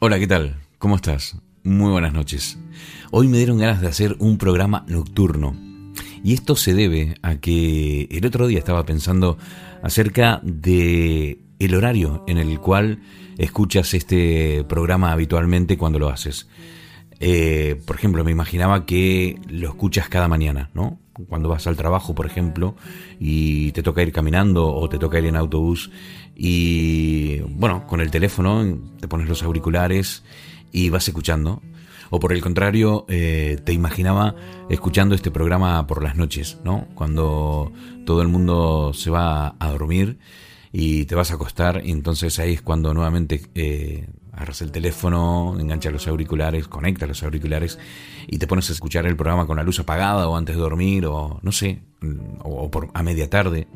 Hola, 0.00 0.20
¿qué 0.20 0.28
tal? 0.28 0.54
¿Cómo 0.78 0.94
estás? 0.94 1.36
Muy 1.64 1.90
buenas 1.90 2.12
noches. 2.12 2.56
Hoy 3.10 3.26
me 3.26 3.38
dieron 3.38 3.58
ganas 3.58 3.80
de 3.80 3.88
hacer 3.88 4.14
un 4.20 4.38
programa 4.38 4.84
nocturno. 4.86 5.56
Y 6.22 6.34
esto 6.34 6.54
se 6.54 6.72
debe 6.72 7.16
a 7.22 7.40
que 7.40 8.06
el 8.08 8.24
otro 8.24 8.46
día 8.46 8.60
estaba 8.60 8.86
pensando 8.86 9.38
acerca 9.82 10.40
de 10.44 11.40
el 11.58 11.74
horario 11.74 12.22
en 12.28 12.38
el 12.38 12.60
cual 12.60 13.00
escuchas 13.38 13.92
este 13.92 14.62
programa 14.68 15.10
habitualmente 15.10 15.76
cuando 15.76 15.98
lo 15.98 16.10
haces. 16.10 16.48
Eh, 17.18 17.82
por 17.84 17.96
ejemplo, 17.96 18.22
me 18.22 18.30
imaginaba 18.30 18.86
que 18.86 19.40
lo 19.48 19.70
escuchas 19.70 20.08
cada 20.08 20.28
mañana, 20.28 20.70
¿no? 20.74 21.00
Cuando 21.26 21.48
vas 21.48 21.66
al 21.66 21.76
trabajo, 21.76 22.14
por 22.14 22.26
ejemplo, 22.26 22.76
y 23.18 23.72
te 23.72 23.82
toca 23.82 24.02
ir 24.02 24.12
caminando 24.12 24.72
o 24.72 24.88
te 24.88 24.98
toca 24.98 25.18
ir 25.18 25.26
en 25.26 25.36
autobús 25.36 25.90
y, 26.34 27.40
bueno, 27.40 27.86
con 27.86 28.00
el 28.00 28.10
teléfono 28.10 28.78
te 29.00 29.08
pones 29.08 29.28
los 29.28 29.42
auriculares 29.42 30.22
y 30.70 30.90
vas 30.90 31.08
escuchando. 31.08 31.62
O 32.10 32.20
por 32.20 32.32
el 32.32 32.40
contrario, 32.40 33.04
eh, 33.08 33.58
te 33.64 33.72
imaginaba 33.72 34.34
escuchando 34.70 35.14
este 35.14 35.30
programa 35.30 35.86
por 35.86 36.02
las 36.02 36.16
noches, 36.16 36.58
¿no? 36.64 36.86
Cuando 36.94 37.72
todo 38.06 38.22
el 38.22 38.28
mundo 38.28 38.92
se 38.94 39.10
va 39.10 39.56
a 39.58 39.70
dormir 39.70 40.18
y 40.72 41.04
te 41.04 41.14
vas 41.14 41.30
a 41.30 41.34
acostar 41.34 41.82
y 41.84 41.90
entonces 41.90 42.38
ahí 42.38 42.54
es 42.54 42.62
cuando 42.62 42.94
nuevamente 42.94 43.42
eh, 43.54 44.08
agarras 44.38 44.62
el 44.62 44.70
teléfono, 44.70 45.56
enganchas 45.58 45.92
los 45.92 46.06
auriculares, 46.06 46.68
conectas 46.68 47.08
los 47.08 47.22
auriculares 47.24 47.76
y 48.28 48.38
te 48.38 48.46
pones 48.46 48.70
a 48.70 48.72
escuchar 48.72 49.04
el 49.04 49.16
programa 49.16 49.46
con 49.46 49.56
la 49.56 49.64
luz 49.64 49.80
apagada 49.80 50.28
o 50.28 50.36
antes 50.36 50.54
de 50.54 50.62
dormir 50.62 51.06
o 51.06 51.40
no 51.42 51.50
sé, 51.50 51.82
o, 52.44 52.70
por, 52.70 52.88
a 52.94 53.02
media 53.02 53.28
tarde. 53.28 53.66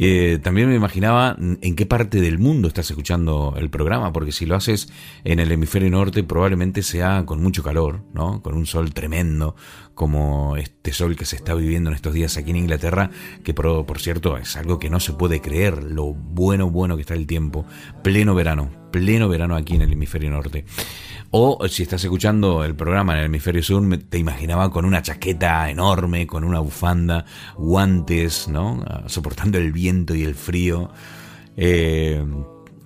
Eh, 0.00 0.38
también 0.40 0.68
me 0.68 0.76
imaginaba 0.76 1.36
en 1.38 1.74
qué 1.74 1.84
parte 1.84 2.20
del 2.20 2.38
mundo 2.38 2.68
estás 2.68 2.88
escuchando 2.88 3.54
el 3.58 3.68
programa, 3.68 4.12
porque 4.12 4.30
si 4.30 4.46
lo 4.46 4.54
haces 4.54 4.88
en 5.24 5.40
el 5.40 5.50
hemisferio 5.50 5.90
norte 5.90 6.22
probablemente 6.22 6.84
sea 6.84 7.26
con 7.26 7.42
mucho 7.42 7.64
calor, 7.64 8.04
¿no? 8.14 8.40
Con 8.40 8.54
un 8.54 8.64
sol 8.64 8.94
tremendo, 8.94 9.56
como 9.96 10.56
este 10.56 10.92
sol 10.92 11.16
que 11.16 11.24
se 11.24 11.34
está 11.34 11.52
viviendo 11.54 11.90
en 11.90 11.96
estos 11.96 12.14
días 12.14 12.36
aquí 12.36 12.50
en 12.50 12.58
Inglaterra, 12.58 13.10
que 13.42 13.54
por, 13.54 13.84
por 13.86 13.98
cierto 13.98 14.36
es 14.36 14.56
algo 14.56 14.78
que 14.78 14.88
no 14.88 15.00
se 15.00 15.14
puede 15.14 15.40
creer, 15.40 15.82
lo 15.82 16.14
bueno, 16.14 16.70
bueno 16.70 16.94
que 16.94 17.02
está 17.02 17.14
el 17.14 17.26
tiempo, 17.26 17.66
pleno 18.04 18.36
verano, 18.36 18.70
pleno 18.92 19.28
verano 19.28 19.56
aquí 19.56 19.74
en 19.74 19.82
el 19.82 19.92
hemisferio 19.92 20.30
norte. 20.30 20.64
O 21.30 21.68
si 21.68 21.82
estás 21.82 22.02
escuchando 22.02 22.64
el 22.64 22.74
programa 22.74 23.12
en 23.12 23.18
el 23.20 23.26
hemisferio 23.26 23.62
sur, 23.62 23.84
te 24.08 24.18
imaginaba 24.18 24.70
con 24.70 24.86
una 24.86 25.02
chaqueta 25.02 25.68
enorme, 25.68 26.26
con 26.26 26.42
una 26.42 26.60
bufanda, 26.60 27.26
guantes, 27.56 28.48
¿no? 28.48 28.82
Soportando 29.06 29.58
el 29.58 29.72
viento 29.72 30.14
y 30.14 30.22
el 30.22 30.34
frío. 30.34 30.90
Eh, 31.56 32.24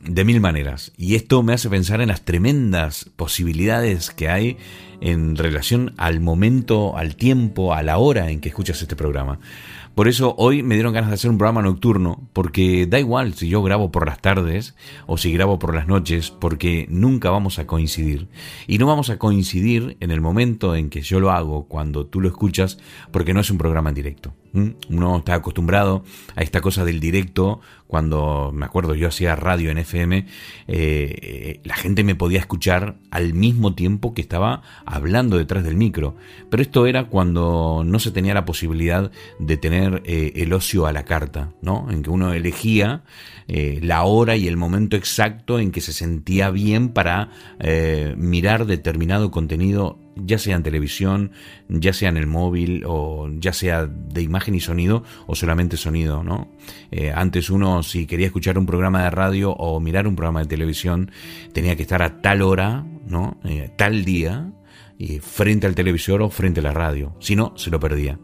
de 0.04 0.24
mil 0.24 0.40
maneras. 0.40 0.92
Y 0.96 1.14
esto 1.14 1.42
me 1.42 1.52
hace 1.52 1.70
pensar 1.70 2.00
en 2.00 2.08
las 2.08 2.24
tremendas 2.24 3.10
posibilidades 3.16 4.10
que 4.10 4.28
hay 4.28 4.56
en 5.00 5.36
relación 5.36 5.94
al 5.96 6.20
momento, 6.20 6.96
al 6.96 7.16
tiempo, 7.16 7.74
a 7.74 7.82
la 7.82 7.98
hora 7.98 8.30
en 8.30 8.40
que 8.40 8.48
escuchas 8.48 8.82
este 8.82 8.96
programa. 8.96 9.38
Por 9.94 10.08
eso 10.08 10.34
hoy 10.38 10.62
me 10.62 10.74
dieron 10.74 10.94
ganas 10.94 11.10
de 11.10 11.14
hacer 11.14 11.30
un 11.30 11.36
programa 11.36 11.60
nocturno, 11.60 12.26
porque 12.32 12.86
da 12.86 12.98
igual 12.98 13.34
si 13.34 13.48
yo 13.48 13.62
grabo 13.62 13.92
por 13.92 14.06
las 14.06 14.22
tardes 14.22 14.74
o 15.06 15.18
si 15.18 15.30
grabo 15.32 15.58
por 15.58 15.74
las 15.74 15.86
noches, 15.86 16.30
porque 16.30 16.86
nunca 16.88 17.28
vamos 17.28 17.58
a 17.58 17.66
coincidir. 17.66 18.28
Y 18.66 18.78
no 18.78 18.86
vamos 18.86 19.10
a 19.10 19.18
coincidir 19.18 19.98
en 20.00 20.10
el 20.10 20.22
momento 20.22 20.74
en 20.74 20.88
que 20.88 21.02
yo 21.02 21.20
lo 21.20 21.30
hago, 21.30 21.64
cuando 21.68 22.06
tú 22.06 22.22
lo 22.22 22.28
escuchas, 22.28 22.78
porque 23.10 23.34
no 23.34 23.40
es 23.40 23.50
un 23.50 23.58
programa 23.58 23.90
en 23.90 23.94
directo. 23.94 24.32
Uno 24.54 25.16
está 25.16 25.34
acostumbrado 25.34 26.04
a 26.36 26.42
esta 26.42 26.60
cosa 26.60 26.84
del 26.84 27.00
directo. 27.00 27.60
Cuando 27.86 28.50
me 28.54 28.66
acuerdo 28.66 28.94
yo 28.94 29.08
hacía 29.08 29.34
radio 29.34 29.70
en 29.70 29.78
FM, 29.78 30.26
eh, 30.68 31.60
la 31.64 31.74
gente 31.74 32.04
me 32.04 32.14
podía 32.14 32.38
escuchar 32.38 32.96
al 33.10 33.32
mismo 33.32 33.74
tiempo 33.74 34.12
que 34.12 34.20
estaba 34.20 34.62
hablando 34.84 35.38
detrás 35.38 35.64
del 35.64 35.76
micro. 35.76 36.16
Pero 36.50 36.62
esto 36.62 36.86
era 36.86 37.04
cuando 37.04 37.82
no 37.84 37.98
se 37.98 38.10
tenía 38.10 38.34
la 38.34 38.44
posibilidad 38.44 39.10
de 39.38 39.56
tener 39.56 39.81
eh, 40.04 40.32
el 40.36 40.52
ocio 40.52 40.86
a 40.86 40.92
la 40.92 41.04
carta, 41.04 41.52
¿no? 41.62 41.88
En 41.90 42.02
que 42.02 42.10
uno 42.10 42.32
elegía 42.32 43.04
eh, 43.48 43.80
la 43.82 44.04
hora 44.04 44.36
y 44.36 44.48
el 44.48 44.56
momento 44.56 44.96
exacto 44.96 45.58
en 45.58 45.70
que 45.70 45.80
se 45.80 45.92
sentía 45.92 46.50
bien 46.50 46.90
para 46.90 47.30
mirar 48.16 48.66
determinado 48.66 49.30
contenido 49.30 49.98
ya 50.16 50.38
sea 50.38 50.56
en 50.56 50.62
televisión, 50.62 51.32
ya 51.68 51.92
sea 51.92 52.08
en 52.08 52.16
el 52.16 52.26
móvil 52.26 52.84
o 52.86 53.28
ya 53.38 53.52
sea 53.52 53.86
de 53.86 54.22
imagen 54.22 54.54
y 54.54 54.60
sonido 54.60 55.04
o 55.26 55.34
solamente 55.34 55.76
sonido, 55.76 56.22
¿no? 56.22 56.48
Eh, 56.90 57.12
antes 57.14 57.50
uno 57.50 57.82
si 57.82 58.06
quería 58.06 58.26
escuchar 58.26 58.58
un 58.58 58.66
programa 58.66 59.04
de 59.04 59.10
radio 59.10 59.52
o 59.52 59.80
mirar 59.80 60.06
un 60.06 60.16
programa 60.16 60.40
de 60.40 60.46
televisión 60.46 61.10
tenía 61.52 61.76
que 61.76 61.82
estar 61.82 62.02
a 62.02 62.20
tal 62.20 62.42
hora, 62.42 62.84
¿no? 63.06 63.38
Eh, 63.44 63.70
tal 63.76 64.04
día 64.04 64.52
frente 65.20 65.66
al 65.66 65.74
televisor 65.74 66.22
o 66.22 66.30
frente 66.30 66.60
a 66.60 66.62
la 66.62 66.70
radio, 66.70 67.16
si 67.18 67.34
no 67.34 67.54
se 67.56 67.70
lo 67.70 67.80
perdía. 67.80 68.20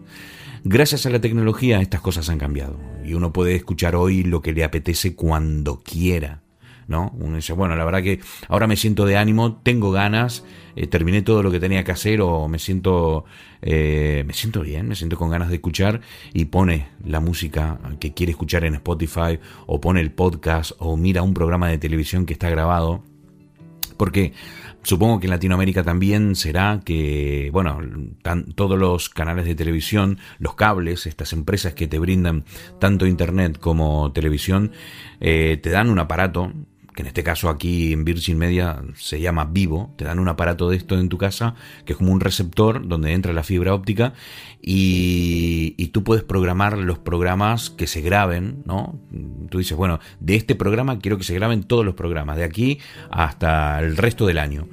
Gracias 0.64 1.06
a 1.06 1.10
la 1.10 1.20
tecnología 1.20 1.80
estas 1.80 2.00
cosas 2.00 2.28
han 2.28 2.38
cambiado 2.38 2.78
y 3.04 3.14
uno 3.14 3.32
puede 3.32 3.54
escuchar 3.54 3.94
hoy 3.94 4.24
lo 4.24 4.42
que 4.42 4.52
le 4.52 4.64
apetece 4.64 5.14
cuando 5.14 5.80
quiera. 5.80 6.42
¿no? 6.88 7.12
Uno 7.18 7.36
dice, 7.36 7.52
bueno, 7.52 7.76
la 7.76 7.84
verdad 7.84 8.02
que 8.02 8.18
ahora 8.48 8.66
me 8.66 8.76
siento 8.76 9.04
de 9.04 9.18
ánimo, 9.18 9.60
tengo 9.62 9.90
ganas, 9.90 10.44
eh, 10.74 10.86
terminé 10.86 11.20
todo 11.20 11.42
lo 11.42 11.50
que 11.50 11.60
tenía 11.60 11.84
que 11.84 11.92
hacer 11.92 12.22
o 12.22 12.48
me 12.48 12.58
siento, 12.58 13.26
eh, 13.60 14.24
me 14.26 14.32
siento 14.32 14.62
bien, 14.62 14.88
me 14.88 14.96
siento 14.96 15.18
con 15.18 15.28
ganas 15.28 15.50
de 15.50 15.56
escuchar 15.56 16.00
y 16.32 16.46
pone 16.46 16.88
la 17.04 17.20
música 17.20 17.78
que 18.00 18.14
quiere 18.14 18.32
escuchar 18.32 18.64
en 18.64 18.74
Spotify 18.76 19.38
o 19.66 19.80
pone 19.80 20.00
el 20.00 20.10
podcast 20.10 20.72
o 20.78 20.96
mira 20.96 21.22
un 21.22 21.34
programa 21.34 21.68
de 21.68 21.76
televisión 21.78 22.24
que 22.24 22.32
está 22.32 22.48
grabado. 22.48 23.04
Porque 23.98 24.32
Supongo 24.88 25.20
que 25.20 25.26
en 25.26 25.32
Latinoamérica 25.32 25.82
también 25.82 26.34
será 26.34 26.80
que, 26.82 27.50
bueno, 27.52 27.78
todos 28.54 28.78
los 28.78 29.10
canales 29.10 29.44
de 29.44 29.54
televisión, 29.54 30.16
los 30.38 30.54
cables, 30.54 31.04
estas 31.06 31.34
empresas 31.34 31.74
que 31.74 31.86
te 31.86 31.98
brindan 31.98 32.44
tanto 32.78 33.04
internet 33.04 33.58
como 33.58 34.12
televisión, 34.12 34.72
eh, 35.20 35.58
te 35.62 35.68
dan 35.68 35.90
un 35.90 35.98
aparato 35.98 36.54
que 36.98 37.02
en 37.02 37.06
este 37.06 37.22
caso 37.22 37.48
aquí 37.48 37.92
en 37.92 38.04
Virgin 38.04 38.36
Media 38.36 38.82
se 38.96 39.20
llama 39.20 39.44
Vivo, 39.44 39.94
te 39.96 40.04
dan 40.04 40.18
un 40.18 40.26
aparato 40.26 40.68
de 40.68 40.76
esto 40.76 40.98
en 40.98 41.08
tu 41.08 41.16
casa, 41.16 41.54
que 41.84 41.92
es 41.92 41.96
como 41.96 42.10
un 42.10 42.18
receptor 42.18 42.88
donde 42.88 43.12
entra 43.12 43.32
la 43.32 43.44
fibra 43.44 43.72
óptica 43.72 44.14
y, 44.60 45.76
y, 45.76 45.86
tú 45.90 46.02
puedes 46.02 46.24
programar 46.24 46.76
los 46.76 46.98
programas 46.98 47.70
que 47.70 47.86
se 47.86 48.00
graben, 48.00 48.64
¿no? 48.64 48.98
Tú 49.48 49.58
dices, 49.58 49.76
bueno, 49.78 50.00
de 50.18 50.34
este 50.34 50.56
programa 50.56 50.98
quiero 50.98 51.18
que 51.18 51.22
se 51.22 51.36
graben 51.36 51.62
todos 51.62 51.84
los 51.84 51.94
programas, 51.94 52.36
de 52.36 52.42
aquí 52.42 52.80
hasta 53.12 53.78
el 53.78 53.96
resto 53.96 54.26
del 54.26 54.38
año. 54.38 54.66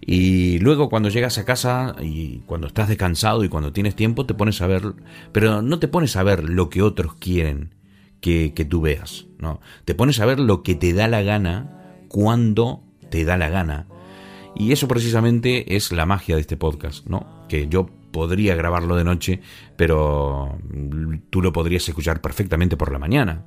Y 0.00 0.58
luego 0.58 0.88
cuando 0.88 1.10
llegas 1.10 1.38
a 1.38 1.44
casa 1.44 1.94
y 2.02 2.38
cuando 2.46 2.66
estás 2.66 2.88
descansado 2.88 3.44
y 3.44 3.48
cuando 3.48 3.72
tienes 3.72 3.94
tiempo 3.94 4.26
te 4.26 4.34
pones 4.34 4.60
a 4.62 4.66
ver, 4.66 4.82
pero 5.30 5.62
no 5.62 5.78
te 5.78 5.86
pones 5.86 6.16
a 6.16 6.24
ver 6.24 6.42
lo 6.42 6.70
que 6.70 6.82
otros 6.82 7.14
quieren, 7.14 7.77
que, 8.20 8.66
tú 8.68 8.80
veas, 8.80 9.26
¿no? 9.38 9.60
Te 9.84 9.94
pones 9.94 10.20
a 10.20 10.26
ver 10.26 10.40
lo 10.40 10.62
que 10.62 10.74
te 10.74 10.92
da 10.92 11.08
la 11.08 11.22
gana 11.22 12.02
cuando 12.08 12.82
te 13.10 13.24
da 13.24 13.36
la 13.36 13.48
gana. 13.48 13.86
Y 14.56 14.72
eso 14.72 14.88
precisamente 14.88 15.76
es 15.76 15.92
la 15.92 16.06
magia 16.06 16.34
de 16.34 16.40
este 16.40 16.56
podcast, 16.56 17.06
¿no? 17.06 17.46
Que 17.48 17.68
yo 17.68 17.86
podría 18.10 18.54
grabarlo 18.54 18.96
de 18.96 19.04
noche, 19.04 19.40
pero 19.76 20.58
tú 21.30 21.42
lo 21.42 21.52
podrías 21.52 21.88
escuchar 21.88 22.20
perfectamente 22.20 22.76
por 22.76 22.90
la 22.90 22.98
mañana. 22.98 23.46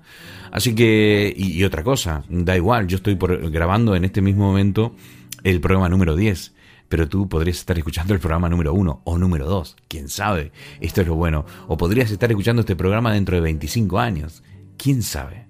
Así 0.51 0.75
que, 0.75 1.33
y, 1.35 1.63
otra 1.63 1.83
cosa, 1.83 2.23
da 2.29 2.55
igual, 2.55 2.87
yo 2.87 2.97
estoy 2.97 3.15
grabando 3.15 3.95
en 3.95 4.05
este 4.05 4.21
mismo 4.21 4.45
momento 4.45 4.95
el 5.43 5.59
programa 5.59 5.89
número 5.89 6.15
10 6.15 6.53
pero 6.91 7.07
tú 7.07 7.29
podrías 7.29 7.57
estar 7.57 7.77
escuchando 7.77 8.13
el 8.13 8.19
programa 8.19 8.49
número 8.49 8.73
uno 8.73 9.01
o 9.05 9.17
número 9.17 9.47
dos, 9.47 9.77
quién 9.87 10.09
sabe, 10.09 10.51
esto 10.81 10.99
es 10.99 11.07
lo 11.07 11.15
bueno, 11.15 11.45
o 11.69 11.77
podrías 11.77 12.11
estar 12.11 12.29
escuchando 12.29 12.59
este 12.59 12.75
programa 12.75 13.13
dentro 13.13 13.37
de 13.37 13.41
25 13.41 13.97
años, 13.97 14.43
¿Quién 14.81 15.03
sabe? 15.03 15.47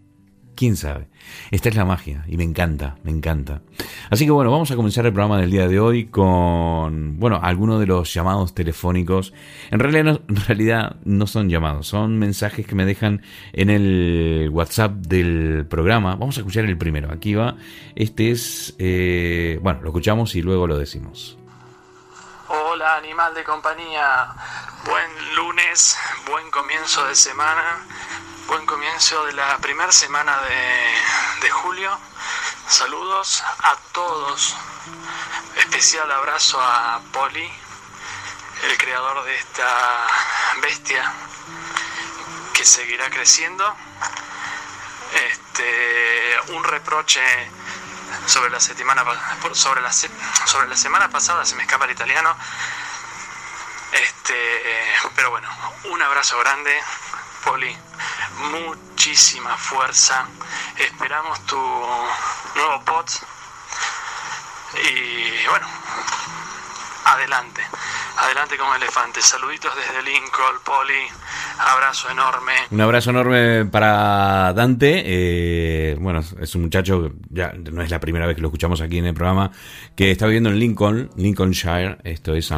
¿Quién 0.57 0.75
sabe? 0.75 1.07
Esta 1.51 1.69
es 1.69 1.75
la 1.75 1.85
magia 1.85 2.25
y 2.27 2.35
me 2.35 2.43
encanta, 2.43 2.97
me 3.03 3.11
encanta. 3.11 3.61
Así 4.09 4.25
que 4.25 4.31
bueno, 4.31 4.51
vamos 4.51 4.71
a 4.71 4.75
comenzar 4.75 5.05
el 5.05 5.13
programa 5.13 5.39
del 5.39 5.51
día 5.51 5.69
de 5.69 5.79
hoy 5.79 6.07
con, 6.07 7.17
bueno, 7.17 7.39
algunos 7.41 7.79
de 7.79 7.85
los 7.85 8.13
llamados 8.13 8.53
telefónicos. 8.53 9.33
En 9.69 9.79
realidad 9.79 10.97
no, 11.05 11.27
son 11.27 11.49
llamados, 11.49 11.87
son 11.87 12.19
mensajes 12.19 12.67
que 12.67 12.75
me 12.75 12.83
dejan 12.83 13.23
en 13.53 13.69
el 13.69 14.49
WhatsApp 14.51 14.95
del 14.95 15.65
programa. 15.69 16.17
Vamos 16.17 16.35
a 16.35 16.41
escuchar 16.41 16.65
el 16.65 16.77
primero. 16.77 17.09
Aquí 17.09 17.33
va. 17.33 17.55
Este 17.95 18.31
es, 18.31 18.75
eh, 18.79 19.59
bueno, 19.61 19.79
lo 19.81 19.87
escuchamos 19.91 20.35
y 20.35 20.41
luego 20.41 20.67
lo 20.67 20.77
decimos. 20.77 21.37
Hola, 22.49 22.97
animal 22.97 23.33
de 23.33 23.45
compañía. 23.45 24.27
Buen 24.85 25.35
lunes, 25.37 25.97
buen 26.27 26.51
comienzo 26.51 27.07
de 27.07 27.15
semana 27.15 27.87
buen 28.51 28.65
comienzo 28.65 29.23
de 29.27 29.31
la 29.31 29.57
primera 29.59 29.93
semana 29.93 30.37
de, 31.39 31.49
julio. 31.51 31.97
Saludos 32.67 33.41
a 33.59 33.77
todos. 33.93 34.57
Especial 35.55 36.11
abrazo 36.11 36.61
a 36.61 36.99
Poli, 37.13 37.49
el 38.63 38.77
creador 38.77 39.23
de 39.23 39.37
esta 39.37 40.05
bestia 40.61 41.13
que 42.53 42.65
seguirá 42.65 43.09
creciendo. 43.09 43.73
Este, 45.29 46.51
un 46.51 46.65
reproche 46.65 47.21
sobre 48.25 48.49
la 48.49 48.59
semana 48.59 49.05
sobre 49.53 49.79
la 49.79 49.93
sobre 49.93 50.67
la 50.67 50.75
semana 50.75 51.09
pasada 51.09 51.45
se 51.45 51.55
me 51.55 51.63
escapa 51.63 51.85
el 51.85 51.91
italiano. 51.91 52.35
Este, 53.93 54.61
pero 55.15 55.29
bueno, 55.29 55.47
un 55.85 56.01
abrazo 56.01 56.37
grande, 56.39 56.77
Poli. 57.43 57.75
Muchísima 58.51 59.57
fuerza. 59.57 60.27
Esperamos 60.77 61.39
tu 61.45 61.57
nuevo 62.55 62.81
pod. 62.85 63.05
Y 64.83 65.47
bueno, 65.47 65.67
adelante. 67.05 67.65
Adelante 68.17 68.57
como 68.57 68.75
elefante. 68.75 69.21
Saluditos 69.21 69.71
desde 69.75 70.03
Lincoln, 70.03 70.55
Poli. 70.63 70.93
Abrazo 71.59 72.09
enorme. 72.09 72.53
Un 72.71 72.81
abrazo 72.81 73.09
enorme 73.11 73.65
para 73.65 74.53
Dante. 74.53 75.03
Eh, 75.05 75.97
bueno, 75.99 76.21
es 76.39 76.55
un 76.55 76.63
muchacho, 76.63 77.11
ya 77.29 77.53
no 77.53 77.81
es 77.81 77.89
la 77.89 77.99
primera 77.99 78.25
vez 78.25 78.35
que 78.35 78.41
lo 78.41 78.47
escuchamos 78.49 78.81
aquí 78.81 78.97
en 78.97 79.05
el 79.05 79.13
programa, 79.13 79.51
que 79.95 80.11
está 80.11 80.25
viviendo 80.25 80.49
en 80.49 80.59
Lincoln, 80.59 81.09
Lincolnshire. 81.15 81.97
Esto 82.03 82.35
es 82.35 82.51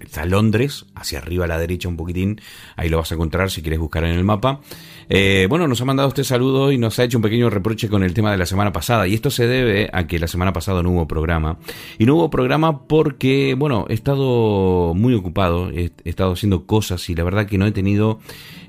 está 0.00 0.24
Londres, 0.24 0.86
hacia 0.94 1.18
arriba 1.18 1.44
a 1.44 1.48
la 1.48 1.58
derecha 1.58 1.88
un 1.88 1.96
poquitín. 1.96 2.40
Ahí 2.76 2.88
lo 2.88 2.98
vas 2.98 3.12
a 3.12 3.14
encontrar 3.14 3.50
si 3.50 3.62
quieres 3.62 3.78
buscar 3.78 4.04
en 4.04 4.10
el 4.10 4.24
mapa. 4.24 4.60
Eh, 5.08 5.46
bueno, 5.48 5.66
nos 5.66 5.80
ha 5.80 5.84
mandado 5.84 6.08
usted 6.08 6.22
saludo 6.22 6.70
y 6.70 6.78
nos 6.78 6.98
ha 6.98 7.04
hecho 7.04 7.18
un 7.18 7.22
pequeño 7.22 7.50
reproche 7.50 7.88
con 7.88 8.04
el 8.04 8.14
tema 8.14 8.30
de 8.30 8.38
la 8.38 8.46
semana 8.46 8.72
pasada. 8.72 9.08
Y 9.08 9.14
esto 9.14 9.30
se 9.30 9.46
debe 9.46 9.90
a 9.92 10.06
que 10.06 10.18
la 10.18 10.28
semana 10.28 10.52
pasada 10.52 10.82
no 10.82 10.90
hubo 10.90 11.08
programa. 11.08 11.58
Y 11.98 12.06
no 12.06 12.14
hubo 12.14 12.30
programa 12.30 12.86
porque, 12.86 13.54
bueno, 13.58 13.86
he 13.88 13.94
estado 13.94 14.79
muy 14.94 15.14
ocupado, 15.14 15.70
he, 15.70 15.90
estado 16.04 16.32
haciendo 16.32 16.66
cosas 16.66 17.08
y 17.08 17.14
la 17.14 17.24
verdad 17.24 17.46
que 17.46 17.58
no 17.58 17.66
he 17.66 17.72
tenido, 17.72 18.20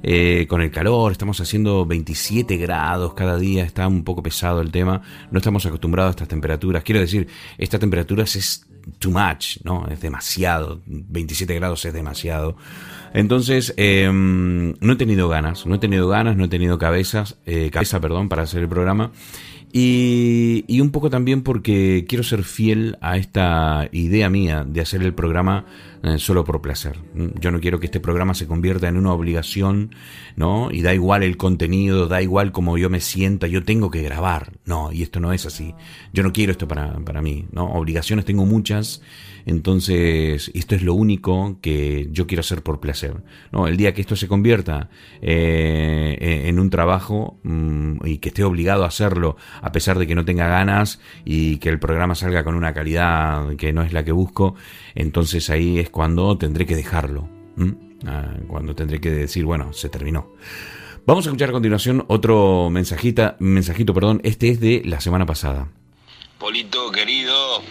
eh, 0.04 0.46
con 0.48 0.62
el 0.62 0.72
calor, 0.72 1.12
estamos 1.12 1.40
haciendo 1.42 1.86
27 1.86 2.58
grados 2.58 3.14
cada 3.14 3.38
día, 3.38 3.64
está 3.64 3.88
un 3.88 4.04
poco 4.04 4.24
pesado 4.24 4.62
el 4.62 4.72
tema. 4.72 5.02
No 5.32 5.38
estamos 5.38 5.66
acostumbrados 5.66 6.10
a 6.10 6.12
estas 6.12 6.28
temperaturas. 6.28 6.84
Quiero 6.84 7.02
decir, 7.02 7.28
estas 7.58 7.80
temperaturas 7.80 8.36
es 8.36 8.66
too 9.00 9.12
much, 9.12 9.58
¿no? 9.64 9.88
Es 9.88 10.02
demasiado. 10.02 10.82
27 10.86 11.54
grados 11.56 11.86
es 11.86 11.94
demasiado. 11.94 12.56
Entonces, 13.14 13.74
em, 13.78 14.74
no 14.80 14.94
he 14.94 14.96
tenido 14.96 15.28
ganas, 15.28 15.66
no 15.66 15.76
he 15.76 15.80
tenido 15.80 16.08
ganas, 16.08 16.38
no 16.38 16.46
he 16.46 16.48
tenido 16.48 16.78
cabezas, 16.78 17.38
eh, 17.46 17.70
cabeza, 17.72 18.00
perdón, 18.00 18.30
para 18.30 18.44
hacer 18.44 18.62
el 18.62 18.70
programa. 18.70 19.12
Y, 19.74 20.66
y, 20.68 20.82
un 20.82 20.92
poco 20.92 21.10
también 21.10 21.44
porque 21.44 22.06
quiero 22.08 22.26
ser 22.26 22.44
fiel 22.44 22.98
a 23.00 23.16
esta 23.16 23.88
idea 23.94 24.30
mía 24.30 24.66
de 24.68 24.82
hacer 24.82 25.02
el 25.02 25.14
programa 25.14 25.66
eh, 26.04 26.18
solo 26.18 26.44
por 26.44 26.62
placer. 26.62 26.98
Yo 27.14 27.52
no 27.52 27.60
quiero 27.60 27.80
que 27.80 27.86
este 27.86 28.00
programa 28.00 28.34
se 28.34 28.48
convierta 28.48 28.88
en 28.88 28.98
una 28.98 29.14
obligación, 29.14 29.94
¿no? 30.36 30.72
Y 30.72 30.82
da 30.82 30.94
igual 30.94 31.24
el 31.24 31.38
contenido, 31.38 32.08
da 32.08 32.22
igual 32.22 32.52
como 32.52 32.78
yo 32.78 32.90
me 32.90 33.00
sienta, 33.00 33.48
yo 33.48 33.64
tengo 33.64 33.92
que 33.92 34.02
grabar. 34.02 34.54
No, 34.66 34.92
y 34.92 35.04
esto 35.04 35.20
no 35.20 35.34
es 35.34 35.46
así. 35.46 35.76
Yo 36.14 36.24
no 36.24 36.34
quiero 36.34 36.52
esto 36.52 36.68
para, 36.68 36.94
para 37.00 37.22
mí, 37.22 37.48
¿no? 37.52 37.66
Obligaciones 37.74 38.26
tengo 38.26 38.46
muchas 38.46 39.02
entonces, 39.46 40.52
esto 40.54 40.76
es 40.76 40.84
lo 40.84 40.94
único 40.94 41.58
que 41.62 42.08
yo 42.12 42.28
quiero 42.28 42.42
hacer 42.42 42.64
por 42.64 42.80
placer. 42.80 43.24
¿no? 43.52 43.68
El 43.68 43.78
día 43.78 43.94
que 43.94 44.02
esto 44.02 44.16
se 44.16 44.28
convierta 44.28 44.90
eh, 45.22 46.44
en 46.46 46.60
un 46.60 46.70
trabajo 46.70 47.40
mm, 47.44 48.06
y 48.06 48.18
que 48.20 48.30
esté 48.30 48.44
obligado 48.44 48.84
a 48.84 48.88
hacerlo 48.88 49.38
a 49.62 49.72
pesar 49.72 49.98
de 49.98 50.08
que 50.08 50.16
no 50.16 50.26
tenga 50.26 50.48
ganas 50.48 51.00
y 51.26 51.58
que 51.58 51.70
el 51.70 51.80
programa 51.80 52.16
salga 52.16 52.44
con 52.44 52.56
una 52.56 52.74
calidad 52.74 53.56
que 53.56 53.74
no 53.74 53.82
es 53.82 53.94
la 53.94 54.04
que 54.04 54.12
busco, 54.12 54.56
entonces 54.96 55.50
ahí 55.50 55.80
es 55.80 55.90
cuando 55.90 56.38
tendré 56.38 56.66
que 56.66 56.76
dejarlo. 56.76 57.30
Ah, 58.06 58.34
cuando 58.48 58.76
tendré 58.76 59.00
que 59.00 59.12
decir, 59.12 59.46
bueno, 59.46 59.74
se 59.74 59.90
terminó. 59.90 60.34
Vamos 61.06 61.26
a 61.26 61.30
escuchar 61.30 61.50
a 61.50 61.54
continuación 61.54 62.06
otro 62.08 62.70
mensajita, 62.70 63.36
mensajito, 63.40 63.94
perdón, 63.94 64.22
este 64.24 64.50
es 64.50 64.60
de 64.60 64.82
la 64.86 65.02
semana 65.02 65.26
pasada. 65.26 65.68
Polito, 66.38 66.92
querido, 66.92 67.62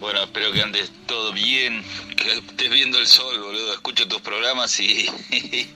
bueno, 0.00 0.22
espero 0.22 0.50
que 0.52 0.62
andes 0.62 0.90
todo 1.06 1.32
bien, 1.32 1.84
que 2.16 2.32
estés 2.32 2.70
viendo 2.70 2.98
el 2.98 3.06
sol, 3.06 3.38
boludo. 3.38 3.74
Escucho 3.74 4.08
tus 4.08 4.20
programas 4.22 4.80
y, 4.80 5.06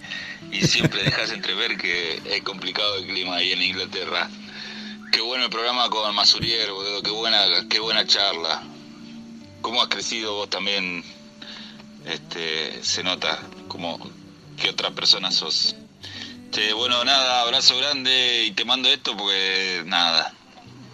y 0.51 0.61
siempre 0.63 1.03
dejas 1.03 1.31
entrever 1.31 1.77
que 1.77 2.23
es 2.25 2.43
complicado 2.43 2.97
el 2.97 3.07
clima 3.07 3.37
ahí 3.37 3.53
en 3.53 3.63
Inglaterra. 3.63 4.31
Qué 5.13 5.21
bueno 5.21 5.45
el 5.45 5.51
programa 5.51 5.91
con 5.91 6.15
Masurier, 6.15 6.73
boludo. 6.73 7.03
Qué 7.03 7.11
buena, 7.11 7.39
qué 7.69 7.81
buena 7.81 8.07
charla. 8.07 8.63
¿Cómo 9.65 9.81
has 9.81 9.89
crecido 9.89 10.35
vos 10.35 10.51
también? 10.51 11.03
Este, 12.05 12.85
se 12.85 13.03
nota 13.03 13.39
como 13.67 13.99
que 14.61 14.69
otra 14.69 14.91
persona 14.91 15.31
sos. 15.31 15.75
bueno, 16.77 17.03
nada, 17.03 17.41
abrazo 17.41 17.75
grande 17.79 18.45
y 18.45 18.51
te 18.51 18.67
mando 18.67 18.91
esto 18.91 19.17
porque 19.17 19.83
nada, 19.87 20.35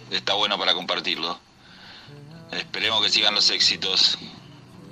está 0.09 0.35
bueno 0.35 0.57
para 0.57 0.73
compartirlo. 0.73 1.37
Esperemos 2.53 3.03
que 3.03 3.09
sigan 3.09 3.35
los 3.35 3.49
éxitos. 3.49 4.17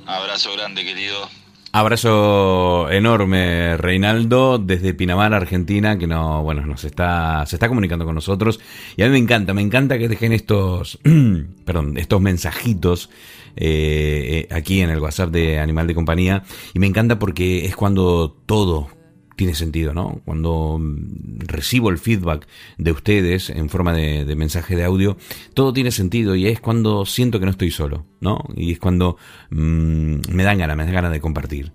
Abrazo 0.06 0.52
grande, 0.52 0.84
querido. 0.84 1.30
Abrazo 1.72 2.90
enorme, 2.90 3.78
Reinaldo, 3.78 4.58
desde 4.58 4.94
Pinamar, 4.94 5.34
Argentina, 5.34 5.98
que 5.98 6.08
no, 6.08 6.44
bueno, 6.44 6.66
nos 6.66 6.84
está, 6.84 7.46
se 7.46 7.56
está 7.56 7.70
comunicando 7.70 8.04
con 8.04 8.16
nosotros. 8.16 8.60
Y 8.98 9.04
a 9.04 9.06
mí 9.06 9.14
me 9.14 9.20
encanta, 9.20 9.54
me 9.54 9.62
encanta 9.62 9.98
que 9.98 10.10
dejen 10.10 10.34
estos, 10.34 11.00
perdón, 11.66 11.98
estos 11.98 12.20
mensajitos 12.20 13.10
eh, 13.56 14.48
eh, 14.50 14.54
aquí 14.54 14.82
en 14.82 14.90
el 14.90 15.00
WhatsApp 15.00 15.32
de 15.32 15.60
Animal 15.60 15.88
de 15.88 15.96
Compañía. 15.96 16.44
Y 16.74 16.80
me 16.80 16.88
encanta 16.88 17.20
porque 17.20 17.66
es 17.66 17.76
cuando 17.76 18.32
todo, 18.46 18.90
tiene 19.40 19.56
sentido, 19.56 19.94
¿no? 19.94 20.22
Cuando 20.26 20.78
mm, 20.78 21.40
recibo 21.48 21.90
el 21.90 21.98
feedback 21.98 22.46
de 22.78 22.92
ustedes 22.92 23.50
en 23.50 23.70
forma 23.70 23.94
de, 23.94 24.36
mensaje 24.36 24.76
de 24.76 24.84
audio, 24.84 25.16
todo 25.54 25.72
tiene 25.72 25.92
sentido 25.92 26.36
y 26.36 26.48
es 26.48 26.60
cuando 26.60 27.06
siento 27.06 27.40
que 27.40 27.46
no 27.46 27.52
estoy 27.52 27.72
solo, 27.72 28.06
¿no? 28.20 28.44
Y 28.58 28.74
es 28.74 28.80
cuando 28.80 29.16
mm, 29.50 30.34
me 30.34 30.44
dan 30.44 30.58
ganas, 30.58 30.76
me 30.76 30.84
dan 30.84 30.94
ganas 30.94 31.12
de 31.14 31.22
compartir. 31.22 31.72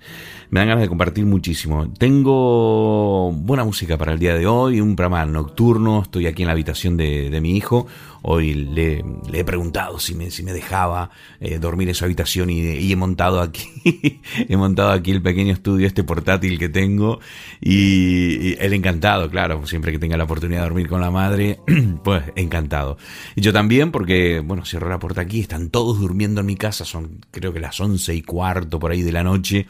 Me 0.55 0.61
dan 0.61 0.69
ganas 0.69 0.83
de 0.83 0.89
compartir 0.89 1.27
muchísimo. 1.27 1.93
Tengo 1.99 3.33
buena 3.33 3.65
música 3.65 3.99
para 3.99 4.13
el 4.13 4.21
día 4.21 4.37
de 4.37 4.47
hoy, 4.47 4.81
un 4.81 4.95
programa 4.95 5.27
nocturno, 5.27 6.03
estoy 6.03 6.29
aquí 6.29 6.43
en 6.43 6.47
la 6.47 6.53
habitación 6.53 6.97
de, 6.97 7.37
mi 7.43 7.57
hijo 7.57 7.89
Hoy 8.23 8.55
le, 8.55 9.05
he 9.33 9.43
preguntado 9.43 9.99
si 9.99 10.15
me, 10.15 10.29
dejaba 10.53 11.11
eh, 11.41 11.59
dormir 11.59 11.89
en 11.89 11.97
su 11.97 12.05
habitación 12.05 12.51
y, 12.51 12.93
he 12.93 12.95
montado 12.95 13.41
aquí, 13.41 14.21
he 14.49 14.57
montado 14.57 14.93
aquí 14.93 15.11
el 15.11 15.23
pequeño 15.23 15.53
estudio, 15.53 15.89
este 15.89 16.05
portátil 16.05 16.57
que 16.57 16.69
tengo 16.69 17.19
y, 17.61 18.55
él 18.61 18.75
encantado, 18.75 19.29
claro, 19.29 19.67
siempre 19.67 19.91
que 19.91 19.99
tenga 19.99 20.17
la 20.17 20.23
oportunidad 20.23 20.61
de 20.61 20.67
dormir 20.69 20.87
con 20.87 21.01
la 21.01 21.11
madre, 21.11 21.59
pues 22.05 22.23
encantado. 22.37 22.97
Y 23.35 23.41
yo 23.41 23.53
también 23.53 23.91
porque, 23.91 24.39
bueno, 24.39 24.65
cierro 24.65 24.89
la 24.89 25.01
puerta 25.01 25.21
aquí, 25.21 25.41
están 25.41 25.71
todos 25.71 25.99
durmiendo 25.99 26.43
en 26.43 26.47
mi 26.47 26.55
casa, 26.55 26.85
son 26.85 27.27
creo 27.33 27.53
que 27.53 27.59
las 27.59 27.81
once 27.81 28.15
y 28.15 28.23
cuarto 28.23 28.79
por 28.79 28.93
ahí 28.93 29.03
de 29.03 29.11
la 29.11 29.25
noche. 29.25 29.67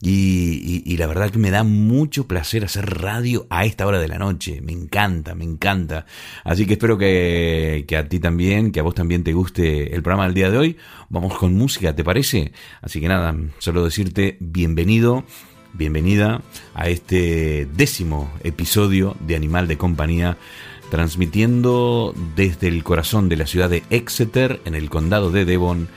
Y, 0.00 0.96
la 0.96 1.06
verdad 1.06 1.30
que 1.30 1.38
me 1.38 1.50
da 1.50 1.64
mucho 1.64 2.26
placer 2.26 2.64
hacer 2.64 2.86
radio 3.00 3.46
a 3.50 3.64
esta 3.64 3.86
hora 3.86 3.98
de 3.98 4.08
la 4.08 4.18
noche. 4.18 4.60
Me 4.60 4.72
encanta, 4.72 5.34
me 5.34 5.44
encanta. 5.44 6.06
Así 6.44 6.66
que 6.66 6.74
espero 6.74 6.98
que, 6.98 7.84
que, 7.86 7.96
a 7.96 8.08
ti 8.08 8.20
también, 8.20 8.70
que 8.72 8.80
a 8.80 8.82
vos 8.82 8.94
también 8.94 9.24
te 9.24 9.32
guste 9.32 9.94
el 9.94 10.02
programa 10.02 10.26
del 10.26 10.34
día 10.34 10.50
de 10.50 10.58
hoy. 10.58 10.76
Vamos 11.08 11.36
con 11.36 11.54
música, 11.54 11.94
¿te 11.94 12.04
parece? 12.04 12.52
Así 12.80 13.00
que 13.00 13.08
nada, 13.08 13.34
solo 13.58 13.84
decirte 13.84 14.36
bienvenido, 14.40 15.24
bienvenida 15.72 16.42
a 16.74 16.88
este 16.88 17.66
décimo 17.74 18.32
episodio 18.44 19.16
de 19.20 19.36
Animal 19.36 19.68
de 19.68 19.78
Compañía 19.78 20.38
transmitiendo 20.90 22.14
desde 22.34 22.68
el 22.68 22.82
corazón 22.82 23.28
de 23.28 23.36
la 23.36 23.46
ciudad 23.46 23.68
de 23.68 23.82
Exeter, 23.90 24.60
en 24.64 24.74
el 24.74 24.88
condado 24.88 25.30
de 25.30 25.44
Devon, 25.44 25.88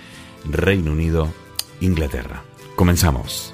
Reino 0.45 0.91
Unido, 0.91 1.29
Inglaterra. 1.79 2.43
Comenzamos. 2.75 3.53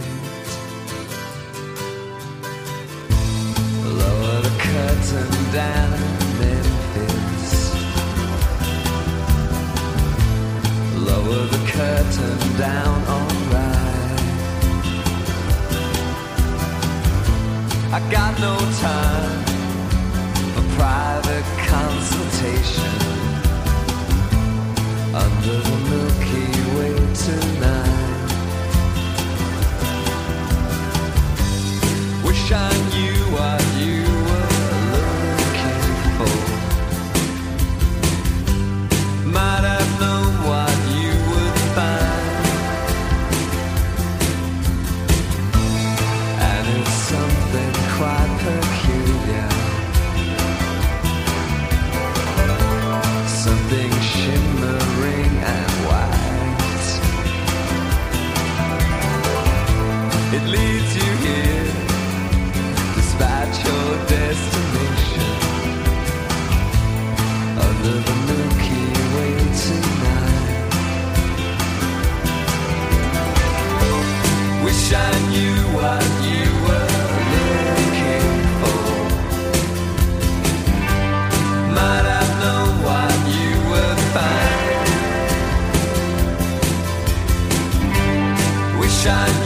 prison 5.11 5.51
down 5.51 5.93
in 5.93 5.99
Memphis. 6.39 7.73
Lower 10.95 11.43
the 11.47 11.61
curtain 11.67 12.39
down 12.57 12.97
on 13.17 13.29
right. 13.51 14.19
I 17.93 17.99
got 18.09 18.39
no 18.39 18.55
time 18.87 19.43
for 20.53 20.65
private 20.79 21.47
consultation 21.67 22.95
under 25.13 25.57
the 25.67 25.77
Milky 25.91 26.49
Way 26.75 26.95
tonight. 27.25 27.99
Wish 32.25 32.51
I 32.51 32.71
knew 32.93 33.17
what 33.35 33.63
you. 33.81 34.10
leads 60.51 60.95
you 60.95 61.11
here, 61.25 61.71
despite 62.95 63.53
your 63.65 63.89
destination. 64.07 65.31
Under 67.67 67.95
the 68.07 68.15
Milky 68.27 68.83
Way 69.13 69.33
tonight. 69.63 70.49
Wish 74.65 74.85
I 74.93 75.11
knew 75.31 75.57
what 75.77 76.05
you 76.29 76.45
were 76.65 76.91
looking 77.33 78.29
for. 78.59 78.85
Might 81.77 82.05
have 82.15 82.33
known 82.43 82.71
what 82.87 83.15
you 83.37 83.51
were 83.71 83.95
finding. 84.13 84.89
Wish 88.81 89.01
I. 89.07 89.40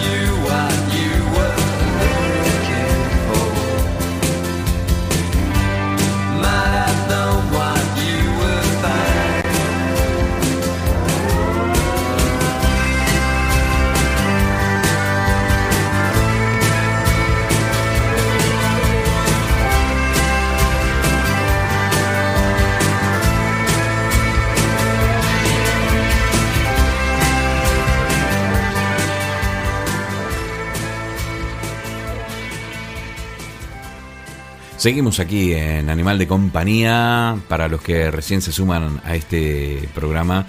Seguimos 34.86 35.20
aquí 35.20 35.51
en 35.51 35.89
Animal 35.89 36.20
de 36.20 36.27
Compañía. 36.27 37.39
Para 37.48 37.68
los 37.68 37.82
que 37.82 38.12
recién 38.12 38.44
se 38.44 38.51
suman 38.51 39.01
a 39.04 39.15
este 39.15 39.89
programa, 39.96 40.46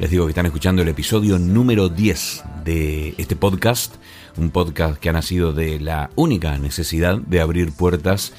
les 0.00 0.10
digo 0.10 0.26
que 0.26 0.32
están 0.32 0.44
escuchando 0.44 0.82
el 0.82 0.88
episodio 0.88 1.38
número 1.38 1.88
10 1.88 2.42
de 2.64 3.14
este 3.16 3.36
podcast. 3.36 3.94
Un 4.38 4.50
podcast 4.50 4.98
que 4.98 5.08
ha 5.08 5.12
nacido 5.12 5.52
de 5.52 5.78
la 5.78 6.10
única 6.16 6.58
necesidad 6.58 7.18
de 7.18 7.40
abrir 7.40 7.70
puertas 7.70 8.32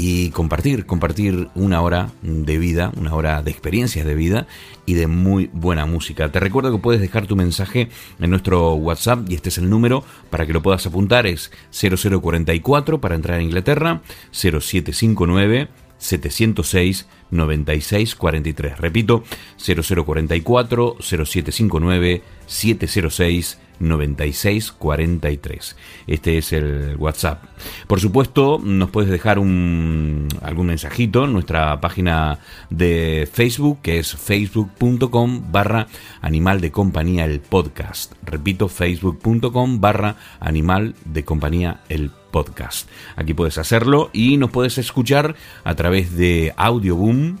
y 0.00 0.30
compartir, 0.30 0.86
compartir 0.86 1.48
una 1.56 1.82
hora 1.82 2.12
de 2.22 2.56
vida, 2.56 2.92
una 2.96 3.16
hora 3.16 3.42
de 3.42 3.50
experiencias 3.50 4.06
de 4.06 4.14
vida 4.14 4.46
y 4.86 4.94
de 4.94 5.08
muy 5.08 5.50
buena 5.52 5.86
música. 5.86 6.30
Te 6.30 6.38
recuerdo 6.38 6.70
que 6.70 6.78
puedes 6.78 7.00
dejar 7.00 7.26
tu 7.26 7.34
mensaje 7.34 7.88
en 8.20 8.30
nuestro 8.30 8.74
WhatsApp 8.74 9.28
y 9.28 9.34
este 9.34 9.48
es 9.48 9.58
el 9.58 9.68
número 9.68 10.04
para 10.30 10.46
que 10.46 10.52
lo 10.52 10.62
puedas 10.62 10.86
apuntar, 10.86 11.26
es 11.26 11.50
0044 11.72 13.00
para 13.00 13.16
entrar 13.16 13.40
a 13.40 13.42
Inglaterra, 13.42 14.02
0759 14.30 15.68
706 15.98 17.08
9643. 17.32 18.78
Repito, 18.78 19.24
0044 19.56 20.96
0759 21.00 22.22
706 22.46 23.58
9643. 23.80 25.76
Este 26.06 26.38
es 26.38 26.52
el 26.52 26.96
WhatsApp. 26.98 27.44
Por 27.86 28.00
supuesto, 28.00 28.60
nos 28.62 28.90
puedes 28.90 29.10
dejar 29.10 29.38
un, 29.38 30.28
algún 30.42 30.66
mensajito 30.68 31.24
en 31.24 31.32
nuestra 31.32 31.80
página 31.80 32.38
de 32.70 33.28
Facebook, 33.30 33.80
que 33.82 33.98
es 33.98 34.14
facebook.com 34.14 35.52
barra 35.52 35.86
animal 36.20 36.60
de 36.60 36.70
compañía 36.70 37.24
el 37.24 37.40
podcast. 37.40 38.12
Repito, 38.24 38.68
facebook.com 38.68 39.80
barra 39.80 40.16
animal 40.40 40.94
de 41.04 41.24
compañía 41.24 41.80
el 41.88 42.10
podcast. 42.30 42.88
Aquí 43.16 43.34
puedes 43.34 43.58
hacerlo 43.58 44.10
y 44.12 44.36
nos 44.36 44.50
puedes 44.50 44.78
escuchar 44.78 45.34
a 45.64 45.74
través 45.74 46.16
de 46.16 46.52
Audioboom 46.56 47.38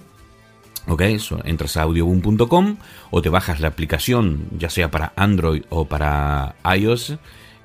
Ok, 0.90 1.02
entras 1.44 1.76
a 1.76 1.82
audioboom.com 1.82 2.76
o 3.10 3.22
te 3.22 3.28
bajas 3.28 3.60
la 3.60 3.68
aplicación, 3.68 4.48
ya 4.56 4.70
sea 4.70 4.90
para 4.90 5.12
Android 5.16 5.64
o 5.68 5.84
para 5.84 6.54
iOS, 6.64 7.18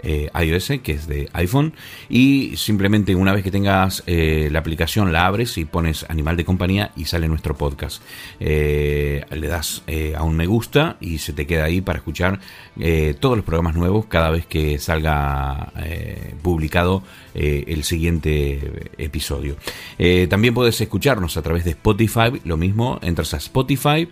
eh, 0.04 0.30
iOS, 0.38 0.74
que 0.84 0.92
es 0.92 1.08
de 1.08 1.30
iPhone, 1.34 1.74
y 2.10 2.58
simplemente 2.58 3.16
una 3.16 3.34
vez 3.34 3.44
que 3.44 3.52
tengas 3.52 4.04
eh, 4.06 4.50
la 4.52 4.60
aplicación 4.60 5.12
la 5.14 5.26
abres 5.26 5.58
y 5.58 5.66
pones 5.66 6.06
animal 6.10 6.36
de 6.36 6.44
compañía 6.44 6.92
y 6.96 7.06
sale 7.06 7.28
nuestro 7.28 7.56
podcast. 7.56 8.04
Eh, 8.40 9.24
le 9.32 9.48
das 9.48 9.84
a 10.18 10.24
un 10.24 10.36
me 10.36 10.46
gusta 10.46 10.98
y 11.00 11.20
se 11.20 11.34
te 11.34 11.48
queda 11.48 11.66
ahí 11.66 11.82
para 11.82 12.00
escuchar 12.00 12.40
todos 13.20 13.38
los 13.38 13.46
programas 13.46 13.76
nuevos 13.76 14.06
cada 14.08 14.30
vez 14.30 14.46
que 14.46 14.80
salga 14.80 15.72
publicado 16.42 17.04
el 17.34 17.84
siguiente 17.84 18.90
episodio. 18.98 19.56
también 20.30 20.54
puedes 20.54 20.80
escucharnos 20.82 21.38
a 21.38 21.42
través 21.42 21.64
de 21.64 21.72
Spotify, 21.72 22.42
lo 22.44 22.58
mismo, 22.58 23.00
entras 23.02 23.34
a 23.34 23.38
Spotify, 23.38 24.08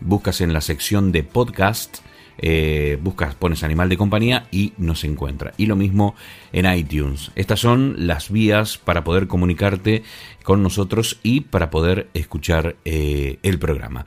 buscas 0.00 0.40
en 0.40 0.52
la 0.52 0.60
sección 0.60 1.12
de 1.12 1.22
podcast, 1.22 1.98
eh, 2.38 2.98
buscas, 3.02 3.34
pones 3.34 3.62
animal 3.62 3.88
de 3.88 3.96
compañía 3.96 4.46
y 4.50 4.72
nos 4.78 5.04
encuentra. 5.04 5.52
Y 5.56 5.66
lo 5.66 5.76
mismo 5.76 6.14
en 6.52 6.72
iTunes. 6.72 7.30
Estas 7.34 7.60
son 7.60 8.06
las 8.06 8.30
vías 8.30 8.78
para 8.78 9.04
poder 9.04 9.26
comunicarte 9.26 10.02
con 10.42 10.62
nosotros 10.62 11.18
y 11.22 11.40
para 11.40 11.70
poder 11.70 12.08
escuchar 12.14 12.76
eh, 12.84 13.38
el 13.42 13.58
programa. 13.58 14.06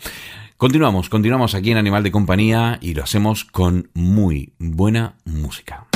Continuamos, 0.58 1.10
continuamos 1.10 1.56
aquí 1.56 1.72
en 1.72 1.78
Animal 1.78 2.04
de 2.04 2.12
Compañía 2.12 2.80
y 2.82 2.94
lo 2.94 3.04
hacemos 3.04 3.46
con 3.46 3.90
muy 3.94 4.52
buena 4.60 5.16
música. 5.24 5.89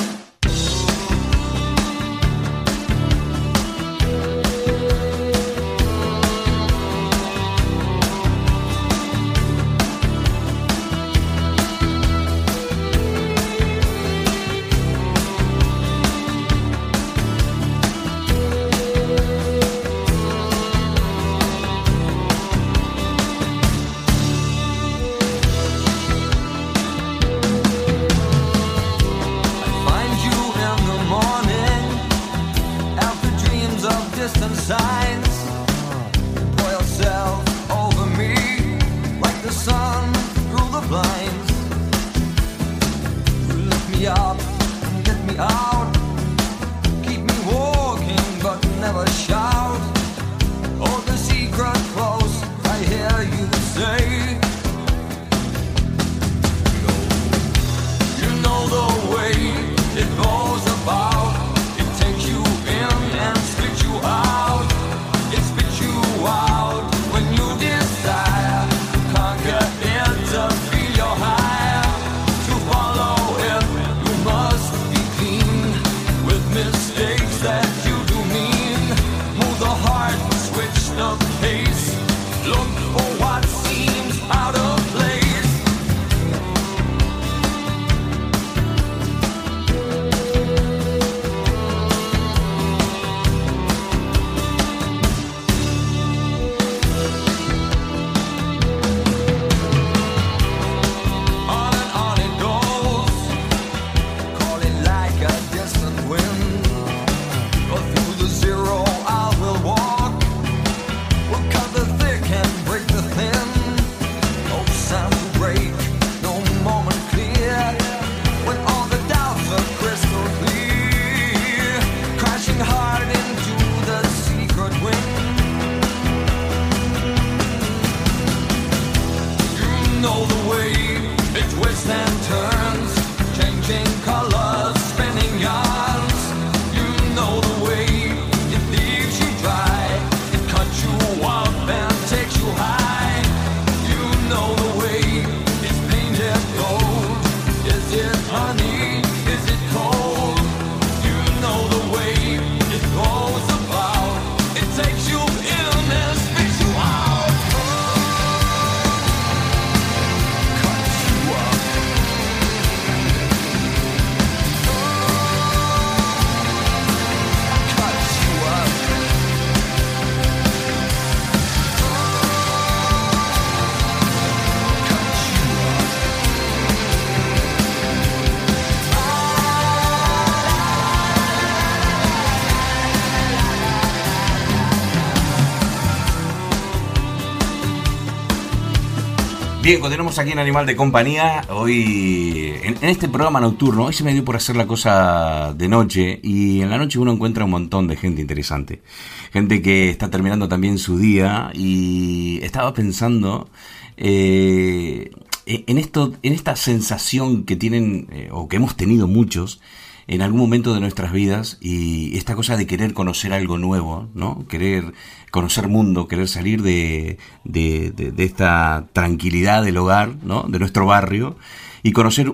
Bien, 189.74 189.82
continuamos 189.82 190.20
aquí 190.20 190.32
en 190.32 190.38
Animal 190.38 190.68
de 190.68 190.76
Compañía. 190.76 191.42
Hoy, 191.50 192.54
en, 192.62 192.78
este 192.88 193.10
programa 193.10 193.40
nocturno, 193.40 193.86
hoy 193.86 193.94
se 193.94 194.04
me 194.04 194.14
dio 194.14 194.24
por 194.24 194.36
hacer 194.36 194.56
la 194.56 194.68
cosa 194.68 195.56
de 195.58 195.68
noche 195.68 196.20
y 196.22 196.62
en 196.62 196.70
la 196.70 196.78
noche 196.78 197.00
uno 197.00 197.12
encuentra 197.12 197.46
un 197.46 197.50
montón 197.50 197.88
de 197.88 197.96
gente 197.96 198.22
interesante. 198.22 198.84
Gente 199.32 199.64
que 199.64 199.90
está 199.90 200.12
terminando 200.12 200.48
también 200.48 200.78
su 200.78 201.00
día 201.00 201.50
y 201.56 202.40
estaba 202.44 202.72
pensando 202.76 203.50
eh, 203.98 205.10
en 205.48 205.78
esto, 205.80 206.14
en 206.22 206.34
esta 206.34 206.56
sensación 206.56 207.44
que 207.44 207.56
tienen 207.56 208.10
eh, 208.12 208.30
o 208.32 208.48
que 208.48 208.58
hemos 208.58 208.78
tenido 208.78 209.08
muchos 209.08 209.60
en 210.08 210.22
algún 210.22 210.40
momento 210.40 210.74
de 210.74 210.80
nuestras 210.80 211.12
vidas 211.12 211.58
y 211.62 212.18
esta 212.18 212.36
cosa 212.36 212.58
de 212.58 212.68
querer 212.68 212.94
conocer 212.94 213.34
algo 213.34 213.58
nuevo, 213.58 214.10
¿no? 214.14 214.46
Querer 214.48 214.94
conocer 215.32 215.68
mundo, 215.68 216.08
querer 216.08 216.28
salir 216.28 216.62
de, 216.62 217.18
de, 217.44 217.92
de, 217.92 218.24
esta 218.24 218.88
tranquilidad 218.94 219.64
del 219.64 219.78
hogar, 219.78 220.16
¿no? 220.24 220.44
De 220.44 220.60
nuestro 220.60 220.86
barrio 220.86 221.38
y 221.84 221.92
conocer 221.92 222.34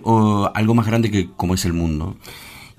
algo 0.54 0.76
más 0.76 0.88
grande 0.88 1.12
que 1.12 1.30
como 1.36 1.54
es 1.54 1.66
el 1.66 1.74
mundo. 1.74 2.18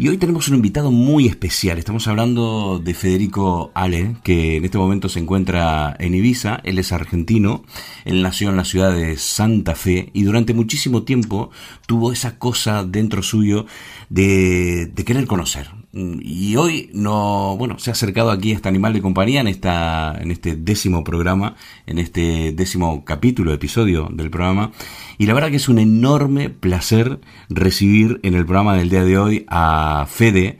Y 0.01 0.09
hoy 0.09 0.17
tenemos 0.17 0.49
un 0.49 0.55
invitado 0.55 0.91
muy 0.91 1.27
especial. 1.27 1.77
Estamos 1.77 2.09
hablando 2.09 2.81
de 2.83 2.95
Federico 2.95 3.71
Ale, 3.75 4.17
que 4.25 4.57
en 4.57 4.65
este 4.65 4.79
momento 4.79 5.11
se 5.11 5.19
encuentra 5.19 5.95
en 5.99 6.15
Ibiza. 6.15 6.63
Él 6.65 6.79
es 6.79 6.93
argentino. 6.93 7.65
Él 8.07 8.23
nació 8.23 8.49
en 8.49 8.57
la 8.57 8.65
ciudad 8.65 8.95
de 8.95 9.19
Santa 9.19 9.75
Fe 9.75 10.09
y 10.15 10.23
durante 10.23 10.55
muchísimo 10.55 11.03
tiempo 11.03 11.51
tuvo 11.87 12.13
esa 12.13 12.39
cosa 12.39 12.83
dentro 12.83 13.23
suyo 13.23 13.67
de, 14.09 14.87
de 14.87 15.05
querer 15.05 15.27
conocer, 15.27 15.69
y 15.93 16.55
hoy 16.55 16.89
no, 16.95 17.57
bueno, 17.59 17.79
se 17.81 17.91
ha 17.91 17.95
acercado 17.95 18.31
aquí 18.31 18.53
a 18.53 18.55
este 18.55 18.69
animal 18.69 18.93
de 18.93 19.03
compañía 19.03 19.41
en 19.41 19.49
esta, 19.49 20.17
en 20.21 20.31
este 20.31 20.55
décimo 20.55 21.03
programa, 21.03 21.57
en 21.87 21.99
este 21.99 22.53
décimo 22.53 23.05
capítulo, 23.05 23.53
episodio 23.53 24.09
del 24.13 24.31
programa. 24.31 24.71
Y 25.19 25.27
la 25.27 25.35
verdad 25.35 25.51
que 25.51 25.57
es 25.57 25.69
un 25.69 25.81
enorme 25.81 26.49
placer 26.49 27.19
recibir 27.49 28.21
en 28.23 28.35
el 28.35 28.45
programa 28.45 28.77
del 28.77 28.89
día 28.89 29.03
de 29.03 29.19
hoy 29.19 29.47
a 29.49 30.07
Fede, 30.09 30.59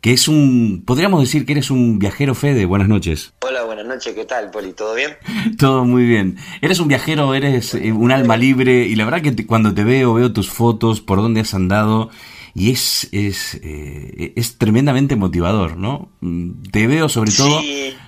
que 0.00 0.14
es 0.14 0.28
un, 0.28 0.82
podríamos 0.86 1.20
decir 1.20 1.44
que 1.44 1.52
eres 1.52 1.70
un 1.70 1.98
viajero 1.98 2.34
Fede. 2.34 2.64
Buenas 2.64 2.88
noches. 2.88 3.34
Hola, 3.42 3.64
buenas 3.64 3.84
noches, 3.84 4.14
¿qué 4.14 4.24
tal, 4.24 4.50
Poli? 4.50 4.72
¿Todo 4.72 4.94
bien? 4.94 5.10
Todo 5.58 5.84
muy 5.84 6.06
bien. 6.06 6.38
Eres 6.62 6.80
un 6.80 6.88
viajero, 6.88 7.34
eres 7.34 7.74
eh, 7.74 7.92
un 7.92 8.12
alma 8.12 8.38
libre 8.38 8.86
y 8.86 8.96
la 8.96 9.04
verdad 9.04 9.20
que 9.20 9.44
cuando 9.44 9.74
te 9.74 9.84
veo, 9.84 10.14
veo 10.14 10.32
tus 10.32 10.48
fotos, 10.48 11.02
por 11.02 11.18
dónde 11.18 11.40
has 11.40 11.52
andado 11.52 12.08
y 12.54 12.70
es, 12.70 13.08
es, 13.12 13.60
eh, 13.62 14.32
es 14.36 14.58
tremendamente 14.58 15.16
motivador, 15.16 15.76
¿no? 15.76 16.10
Mm, 16.20 16.62
te 16.70 16.86
veo 16.86 17.08
sobre 17.08 17.32
todo, 17.32 17.60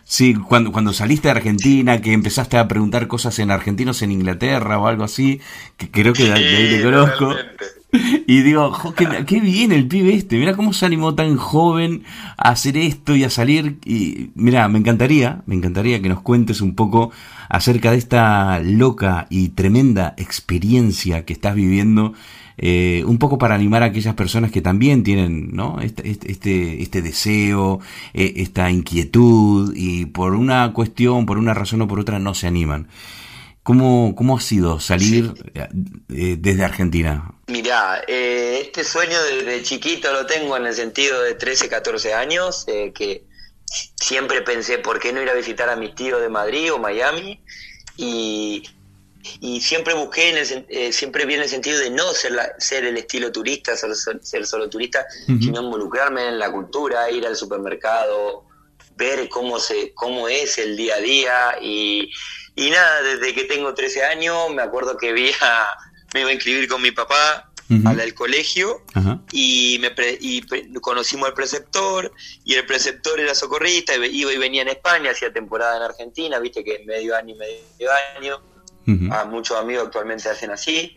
sí. 0.04 0.34
cuando, 0.34 0.72
cuando 0.72 0.92
saliste 0.92 1.28
de 1.28 1.32
Argentina, 1.32 2.00
que 2.00 2.12
empezaste 2.12 2.56
a 2.58 2.68
preguntar 2.68 3.08
cosas 3.08 3.38
en 3.38 3.50
argentinos 3.50 4.02
en 4.02 4.12
Inglaterra 4.12 4.78
o 4.78 4.86
algo 4.86 5.04
así, 5.04 5.40
que 5.76 5.90
creo 5.90 6.12
que 6.12 6.24
de, 6.24 6.32
ahí 6.32 6.76
te 6.76 6.82
conozco. 6.82 7.34
Y 8.26 8.40
digo, 8.40 8.72
qué, 8.96 9.40
bien 9.40 9.70
el 9.70 9.86
pibe 9.86 10.14
este, 10.14 10.38
mira 10.38 10.56
cómo 10.56 10.72
se 10.72 10.86
animó 10.86 11.14
tan 11.14 11.36
joven 11.36 12.04
a 12.38 12.48
hacer 12.48 12.78
esto 12.78 13.14
y 13.14 13.24
a 13.24 13.28
salir. 13.28 13.80
Y 13.84 14.30
mira, 14.34 14.66
me 14.68 14.78
encantaría, 14.78 15.42
me 15.44 15.54
encantaría 15.54 16.00
que 16.00 16.08
nos 16.08 16.22
cuentes 16.22 16.62
un 16.62 16.74
poco 16.74 17.10
acerca 17.50 17.90
de 17.90 17.98
esta 17.98 18.60
loca 18.60 19.26
y 19.28 19.50
tremenda 19.50 20.14
experiencia 20.16 21.26
que 21.26 21.34
estás 21.34 21.54
viviendo 21.54 22.14
eh, 22.58 23.02
un 23.06 23.18
poco 23.18 23.38
para 23.38 23.54
animar 23.54 23.82
a 23.82 23.86
aquellas 23.86 24.14
personas 24.14 24.50
que 24.50 24.60
también 24.60 25.02
tienen 25.02 25.54
¿no? 25.54 25.80
este, 25.80 26.10
este, 26.10 26.82
este, 26.82 27.02
deseo, 27.02 27.80
eh, 28.14 28.34
esta 28.36 28.70
inquietud 28.70 29.72
y 29.74 30.06
por 30.06 30.34
una 30.34 30.72
cuestión, 30.72 31.26
por 31.26 31.38
una 31.38 31.54
razón 31.54 31.82
o 31.82 31.88
por 31.88 32.00
otra 32.00 32.18
no 32.18 32.34
se 32.34 32.46
animan. 32.46 32.88
¿Cómo, 33.62 34.14
cómo 34.16 34.36
ha 34.36 34.40
sido 34.40 34.80
salir 34.80 35.34
eh, 35.54 36.36
desde 36.38 36.64
Argentina? 36.64 37.32
Mirá, 37.46 38.00
este 38.08 38.82
sueño 38.82 39.16
desde 39.22 39.62
chiquito 39.62 40.12
lo 40.12 40.26
tengo 40.26 40.56
en 40.56 40.66
el 40.66 40.74
sentido 40.74 41.22
de 41.22 41.34
13, 41.34 41.68
14 41.68 42.12
años, 42.12 42.66
que 42.92 43.24
siempre 44.00 44.42
pensé 44.42 44.78
por 44.78 44.98
qué 44.98 45.12
no 45.12 45.22
ir 45.22 45.28
a 45.28 45.34
visitar 45.34 45.68
a 45.68 45.76
mis 45.76 45.94
tíos 45.94 46.20
de 46.20 46.28
Madrid 46.28 46.72
o 46.72 46.78
Miami 46.78 47.40
y 47.96 48.64
y 49.40 49.60
siempre 49.60 49.94
busqué, 49.94 50.30
en 50.30 50.36
el, 50.38 50.66
eh, 50.68 50.92
siempre 50.92 51.24
vi 51.26 51.34
en 51.34 51.42
el 51.42 51.48
sentido 51.48 51.78
de 51.78 51.90
no 51.90 52.12
ser, 52.12 52.32
ser 52.58 52.84
el 52.84 52.96
estilo 52.96 53.30
turista, 53.30 53.76
ser, 53.76 54.46
solo 54.46 54.68
turista, 54.68 55.06
sino 55.26 55.62
involucrarme 55.62 56.28
en 56.28 56.38
la 56.38 56.50
cultura, 56.50 57.10
ir 57.10 57.26
al 57.26 57.36
supermercado, 57.36 58.44
ver 58.96 59.28
cómo, 59.28 59.58
se, 59.58 59.92
cómo 59.94 60.28
es 60.28 60.58
el 60.58 60.76
día 60.76 60.96
a 60.96 61.00
día 61.00 61.56
y, 61.60 62.10
y 62.56 62.70
nada, 62.70 63.02
desde 63.02 63.34
que 63.34 63.44
tengo 63.44 63.74
13 63.74 64.04
años 64.04 64.50
me 64.54 64.62
acuerdo 64.62 64.96
que 64.96 65.12
vi 65.12 65.30
me 66.14 66.20
iba 66.20 66.30
a 66.30 66.34
inscribir 66.34 66.68
con 66.68 66.82
mi 66.82 66.90
papá 66.90 67.48
al 67.86 68.12
colegio 68.12 68.82
y, 69.32 69.78
me 69.80 69.90
y 70.20 70.42
conocimos 70.80 71.28
al 71.28 71.34
preceptor 71.34 72.12
y 72.44 72.54
el 72.54 72.66
preceptor 72.66 73.18
era 73.18 73.34
socorrista, 73.34 73.94
iba 73.94 74.32
y 74.32 74.36
venía 74.36 74.60
en 74.60 74.68
España, 74.68 75.12
hacía 75.12 75.32
temporada 75.32 75.78
en 75.78 75.82
Argentina, 75.84 76.38
viste 76.38 76.62
que 76.62 76.84
medio 76.84 77.16
año 77.16 77.34
y 77.34 77.38
medio 77.38 77.90
año 78.18 78.51
a 79.10 79.24
muchos 79.24 79.56
amigos 79.58 79.86
actualmente 79.86 80.28
hacen 80.28 80.50
así. 80.50 80.96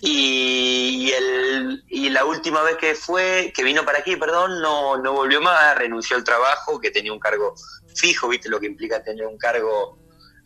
Y, 0.00 1.10
el, 1.10 1.84
y 1.88 2.10
la 2.10 2.24
última 2.24 2.62
vez 2.62 2.76
que 2.76 2.94
fue, 2.94 3.52
que 3.54 3.64
vino 3.64 3.84
para 3.84 4.00
aquí, 4.00 4.16
perdón, 4.16 4.60
no, 4.60 4.98
no 4.98 5.12
volvió 5.12 5.40
más, 5.40 5.76
renunció 5.76 6.16
al 6.16 6.24
trabajo, 6.24 6.78
que 6.78 6.90
tenía 6.90 7.12
un 7.12 7.18
cargo 7.18 7.54
fijo, 7.94 8.28
viste 8.28 8.48
lo 8.48 8.60
que 8.60 8.66
implica 8.66 9.02
tener 9.02 9.26
un 9.26 9.38
cargo 9.38 9.98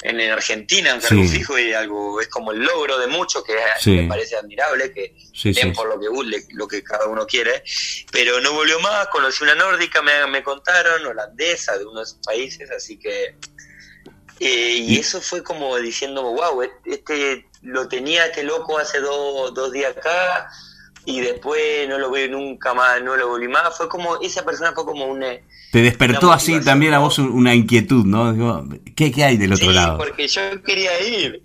en, 0.02 0.20
Argentina, 0.30 0.94
un 0.94 1.00
cargo 1.00 1.24
fijo 1.24 1.58
y 1.58 1.72
algo, 1.72 2.20
es 2.20 2.28
como 2.28 2.52
el 2.52 2.60
logro 2.60 2.98
de 2.98 3.06
muchos, 3.08 3.44
que 3.44 3.54
me 3.90 4.08
parece 4.08 4.36
admirable, 4.36 4.92
que 4.92 5.14
den 5.52 5.72
por 5.72 5.88
lo 5.88 6.00
que, 6.00 6.08
lo 6.54 6.68
que 6.68 6.82
cada 6.82 7.06
uno 7.06 7.26
quiere, 7.26 7.62
pero 8.10 8.40
no 8.40 8.52
volvió 8.52 8.80
más, 8.80 9.08
conocí 9.08 9.44
una 9.44 9.54
nórdica, 9.54 10.00
me, 10.00 10.26
me 10.28 10.42
contaron, 10.42 11.04
holandesa, 11.04 11.76
de 11.76 11.84
uno 11.84 11.98
de 12.00 12.04
esos 12.04 12.20
países, 12.24 12.70
así 12.70 12.98
que 12.98 13.36
eh, 14.40 14.76
y 14.78 14.98
eso 14.98 15.20
fue 15.20 15.42
como 15.42 15.76
diciendo, 15.76 16.22
wow, 16.22 16.62
e-, 16.62 16.70
este 16.86 17.46
lo 17.62 17.86
tenía 17.88 18.24
este 18.26 18.42
loco 18.42 18.78
hace 18.78 18.98
dos 19.00 19.72
días 19.72 19.94
acá 19.94 20.48
y 21.04 21.20
después 21.20 21.86
no 21.88 21.98
lo 21.98 22.10
veo 22.10 22.28
nunca 22.30 22.72
más, 22.72 23.02
no 23.02 23.16
lo 23.16 23.28
volví 23.28 23.48
más. 23.48 23.76
Fue 23.76 23.88
como, 23.88 24.18
esa 24.20 24.44
persona 24.44 24.72
fue 24.72 24.84
como 24.86 25.06
un... 25.06 25.20
Te 25.20 25.82
despertó 25.82 26.32
así 26.32 26.60
también 26.62 26.94
a 26.94 26.98
vos 26.98 27.18
una 27.18 27.54
inquietud, 27.54 28.04
¿no? 28.06 28.32
Digo, 28.32 28.64
¿qué, 28.96 29.12
¿qué, 29.12 29.24
hay 29.24 29.36
del 29.36 29.52
otro 29.52 29.70
lado? 29.72 29.98
porque 29.98 30.26
yo 30.26 30.62
quería 30.62 31.00
ir. 31.06 31.42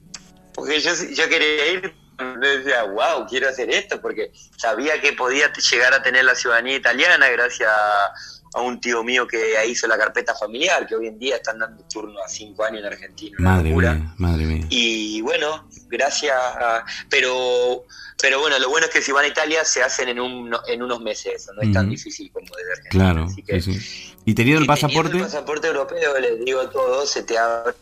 Porque 0.53 0.79
yo, 0.79 0.91
yo 0.93 1.27
quería 1.29 1.71
ir 1.73 1.93
decía, 2.39 2.83
wow, 2.83 3.27
quiero 3.27 3.49
hacer 3.49 3.69
esto, 3.69 3.99
porque 4.01 4.31
sabía 4.57 5.01
que 5.01 5.13
podía 5.13 5.51
llegar 5.51 5.93
a 5.93 6.01
tener 6.01 6.25
la 6.25 6.35
ciudadanía 6.35 6.77
italiana 6.77 7.27
gracias 7.29 7.69
a 7.69 8.13
un 8.61 8.79
tío 8.79 9.03
mío 9.03 9.27
que 9.27 9.53
hizo 9.67 9.87
la 9.87 9.97
carpeta 9.97 10.35
familiar, 10.35 10.87
que 10.87 10.95
hoy 10.95 11.07
en 11.07 11.19
día 11.19 11.35
están 11.37 11.59
dando 11.59 11.83
turno 11.83 12.19
a 12.23 12.27
cinco 12.27 12.63
años 12.63 12.81
en 12.81 12.85
Argentina. 12.87 13.35
Madre 13.39 13.73
mía, 13.73 14.13
madre 14.17 14.45
mía. 14.45 14.65
Y 14.69 15.21
bueno, 15.21 15.67
gracias 15.89 16.35
a, 16.35 16.85
pero 17.09 17.85
pero 18.21 18.39
bueno, 18.39 18.57
lo 18.59 18.69
bueno 18.69 18.87
es 18.87 18.93
que 18.93 19.01
si 19.01 19.11
van 19.11 19.25
a 19.25 19.27
Italia 19.27 19.65
se 19.65 19.83
hacen 19.83 20.07
en, 20.07 20.19
un, 20.19 20.55
en 20.67 20.81
unos 20.81 21.01
meses, 21.01 21.49
no 21.53 21.61
es 21.61 21.73
tan 21.73 21.89
difícil 21.89 22.31
como 22.31 22.47
desde 22.55 22.71
Argentina. 22.71 23.13
Claro, 23.13 23.61
sí, 23.61 24.13
¿Y 24.23 24.33
teniendo 24.33 24.61
el 24.61 24.67
pasaporte? 24.67 25.17
el 25.17 25.23
pasaporte 25.23 25.67
europeo, 25.67 26.17
les 26.19 26.43
digo 26.43 26.61
a 26.61 26.69
todos, 26.69 27.11
se 27.11 27.23
te 27.23 27.37
abre 27.37 27.75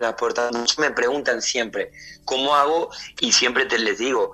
las 0.00 0.14
puertas. 0.14 0.52
Me 0.78 0.90
preguntan 0.92 1.42
siempre, 1.42 1.92
¿cómo 2.24 2.54
hago? 2.54 2.90
Y 3.20 3.32
siempre 3.32 3.66
te 3.66 3.78
les 3.78 3.98
digo, 3.98 4.32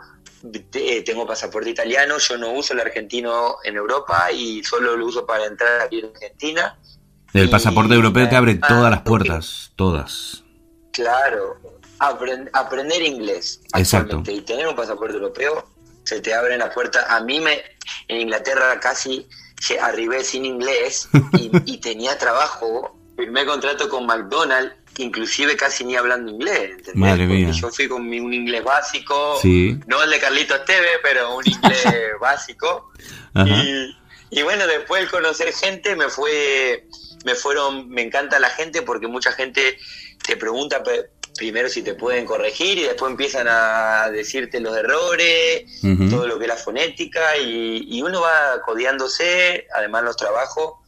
eh, 0.74 1.02
tengo 1.02 1.26
pasaporte 1.26 1.70
italiano, 1.70 2.18
yo 2.18 2.37
no 2.37 2.52
uso 2.52 2.74
el 2.74 2.81
argentino 2.81 3.57
en 3.64 3.76
Europa 3.76 4.31
y 4.33 4.62
solo 4.64 4.96
lo 4.96 5.07
uso 5.07 5.26
para 5.26 5.46
entrar 5.46 5.83
aquí 5.83 6.00
en 6.00 6.07
Argentina. 6.07 6.78
El 7.33 7.48
pasaporte 7.48 7.94
europeo 7.94 8.28
te 8.28 8.37
abre 8.37 8.57
todas 8.57 8.90
las 8.90 9.02
puertas, 9.02 9.72
todas. 9.76 10.42
Claro, 10.92 11.57
aprender 11.98 13.02
inglés. 13.02 13.61
Exacto. 13.74 14.22
Y 14.26 14.42
tener 14.42 14.66
un 14.66 14.76
pasaporte 14.76 15.14
europeo 15.14 15.66
se 16.05 16.20
te 16.20 16.35
abre 16.35 16.59
la 16.59 16.70
puerta. 16.70 17.07
A 17.14 17.20
mí 17.20 17.40
me 17.40 17.62
en 18.09 18.20
Inglaterra 18.20 18.78
casi 18.81 19.26
arribé 19.81 20.24
sin 20.24 20.44
inglés 20.44 21.09
y, 21.33 21.50
y 21.64 21.78
tenía 21.78 22.18
trabajo. 22.18 22.98
Firmé 23.16 23.46
contrato 23.46 23.88
con 23.88 24.07
McDonald's 24.07 24.82
inclusive 24.98 25.57
casi 25.57 25.85
ni 25.85 25.96
hablando 25.96 26.33
inglés. 26.33 26.70
¿entendés? 26.70 26.94
Madre 26.96 27.26
mía. 27.26 27.50
Yo 27.50 27.70
fui 27.70 27.88
con 27.88 28.09
mi, 28.09 28.20
un 28.20 28.33
inglés 28.33 28.64
básico, 28.64 29.38
no 29.87 30.02
el 30.02 30.11
de 30.11 30.18
Carlito 30.18 30.55
Esteve, 30.55 30.88
pero 31.02 31.37
un 31.37 31.46
inglés 31.46 31.85
básico. 32.20 32.92
Y, 33.35 33.96
y, 34.31 34.42
bueno, 34.42 34.66
después 34.66 35.02
de 35.02 35.09
conocer 35.09 35.52
gente 35.52 35.96
me 35.96 36.09
fue, 36.09 36.87
me 37.24 37.35
fueron, 37.35 37.88
me 37.88 38.02
encanta 38.02 38.38
la 38.38 38.50
gente 38.50 38.83
porque 38.83 39.07
mucha 39.07 39.33
gente 39.33 39.78
te 40.26 40.37
pregunta 40.37 40.83
primero 41.37 41.68
si 41.68 41.83
te 41.83 41.94
pueden 41.94 42.26
corregir 42.26 42.78
y 42.78 42.83
después 42.83 43.11
empiezan 43.11 43.46
a 43.48 44.11
decirte 44.11 44.61
los 44.61 44.76
errores, 44.76 45.64
todo 46.11 46.26
lo 46.26 46.38
que 46.38 46.44
es 46.44 46.48
la 46.48 46.57
fonética 46.57 47.37
y, 47.38 47.87
y 47.88 48.02
uno 48.02 48.20
va 48.20 48.61
codeándose, 48.64 49.66
además 49.74 50.05
los 50.05 50.16
trabajos 50.16 50.82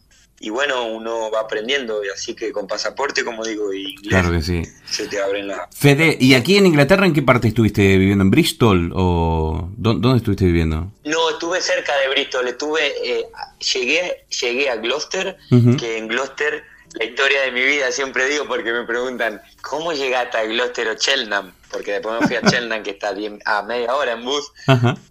y 0.47 0.51
bueno, 0.51 0.85
uno 0.85 1.31
va 1.31 1.41
aprendiendo, 1.41 2.05
y 2.05 2.09
así 2.09 2.35
que 2.35 2.53
con 2.53 2.67
pasaporte, 2.67 3.25
como 3.25 3.45
digo, 3.45 3.73
y 3.73 3.93
inglés, 3.93 4.09
Claro 4.11 4.31
que 4.31 4.43
sí. 4.43 4.63
se 4.91 5.07
te 5.09 5.21
abren 5.23 5.49
la... 5.49 5.69
Fede, 5.75 6.17
¿y 6.21 6.35
aquí 6.35 6.57
en 6.59 6.67
Inglaterra 6.67 7.07
en 7.07 7.15
qué 7.15 7.23
parte 7.23 7.49
estuviste 7.49 7.97
viviendo? 7.97 8.23
¿En 8.23 8.31
Bristol 8.31 8.93
o 8.95 9.71
dó- 9.77 9.95
dónde 9.95 10.19
estuviste 10.19 10.45
viviendo? 10.45 10.93
No, 11.05 11.31
estuve 11.31 11.61
cerca 11.63 11.97
de 11.99 12.09
Bristol, 12.11 12.47
estuve, 12.49 12.81
eh, 13.03 13.25
llegué, 13.73 14.27
llegué 14.41 14.69
a 14.69 14.77
Gloucester, 14.77 15.37
que 15.79 15.97
en 15.99 16.09
Gloucester, 16.09 16.63
la 16.99 17.05
historia 17.07 17.41
de 17.43 17.51
mi 17.53 17.63
vida 17.65 17.91
siempre 17.91 18.29
digo, 18.29 18.47
porque 18.47 18.73
me 18.73 18.85
preguntan, 18.85 19.41
¿cómo 19.63 19.93
llegaste 19.93 20.37
a 20.37 20.45
Gloucester 20.45 20.89
o 20.89 20.95
Cheltenham? 20.95 21.53
Porque 21.71 21.93
después 21.93 22.21
me 22.21 22.27
fui 22.27 22.37
a 22.37 22.43
Cheltenham, 22.51 22.83
que 22.83 22.91
está 22.91 23.13
bien, 23.13 23.41
a 23.47 23.63
media 23.63 23.95
hora 23.95 24.13
en 24.13 24.25
bus, 24.25 24.53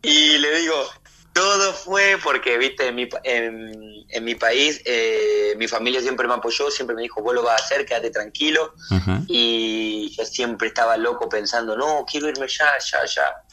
y 0.04 0.38
le 0.38 0.60
digo, 0.60 0.76
todo 1.34 1.74
fue 1.74 2.18
porque, 2.24 2.58
viste, 2.58 2.88
en 2.88 2.96
mi, 2.96 3.10
en, 3.24 4.06
en 4.08 4.24
mi 4.24 4.36
país, 4.36 4.82
eh, 4.86 5.56
mi 5.58 5.68
familia 5.68 6.00
siempre 6.00 6.28
me 6.28 6.36
apoyó, 6.36 6.70
siempre 6.70 6.96
me 6.96 7.02
dijo, 7.02 7.22
vos 7.22 7.34
lo 7.34 7.42
vas 7.42 7.60
a 7.60 7.66
hacer, 7.66 7.86
quédate 7.86 8.12
tranquilo, 8.12 8.74
y 9.28 10.14
yo 10.16 10.26
siempre 10.26 10.68
estaba 10.68 10.96
loco 10.96 11.28
pensando, 11.28 11.76
no, 11.76 12.06
quiero 12.10 12.30
irme 12.30 12.48
ya, 12.48 12.72
ya, 12.80 13.06
ya. 13.06 13.44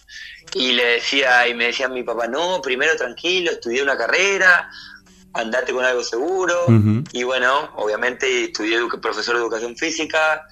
Y 0.55 0.73
le 0.73 0.85
decía, 0.85 1.49
y 1.49 1.55
me 1.55 1.67
decía 1.67 1.89
mi 1.89 2.03
papá, 2.03 2.27
no, 2.27 2.61
primero 2.61 2.95
tranquilo, 2.97 3.53
estudié 3.53 3.83
una 3.83 3.97
carrera, 3.97 4.71
andate 5.33 5.73
con 5.73 5.85
algo 5.85 6.03
seguro. 6.03 6.67
Y 7.13 7.23
bueno, 7.23 7.71
obviamente 7.77 8.45
estudié 8.45 8.79
profesor 9.01 9.37
de 9.37 9.43
educación 9.43 9.77
física, 9.77 10.45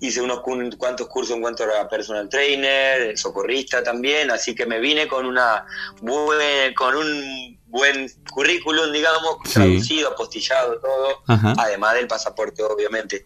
hice 0.00 0.20
unos 0.22 0.40
cu- 0.40 0.70
cuantos 0.78 1.06
cursos 1.08 1.36
en 1.36 1.42
cuanto 1.42 1.64
a 1.64 1.88
personal 1.88 2.28
trainer, 2.28 3.16
socorrista 3.18 3.82
también, 3.82 4.30
así 4.30 4.54
que 4.54 4.66
me 4.66 4.80
vine 4.80 5.06
con 5.06 5.26
una 5.26 5.64
buen, 6.00 6.74
con 6.74 6.96
un 6.96 7.58
buen 7.66 8.10
currículum, 8.32 8.90
digamos, 8.92 9.36
Sí. 9.44 9.52
traducido, 9.54 10.08
apostillado, 10.10 10.80
todo 10.80 11.22
Ajá. 11.28 11.54
además 11.58 11.94
del 11.94 12.08
pasaporte, 12.08 12.62
obviamente. 12.62 13.24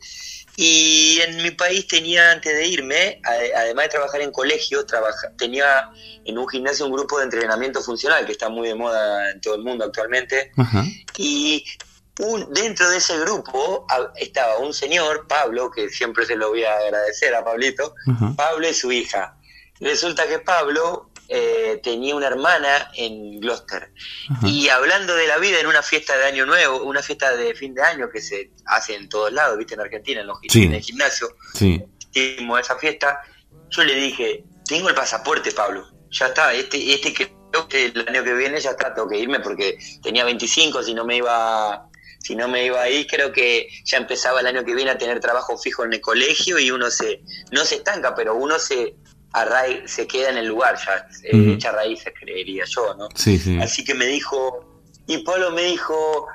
Y 0.57 1.19
en 1.27 1.43
mi 1.43 1.51
país 1.51 1.87
tenía, 1.89 2.31
antes 2.31 2.55
de 2.55 2.67
irme, 2.67 3.21
además 3.57 3.87
de 3.87 3.89
trabajar 3.91 4.21
en 4.21 4.31
colegio, 4.31 4.87
trabaja, 4.87 5.33
tenía 5.37 5.91
en 6.25 6.39
un 6.39 6.49
gimnasio 6.49 6.87
un 6.87 6.93
grupo 6.93 7.19
de 7.19 7.25
entrenamiento 7.25 7.83
funcional 7.83 8.25
que 8.25 8.33
está 8.33 8.49
muy 8.49 8.69
de 8.69 8.75
moda 8.77 9.31
en 9.33 9.41
todo 9.41 9.57
el 9.57 9.63
mundo 9.63 9.85
actualmente. 9.85 10.53
Ajá. 10.57 10.85
Y 11.19 11.65
un, 12.21 12.53
dentro 12.53 12.89
de 12.91 12.99
ese 12.99 13.19
grupo 13.19 13.87
estaba 14.17 14.59
un 14.59 14.73
señor, 14.73 15.27
Pablo, 15.27 15.71
que 15.71 15.89
siempre 15.89 16.27
se 16.27 16.37
lo 16.37 16.51
voy 16.51 16.65
a 16.65 16.77
agradecer 16.77 17.35
a 17.35 17.45
Pablito. 17.45 17.95
Pablo 18.37 18.69
y 18.69 18.75
su 18.75 18.93
hija. 18.93 19.37
Resulta 19.81 20.27
que 20.29 20.39
Pablo 20.39 21.11
eh, 21.29 21.81
tenía 21.83 22.15
una 22.15 22.29
hermana 22.29 22.91
en 22.95 23.41
Gloucester. 23.41 23.93
Y 24.45 24.69
hablando 24.69 25.15
de 25.17 25.27
la 25.27 25.39
vida 25.39 25.59
en 25.59 25.67
una 25.67 25.83
fiesta 25.83 26.17
de 26.17 26.25
Año 26.27 26.47
Nuevo, 26.47 26.83
una 26.85 27.03
fiesta 27.03 27.35
de 27.37 27.55
fin 27.55 27.75
de 27.75 27.83
año 27.83 28.09
que 28.11 28.21
se 28.21 28.51
hace 28.67 28.95
en 28.95 29.09
todos 29.09 29.33
lados, 29.33 29.59
viste, 29.59 29.75
en 29.75 29.81
Argentina, 29.81 30.21
en, 30.21 30.27
los, 30.29 30.39
Sí. 30.49 30.65
en 30.65 30.75
el 30.75 30.83
gimnasio, 30.83 31.29
Sí. 31.55 31.83
hicimos 32.13 32.61
esa 32.61 32.77
fiesta, 32.77 33.21
yo 33.71 33.83
le 33.83 33.95
dije, 33.97 34.45
tengo 34.67 34.89
el 34.89 34.95
pasaporte, 34.95 35.51
Pablo, 35.51 35.85
ya 36.11 36.27
está, 36.27 36.53
este, 36.55 36.95
este 36.95 37.13
creo 37.13 37.69
que 37.69 37.87
el 37.87 38.09
año 38.09 38.23
que 38.23 38.35
viene 38.35 38.61
ya 38.61 38.71
está, 38.71 38.95
tengo 38.95 39.09
que 39.09 39.19
irme 39.19 39.41
porque 39.41 39.79
tenía 40.03 40.25
25, 40.25 40.83
si 40.83 40.95
no 40.95 41.05
me 41.05 41.17
iba... 41.17 41.89
Si 42.25 42.35
no 42.35 42.49
me 42.49 42.65
iba 42.65 42.81
ahí, 42.81 43.07
creo 43.07 43.33
que 43.33 43.69
ya 43.85 43.99
empezaba 43.99 44.41
el 44.41 44.47
año 44.47 44.65
que 44.65 44.75
viene 44.75 44.91
a 44.91 44.97
tener 44.97 45.21
trabajo 45.21 45.59
fijo 45.59 45.85
en 45.85 45.93
el 45.93 46.01
colegio 46.01 46.59
y 46.59 46.71
uno 46.71 46.91
se, 46.91 47.21
no 47.51 47.67
se 47.67 47.75
estanca, 47.77 48.15
pero 48.15 48.35
uno 48.35 48.59
se, 48.59 48.95
arrai- 49.35 49.87
se 49.87 50.07
queda 50.07 50.31
en 50.31 50.39
el 50.39 50.47
lugar, 50.47 50.75
ya 50.87 51.07
eh, 51.23 51.37
Ujú. 51.37 51.51
echa 51.51 51.71
raíces, 51.73 52.15
creería 52.19 52.65
yo, 52.67 52.95
¿no? 52.95 53.09
Sí, 53.15 53.39
sí. 53.39 53.59
Así 53.61 53.85
que 53.85 53.93
me 53.93 54.07
dijo, 54.07 54.83
y 55.07 55.19
Pablo 55.19 55.51
me 55.51 55.65
dijo, 55.65 56.27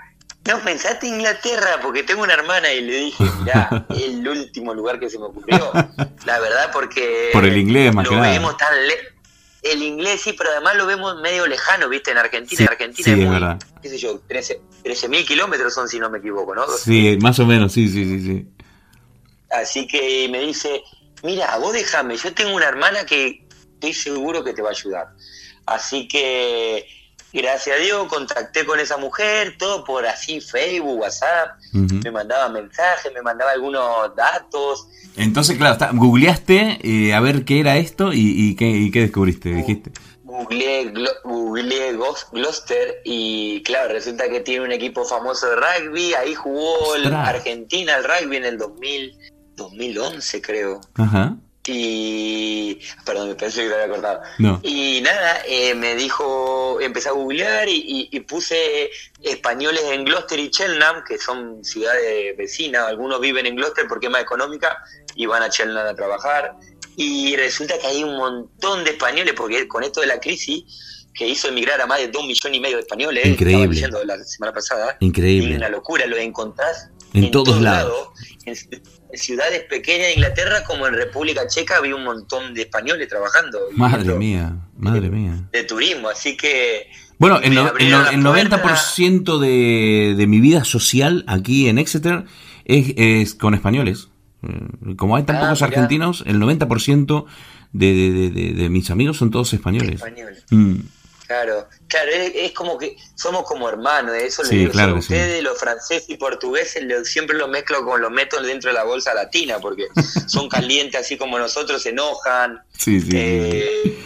no, 0.46 0.60
pensaste 0.64 1.08
en 1.08 1.16
Inglaterra 1.16 1.80
porque 1.82 2.04
tengo 2.04 2.22
una 2.22 2.34
hermana 2.36 2.72
y 2.72 2.82
le 2.82 2.96
dije, 2.96 3.24
mirá, 3.40 3.88
el 3.90 4.28
último 4.28 4.76
lugar 4.76 5.00
que 5.00 5.10
se 5.10 5.18
me 5.18 5.26
ocurrió, 5.26 5.72
la 6.24 6.40
verdad 6.40 6.70
porque 6.72 7.32
Por 7.34 7.46
el 7.46 7.58
inglés, 7.58 7.96
más 7.96 8.06
lo 8.06 8.22
vemos 8.22 8.56
tan 8.58 8.88
le- 8.88 9.18
el 9.62 9.84
inglés 9.84 10.22
sí, 10.22 10.34
pero 10.38 10.52
además 10.52 10.76
lo 10.76 10.86
vemos 10.86 11.20
medio 11.22 11.46
lejano, 11.48 11.90
viste, 11.90 12.12
en 12.12 12.18
Argentina, 12.18 12.58
Sí, 12.58 12.64
en 12.64 12.70
Argentina 12.70 13.06
sí, 13.06 13.12
es 13.12 13.18
muy, 13.18 13.28
verdad. 13.28 13.60
qué 13.82 13.90
sé 13.90 13.98
yo, 13.98 14.20
13 14.28 14.62
mil 15.10 15.26
kilómetros 15.26 15.74
son 15.74 15.88
si 15.90 16.00
no 16.00 16.10
me 16.10 16.20
equivoco, 16.20 16.56
¿no? 16.56 16.66
Sí, 16.68 17.18
más 17.22 17.40
o 17.40 17.46
menos, 17.46 17.74
sí, 17.74 17.88
sí, 17.90 18.06
sí, 18.06 18.22
sí. 18.22 18.48
Así 19.52 19.88
que 19.88 20.28
me 20.30 20.40
dice, 20.42 20.82
mira, 21.24 21.58
vos 21.58 21.74
déjame, 21.74 22.16
yo 22.18 22.34
tengo 22.34 22.56
una 22.56 22.68
hermana 22.68 23.06
que 23.06 23.46
estoy 23.74 23.94
seguro 23.94 24.44
que 24.44 24.54
te 24.54 24.62
va 24.62 24.70
a 24.70 24.72
ayudar. 24.72 25.08
Así 25.66 26.08
que, 26.08 26.86
gracias 27.34 27.78
a 27.78 27.80
Dios, 27.80 28.08
contacté 28.08 28.66
con 28.66 28.80
esa 28.80 28.98
mujer, 28.98 29.56
todo 29.58 29.84
por 29.84 30.06
así, 30.06 30.42
Facebook, 30.42 31.00
WhatsApp, 31.00 31.58
me 31.74 32.12
mandaba 32.12 32.50
mensajes, 32.50 33.12
me 33.14 33.22
mandaba 33.22 33.52
algunos 33.52 34.16
datos. 34.16 34.88
Entonces, 35.16 35.58
claro, 35.58 35.74
está- 35.74 35.92
googleaste 35.94 36.80
eh, 36.84 37.14
a 37.14 37.20
ver 37.20 37.46
qué 37.46 37.60
era 37.60 37.78
esto 37.78 38.14
y, 38.14 38.50
y 38.50 38.56
qué, 38.56 38.68
y 38.68 38.92
qué 38.92 39.02
descubriste, 39.02 39.50
dijiste. 39.50 39.92
Googleé, 40.24 40.92
Gloucester 42.32 43.02
y 43.04 43.62
claro, 43.64 43.94
resulta 43.94 44.30
que 44.30 44.40
tiene 44.42 44.66
un 44.66 44.72
equipo 44.72 45.04
famoso 45.06 45.48
de 45.50 45.56
rugby, 45.56 46.14
ahí 46.14 46.36
jugó 46.36 46.96
el. 46.96 47.14
Argentina 47.14 47.96
el 47.98 48.04
rugby 48.04 48.38
en 48.38 48.46
el 48.46 48.58
2000, 48.58 49.18
2011 49.56 50.42
creo. 50.42 50.82
Ajá. 50.96 51.36
Y. 51.72 52.80
Perdón, 53.06 53.30
me 53.30 53.36
pensé 53.36 53.64
que 53.64 53.70
lo 53.70 53.76
había 53.76 53.90
cortado. 53.90 54.22
No. 54.38 54.60
Y 54.64 55.02
nada, 55.02 55.42
eh, 55.48 55.74
me 55.76 55.96
dijo, 55.96 56.80
empecé 56.82 57.10
a 57.10 57.14
googlear 57.14 57.68
y, 57.68 57.74
y- 57.78 58.10
y 58.12 58.20
puse 58.22 58.90
españoles 59.22 59.82
en 59.92 60.06
Gloucester 60.06 60.40
y 60.40 60.50
Cheltenham, 60.50 61.04
que 61.08 61.18
son 61.18 61.64
ciudades 61.64 62.36
vecinas. 62.38 62.88
Algunos 62.88 63.20
viven 63.20 63.46
en 63.46 63.56
Gloucester 63.56 63.86
porque 63.88 64.08
es 64.08 64.12
más 64.12 64.22
económica 64.22 64.78
y 65.16 65.26
van 65.26 65.44
a 65.44 65.50
Cheltenham 65.50 65.88
a 65.88 65.96
trabajar. 65.96 66.54
Y 66.96 67.36
resulta 67.36 67.78
que 67.80 67.88
hay 67.88 68.04
un 68.04 68.18
montón 68.18 68.84
de 68.84 68.92
españoles, 68.92 69.34
porque 69.36 69.68
con 69.68 69.84
esto 69.84 70.02
de 70.02 70.08
la 70.08 70.20
crisis 70.20 71.06
que 71.14 71.28
hizo 71.28 71.48
emigrar 71.48 71.80
a 71.82 71.86
más 71.88 72.00
de 72.00 72.08
dos 72.10 72.24
millones 72.26 72.58
y 72.58 72.60
medio 72.62 72.76
de 72.78 72.82
españoles, 72.82 73.26
Increíble. 73.26 73.54
estaba 73.64 73.74
leyendo 73.74 74.04
la 74.06 74.24
semana 74.24 74.54
pasada, 74.54 74.98
Increíble. 75.00 75.54
y 75.54 75.56
una 75.56 75.70
locura, 75.70 76.06
lo 76.06 76.18
encontrás 76.18 76.90
En 77.14 77.32
todos 77.32 77.60
lados. 77.62 78.10
En, 78.46 78.56
en 79.12 79.18
ciudades 79.20 79.64
pequeñas 79.64 80.08
de 80.08 80.14
Inglaterra 80.14 80.64
como 80.66 80.86
en 80.88 80.94
República 80.94 81.48
Checa 81.48 81.78
había 81.78 81.96
un 81.96 82.04
montón 82.04 82.54
de 82.54 82.62
españoles 82.62 83.08
trabajando. 83.08 83.60
Madre 83.72 84.14
mía, 84.16 84.56
madre 84.78 85.10
mía. 85.10 85.48
De 85.52 85.64
turismo, 85.64 86.10
así 86.10 86.38
que... 86.38 86.88
Bueno, 87.18 87.40
el, 87.42 87.54
no- 87.56 87.74
el 87.78 88.22
puerta. 88.22 88.64
90% 88.64 89.40
de, 89.40 90.16
de 90.16 90.28
mi 90.28 90.40
vida 90.40 90.64
social 90.64 91.26
aquí 91.28 91.68
en 91.68 91.78
Exeter 91.80 92.24
es, 92.66 92.94
es 92.96 93.34
con 93.36 93.54
españoles. 93.54 94.08
Eh, 94.44 94.96
Como 94.96 95.16
hay 95.18 95.24
tan 95.24 95.36
Ah, 95.38 95.40
pocos 95.42 95.62
mirá. 95.62 95.68
argentinos, 95.68 96.24
el 96.28 96.40
90% 96.40 97.26
de, 97.74 97.94
de, 97.94 98.12
de- 98.12 98.30
de- 98.30 98.54
de 98.54 98.70
mis 98.70 98.90
amigos 98.90 99.18
son 99.18 99.32
todos 99.32 99.52
españoles. 99.54 99.96
Españoles. 99.96 100.46
Mm, 100.52 100.76
Claro, 101.30 101.68
claro, 101.88 102.10
es, 102.10 102.32
es 102.34 102.52
como 102.54 102.76
que 102.80 102.98
somos 103.14 103.44
como 103.44 103.70
hermanos, 103.70 104.16
eso 104.16 104.44
Sí, 104.44 104.58
digo 104.58 104.72
claro 104.72 104.94
sí. 104.94 105.00
ustedes, 105.02 105.44
los 105.44 105.60
franceses 105.60 106.10
y 106.10 106.18
portugueses, 106.18 106.84
lo- 106.84 107.06
siempre 107.06 107.38
los 107.38 107.48
mezclo 107.48 107.86
con 107.86 108.02
los 108.02 108.10
meto 108.10 108.42
dentro 108.42 108.72
de 108.72 108.74
la 108.74 108.84
bolsa 108.84 109.14
latina, 109.14 109.60
porque 109.60 109.86
son 110.28 110.50
calientes 110.50 111.00
así 111.00 111.18
como 111.20 111.38
nosotros, 111.38 111.84
se 111.84 111.90
enojan, 111.90 112.60
sí, 112.76 113.00
sí. 113.00 113.10
eh, 113.14 114.00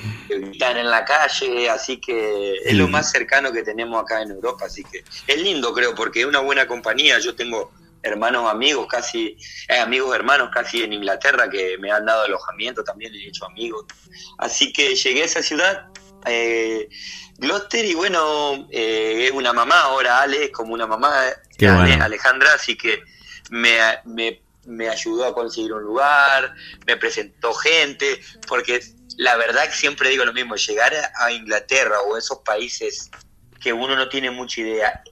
están 0.51 0.75
en 0.75 0.89
la 0.89 1.05
calle, 1.05 1.69
así 1.69 2.01
que 2.01 2.55
es 2.65 2.73
lo 2.73 2.89
más 2.89 3.09
cercano 3.09 3.53
que 3.53 3.63
tenemos 3.63 4.03
acá 4.03 4.21
en 4.21 4.31
Europa, 4.31 4.65
así 4.65 4.83
que 4.83 5.05
es 5.25 5.41
lindo 5.41 5.73
creo, 5.73 5.95
porque 5.95 6.19
es 6.19 6.25
una 6.25 6.39
buena 6.41 6.67
compañía, 6.67 7.19
yo 7.19 7.33
tengo 7.38 7.71
hermanos 8.01 8.51
amigos 8.51 8.86
casi, 8.89 9.38
eh, 9.69 9.77
amigos 9.77 10.13
hermanos 10.13 10.49
casi 10.53 10.83
en 10.83 10.91
Inglaterra 10.91 11.49
que 11.49 11.77
me 11.77 11.89
han 11.89 12.05
dado 12.05 12.23
alojamiento, 12.23 12.83
también 12.83 13.15
he 13.15 13.27
hecho 13.29 13.45
amigos, 13.45 13.86
así 14.39 14.73
que 14.73 14.93
llegué 14.95 15.21
a 15.21 15.25
esa 15.25 15.41
ciudad, 15.41 15.86
eh, 16.25 16.89
Gloucester, 17.38 17.86
y 17.86 17.93
bueno, 17.93 18.67
eh, 18.71 19.25
es 19.27 19.31
una 19.31 19.53
mamá 19.53 19.81
ahora, 19.81 20.21
Ale, 20.21 20.45
es 20.45 20.51
como 20.51 20.73
una 20.73 20.88
mamá, 20.88 21.13
Qué 21.57 21.67
Ale- 21.67 21.88
bueno. 21.89 22.03
Alejandra, 22.03 22.53
así 22.53 22.77
que 22.77 23.01
me, 23.49 23.77
me, 24.05 24.41
me 24.65 24.89
ayudó 24.89 25.25
a 25.25 25.33
conseguir 25.33 25.73
un 25.73 25.83
lugar, 25.83 26.53
me 26.86 26.97
presentó 26.97 27.53
gente, 27.53 28.21
porque 28.47 28.81
la 29.17 29.36
verdad 29.36 29.65
que 29.67 29.75
siempre 29.75 30.09
digo 30.09 30.25
lo 30.25 30.33
mismo, 30.33 30.55
llegar 30.55 30.93
a 31.15 31.31
Inglaterra 31.31 31.99
o 32.01 32.17
esos 32.17 32.39
países 32.39 33.09
que 33.59 33.73
uno 33.73 33.95
no 33.95 34.09
tiene 34.09 34.31
mucha 34.31 34.62
idea, 34.62 35.03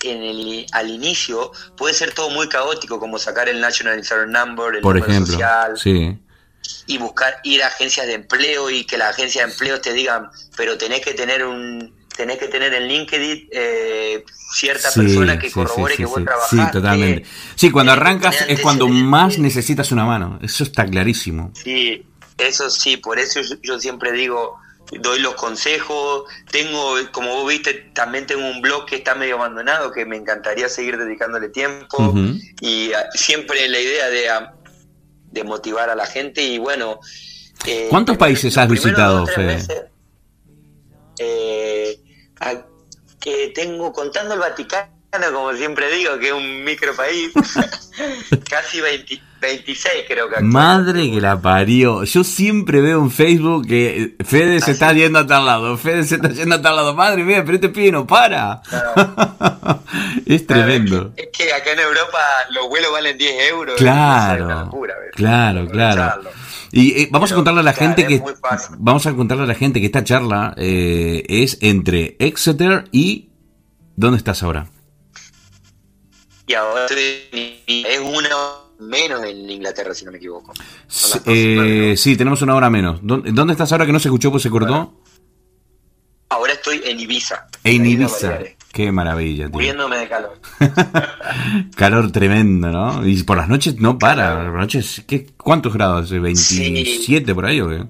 en 0.00 0.22
el, 0.22 0.66
al 0.72 0.88
inicio 0.90 1.50
puede 1.76 1.92
ser 1.92 2.12
todo 2.14 2.30
muy 2.30 2.48
caótico, 2.48 3.00
como 3.00 3.18
sacar 3.18 3.48
el 3.48 3.60
National 3.60 3.98
Insurance 3.98 4.30
Number, 4.32 4.76
el 4.76 4.80
Por 4.82 4.94
número 4.94 5.10
ejemplo, 5.12 5.32
social, 5.32 5.76
sí. 5.78 6.16
Y 6.86 6.98
buscar 6.98 7.36
ir 7.44 7.62
a 7.62 7.68
agencias 7.68 8.06
de 8.06 8.14
empleo 8.14 8.70
y 8.70 8.84
que 8.84 8.98
las 8.98 9.10
agencias 9.10 9.46
de 9.46 9.52
empleo 9.52 9.80
te 9.80 9.92
digan, 9.92 10.28
pero 10.56 10.78
tenés 10.78 11.00
que 11.00 11.14
tener 11.14 11.44
un 11.44 11.96
tenés 12.16 12.38
que 12.38 12.48
tener 12.48 12.74
en 12.74 12.88
LinkedIn 12.88 13.48
eh, 13.52 14.24
cierta 14.52 14.90
Sí, 14.90 15.00
persona 15.00 15.38
que 15.38 15.52
corrobore 15.52 15.94
sí, 15.94 16.02
que 16.02 16.06
sí, 16.06 16.10
vos 16.10 16.18
sí. 16.18 16.24
trabajaste. 16.24 16.56
Sí, 16.56 16.72
totalmente. 16.72 17.28
Sí, 17.54 17.70
cuando 17.70 17.92
que 17.92 18.00
arrancas 18.00 18.44
es 18.48 18.60
cuando 18.60 18.88
más 18.88 19.38
necesitas 19.38 19.92
una 19.92 20.04
mano. 20.04 20.38
Eso 20.42 20.64
está 20.64 20.84
clarísimo. 20.84 21.52
Sí, 21.54 22.04
eso 22.36 22.70
sí, 22.70 22.96
por 22.96 23.20
eso 23.20 23.40
yo, 23.40 23.54
yo 23.62 23.78
siempre 23.78 24.10
digo, 24.10 24.58
doy 25.00 25.20
los 25.20 25.34
consejos, 25.34 26.24
tengo, 26.50 26.94
como 27.12 27.34
vos 27.34 27.48
viste, 27.48 27.90
también 27.94 28.26
tengo 28.26 28.48
un 28.48 28.62
blog 28.62 28.86
que 28.86 28.96
está 28.96 29.14
medio 29.14 29.36
abandonado, 29.36 29.92
que 29.92 30.06
me 30.06 30.16
encantaría 30.16 30.68
seguir 30.68 30.96
dedicándole 30.96 31.48
tiempo, 31.48 32.14
y 32.60 32.92
ah, 32.92 33.06
siempre 33.12 33.68
la 33.68 33.80
idea 33.80 34.08
de, 34.08 34.28
ah, 34.30 34.54
de 35.30 35.44
motivar 35.44 35.90
a 35.90 35.94
la 35.94 36.06
gente, 36.06 36.42
y 36.42 36.58
bueno... 36.58 37.00
Eh, 37.66 37.88
¿Cuántos 37.90 38.16
países 38.16 38.56
has 38.56 38.68
visitado, 38.68 39.26
Fede? 39.26 39.58
Eh, 41.18 42.00
que 43.20 43.48
tengo, 43.54 43.92
contando 43.92 44.34
el 44.34 44.40
Vaticano, 44.40 44.97
como 45.10 45.52
siempre 45.54 45.90
digo, 45.90 46.18
que 46.18 46.28
es 46.28 46.34
un 46.34 46.64
micro 46.64 46.94
país, 46.94 47.32
casi 48.50 48.80
26 48.80 50.04
creo 50.06 50.28
que. 50.28 50.42
Madre 50.42 51.10
que 51.10 51.20
la 51.20 51.40
parió. 51.40 52.04
Yo 52.04 52.24
siempre 52.24 52.80
veo 52.80 53.00
en 53.00 53.10
Facebook 53.10 53.66
que 53.66 54.16
Fede 54.24 54.60
se 54.60 54.72
está 54.72 54.92
yendo 54.92 55.20
a 55.20 55.26
tal 55.26 55.46
lado, 55.46 55.76
Fede 55.78 56.04
se 56.04 56.16
está 56.16 56.28
yendo 56.28 56.56
a 56.56 56.62
tal 56.62 56.76
lado. 56.76 56.94
Madre 56.94 57.24
mía, 57.24 57.42
pero 57.44 57.56
este 57.56 57.70
pibe 57.70 57.92
no 57.92 58.06
para. 58.06 58.60
es 60.26 60.46
tremendo. 60.46 61.12
Es 61.16 61.28
que, 61.32 61.52
acá 61.52 61.72
en 61.72 61.80
Europa 61.80 62.18
los 62.50 62.68
vuelos 62.68 62.92
valen 62.92 63.16
10 63.16 63.50
euros. 63.50 63.76
Claro, 63.76 64.70
claro, 65.14 65.68
claro. 65.68 66.30
Y 66.70 67.02
eh, 67.02 67.08
vamos 67.10 67.32
a 67.32 67.34
contarle 67.34 67.60
a 67.60 67.64
la 67.64 67.72
gente 67.72 68.06
que 68.06 68.22
vamos 68.78 69.06
a 69.06 69.14
contarle 69.14 69.44
a 69.44 69.46
la 69.46 69.54
gente 69.54 69.80
que 69.80 69.86
esta 69.86 70.04
charla 70.04 70.54
eh, 70.58 71.24
es 71.26 71.56
entre 71.62 72.16
Exeter 72.18 72.84
y 72.92 73.30
¿dónde 73.96 74.18
estás 74.18 74.42
ahora? 74.42 74.66
Y 76.48 76.54
ahora 76.54 76.86
es 76.90 78.00
una 78.00 78.28
menos 78.80 79.22
en 79.24 79.50
Inglaterra, 79.50 79.94
si 79.94 80.04
no 80.04 80.12
me 80.12 80.18
equivoco. 80.18 80.52
Eh, 81.26 81.94
sí, 81.96 82.16
tenemos 82.16 82.40
una 82.42 82.54
hora 82.54 82.70
menos. 82.70 83.00
¿Dónde, 83.02 83.52
estás 83.52 83.70
ahora 83.72 83.86
que 83.86 83.92
no 83.92 84.00
se 84.00 84.08
escuchó 84.08 84.30
pues 84.30 84.42
se 84.42 84.50
cortó? 84.50 84.94
Ahora 86.30 86.54
estoy 86.54 86.80
en 86.84 86.98
Ibiza. 86.98 87.48
En 87.64 87.86
Ibiza. 87.86 88.38
Qué 88.72 88.92
maravilla, 88.92 89.46
tío. 89.46 89.52
Muriéndome 89.52 89.98
de 89.98 90.08
calor. 90.08 90.40
calor 91.76 92.12
tremendo, 92.12 92.70
¿no? 92.70 93.06
Y 93.06 93.22
por 93.24 93.36
las 93.36 93.48
noches 93.48 93.76
no 93.78 93.98
para. 93.98 94.36
Por 94.36 94.44
las 94.44 94.54
noches, 94.54 95.02
¿qué, 95.06 95.26
¿cuántos 95.36 95.72
grados? 95.74 96.12
¿27 96.12 97.34
por 97.34 97.46
ahí 97.46 97.60
o 97.60 97.68
qué? 97.68 97.84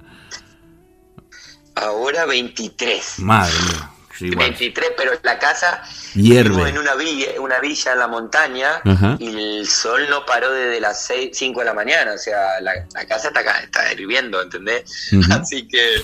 Ahora 1.75 2.27
23. 2.27 3.19
Madre 3.19 3.55
mía. 3.69 3.91
23, 4.21 4.93
pero 4.97 5.13
la 5.23 5.39
casa 5.39 5.83
hierve. 6.15 6.69
en 6.69 6.79
una 6.79 6.95
villa, 6.95 7.29
una 7.41 7.61
villa 7.61 7.93
en 7.93 7.99
la 7.99 8.09
montaña 8.09 8.83
y 9.19 9.29
el 9.29 9.67
sol 9.67 10.03
no 10.11 10.25
paró 10.27 10.53
desde 10.53 10.81
las 10.81 11.05
6, 11.07 11.31
5 11.33 11.61
de 11.61 11.67
la 11.67 11.75
mañana, 11.75 12.13
o 12.13 12.19
sea, 12.19 12.61
la, 12.61 12.73
casa 13.07 13.29
está, 13.29 13.41
acá, 13.41 13.61
está 13.63 13.93
hirviendo, 13.93 14.43
¿entendés? 14.43 15.13
Así 15.31 15.67
que, 15.69 16.03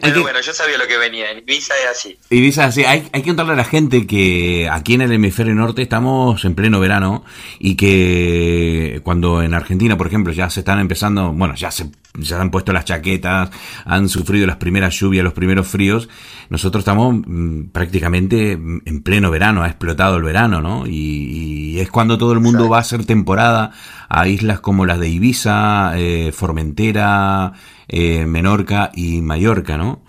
pero 0.00 0.22
bueno, 0.22 0.40
yo 0.40 0.52
sabía 0.52 0.78
lo 0.78 0.86
que 0.86 0.96
venía, 0.96 1.30
en 1.30 1.38
Ibiza 1.38 1.74
es 1.74 1.90
así. 1.90 2.18
Ibiza 2.30 2.62
es 2.62 2.68
así, 2.68 2.84
hay, 2.84 3.08
hay 3.12 3.22
que 3.22 3.28
contarle 3.28 3.52
a 3.52 3.56
la 3.56 3.64
gente 3.64 4.06
que 4.06 4.68
aquí 4.70 4.94
en 4.94 5.02
el 5.02 5.12
hemisferio 5.12 5.54
norte 5.54 5.82
estamos 5.82 6.44
en 6.44 6.54
pleno 6.54 6.80
verano 6.80 7.24
y 7.58 7.76
que 7.76 9.00
cuando 9.04 9.42
en 9.42 9.54
Argentina, 9.54 9.96
por 9.96 10.06
ejemplo, 10.06 10.32
ya 10.32 10.50
se 10.50 10.60
están 10.60 10.78
empezando, 10.80 11.32
bueno, 11.32 11.54
ya 11.54 11.70
se 11.70 11.86
ya 12.18 12.40
han 12.40 12.50
puesto 12.50 12.72
las 12.72 12.84
chaquetas, 12.84 13.50
han 13.84 14.08
sufrido 14.08 14.46
las 14.46 14.56
primeras 14.56 14.94
lluvias, 14.94 15.24
los 15.24 15.32
primeros 15.32 15.66
fríos. 15.66 16.08
Nosotros 16.48 16.82
estamos 16.82 17.14
mm, 17.26 17.68
prácticamente 17.68 18.52
en 18.52 19.02
pleno 19.02 19.30
verano, 19.30 19.62
ha 19.62 19.68
explotado 19.68 20.16
el 20.16 20.22
verano, 20.22 20.60
¿no? 20.60 20.86
Y, 20.86 21.78
es 21.80 21.90
cuando 21.90 22.16
todo 22.16 22.32
el 22.32 22.40
mundo 22.40 22.70
va 22.70 22.78
a 22.78 22.80
hacer 22.80 23.04
temporada 23.04 23.70
a 24.08 24.26
islas 24.28 24.60
como 24.60 24.86
las 24.86 24.98
de 24.98 25.08
Ibiza, 25.08 25.92
eh, 25.96 26.32
Formentera, 26.32 27.52
eh, 27.86 28.24
Menorca 28.24 28.90
y 28.94 29.20
Mallorca, 29.20 29.76
¿no? 29.76 30.02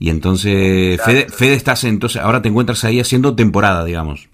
Y 0.00 0.10
entonces, 0.10 1.00
Fede, 1.00 1.28
Fede, 1.28 1.54
estás 1.54 1.84
entonces, 1.84 2.20
ahora 2.20 2.42
te 2.42 2.48
encuentras 2.48 2.82
ahí 2.82 2.98
haciendo 2.98 3.36
temporada, 3.36 3.84
digamos. 3.84 4.28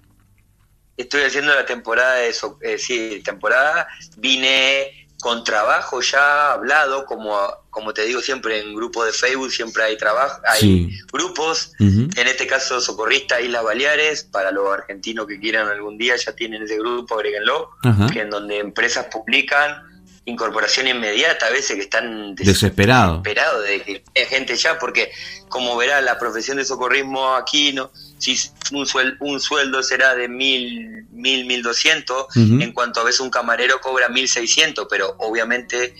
Estoy 0.97 1.21
haciendo 1.21 1.53
la 1.53 1.65
temporada 1.65 2.15
de 2.15 2.29
eso, 2.29 2.57
eh, 2.61 2.77
sí, 2.77 3.21
temporada. 3.23 3.87
Vine 4.17 4.98
con 5.21 5.43
trabajo 5.43 6.01
ya 6.01 6.53
hablado, 6.53 7.05
como, 7.05 7.37
como 7.69 7.93
te 7.93 8.05
digo 8.05 8.21
siempre 8.21 8.59
en 8.59 8.73
grupos 8.73 9.05
de 9.07 9.11
Facebook, 9.11 9.51
siempre 9.51 9.83
hay 9.83 9.97
trabajo, 9.97 10.41
hay 10.45 10.97
grupos, 11.11 11.73
en 11.79 12.27
este 12.27 12.47
caso 12.47 12.79
Socorrista 12.79 13.41
Islas 13.41 13.63
Baleares, 13.63 14.23
para 14.23 14.51
los 14.51 14.71
argentinos 14.71 15.27
que 15.27 15.39
quieran 15.39 15.67
algún 15.67 15.97
día 15.97 16.15
ya 16.15 16.33
tienen 16.33 16.63
ese 16.63 16.77
grupo, 16.77 17.15
agréguenlo, 17.15 17.71
que 18.13 18.21
en 18.21 18.29
donde 18.29 18.59
empresas 18.59 19.07
publican 19.11 19.88
incorporación 20.25 20.87
inmediata, 20.87 21.47
a 21.47 21.49
veces 21.49 21.75
que 21.75 21.83
están 21.83 22.35
desesperados 22.35 23.23
desesperado. 23.23 23.61
de 23.61 23.81
que 23.81 24.03
hay 24.15 24.25
gente 24.25 24.55
ya, 24.55 24.77
porque 24.77 25.11
como 25.49 25.75
verá, 25.77 26.01
la 26.01 26.19
profesión 26.19 26.57
de 26.57 26.65
socorrismo 26.65 27.35
aquí 27.35 27.73
no 27.73 27.91
si 28.19 28.37
un, 28.73 28.85
suel, 28.85 29.17
un 29.21 29.39
sueldo 29.39 29.81
será 29.81 30.13
de 30.13 30.27
mil, 30.27 31.05
mil, 31.11 31.45
mil 31.45 31.63
doscientos, 31.63 32.27
en 32.35 32.71
cuanto 32.73 32.99
a 32.99 33.03
veces 33.05 33.21
un 33.21 33.29
camarero 33.29 33.79
cobra 33.79 34.09
mil 34.09 34.27
seiscientos, 34.27 34.87
pero 34.89 35.15
obviamente 35.19 35.95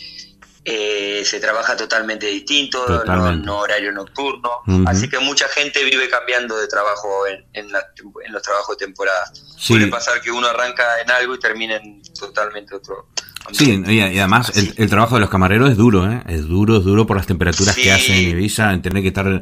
eh, 0.65 1.23
se 1.25 1.39
trabaja 1.39 1.77
totalmente 1.77 2.27
distinto, 2.27 2.85
No, 3.05 3.59
horario 3.59 3.91
nocturno, 3.93 4.51
así 4.85 5.09
que 5.09 5.17
mucha 5.19 5.47
gente 5.47 5.83
vive 5.85 6.09
cambiando 6.09 6.57
de 6.57 6.67
trabajo 6.67 7.25
en, 7.25 7.45
en, 7.53 7.71
los 7.71 8.41
trabajos 8.41 8.77
de 8.77 8.85
temporada. 8.85 9.31
Puede 9.67 9.87
pasar 9.87 10.21
que 10.21 10.29
uno 10.29 10.47
arranca 10.47 10.99
en 11.01 11.09
algo 11.09 11.35
y 11.35 11.39
termina 11.39 11.77
en 11.77 12.01
totalmente 12.19 12.75
otro. 12.75 13.07
Sí, 13.51 13.81
y, 13.87 13.99
además 13.99 14.51
el, 14.77 14.89
trabajo 14.89 15.15
de 15.15 15.21
los 15.21 15.29
camareros 15.29 15.71
es 15.71 15.77
duro, 15.77 16.11
¿eh? 16.11 16.21
es 16.27 16.47
duro, 16.47 16.77
es 16.77 16.83
duro 16.83 17.05
por 17.07 17.17
las 17.17 17.27
temperaturas 17.27 17.75
que 17.75 17.91
hacen 17.91 18.15
en 18.15 18.29
Ibiza, 18.29 18.73
en 18.73 18.81
tener 18.81 19.01
que 19.01 19.09
estar 19.09 19.41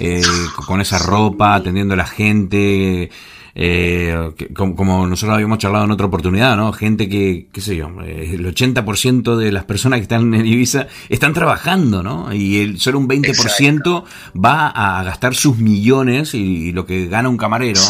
eh, 0.00 0.22
con 0.66 0.80
esa 0.80 0.98
ropa, 0.98 1.54
atendiendo 1.54 1.94
a 1.94 1.96
la 1.96 2.06
gente, 2.06 3.10
eh, 3.58 4.32
como, 4.54 5.06
nosotros 5.06 5.34
habíamos 5.34 5.56
charlado 5.56 5.86
en 5.86 5.90
otra 5.90 6.04
oportunidad, 6.04 6.58
¿no? 6.58 6.74
Gente 6.74 7.08
que, 7.08 7.48
qué 7.50 7.62
sé 7.62 7.74
yo, 7.74 7.90
eh, 8.04 8.32
el 8.34 8.44
80% 8.44 9.34
de 9.34 9.50
las 9.50 9.64
personas 9.64 9.98
que 9.98 10.02
están 10.02 10.34
en 10.34 10.46
Ibiza 10.46 10.88
están 11.08 11.32
trabajando, 11.32 12.02
¿no? 12.02 12.34
Y 12.34 12.58
el, 12.58 12.78
solo 12.78 12.98
un 12.98 13.08
20% 13.08 14.04
va 14.34 14.68
a 14.68 15.02
gastar 15.04 15.34
sus 15.34 15.56
millones 15.56 16.34
y, 16.34 16.70
lo 16.72 16.84
que 16.84 17.06
gana 17.06 17.30
un 17.30 17.38
camarero 17.38 17.80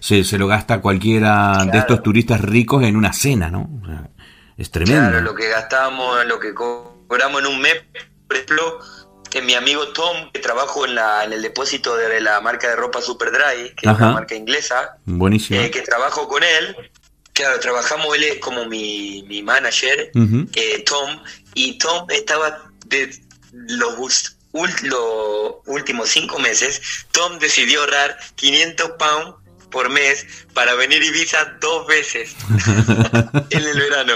se, 0.00 0.24
se, 0.24 0.36
lo 0.36 0.46
gasta 0.46 0.82
cualquiera 0.82 1.64
de 1.72 1.78
estos 1.78 2.02
turistas 2.02 2.42
ricos 2.42 2.84
en 2.84 2.94
una 2.94 3.14
cena, 3.14 3.50
¿no? 3.50 3.70
Es 4.56 4.70
tremendo. 4.70 5.10
Claro, 5.10 5.20
lo 5.20 5.34
que 5.34 5.48
gastamos, 5.48 6.24
lo 6.26 6.38
que 6.40 6.54
cobramos 6.54 7.40
en 7.40 7.46
un 7.46 7.60
mes, 7.60 7.82
por 8.26 8.36
ejemplo, 8.36 8.80
mi 9.42 9.54
amigo 9.54 9.88
Tom, 9.88 10.30
que 10.32 10.40
trabajo 10.40 10.84
en, 10.84 10.94
la, 10.94 11.24
en 11.24 11.32
el 11.32 11.42
depósito 11.42 11.96
de 11.96 12.20
la 12.20 12.40
marca 12.40 12.68
de 12.68 12.76
ropa 12.76 13.00
Superdry, 13.00 13.74
que 13.74 13.88
es 13.88 13.96
una 13.96 14.12
marca 14.12 14.34
inglesa, 14.34 14.98
Buenísimo. 15.04 15.60
Eh, 15.60 15.70
que 15.70 15.82
trabajo 15.82 16.28
con 16.28 16.42
él. 16.42 16.90
Claro, 17.32 17.58
trabajamos, 17.58 18.14
él 18.14 18.24
es 18.24 18.38
como 18.38 18.64
mi, 18.66 19.24
mi 19.26 19.42
manager, 19.42 20.12
eh, 20.14 20.84
Tom, 20.86 21.20
y 21.54 21.78
Tom 21.78 22.06
estaba 22.10 22.70
de 22.86 23.10
los, 23.52 24.36
los 24.82 25.54
últimos 25.66 26.10
cinco 26.10 26.38
meses, 26.38 26.80
Tom 27.10 27.40
decidió 27.40 27.80
ahorrar 27.80 28.16
500 28.36 28.90
pounds 28.92 29.34
por 29.72 29.90
mes 29.90 30.24
para 30.52 30.74
venir 30.74 31.02
a 31.02 31.06
Ibiza 31.06 31.44
dos 31.60 31.88
veces 31.88 32.36
en 33.50 33.64
el 33.64 33.78
verano. 33.80 34.14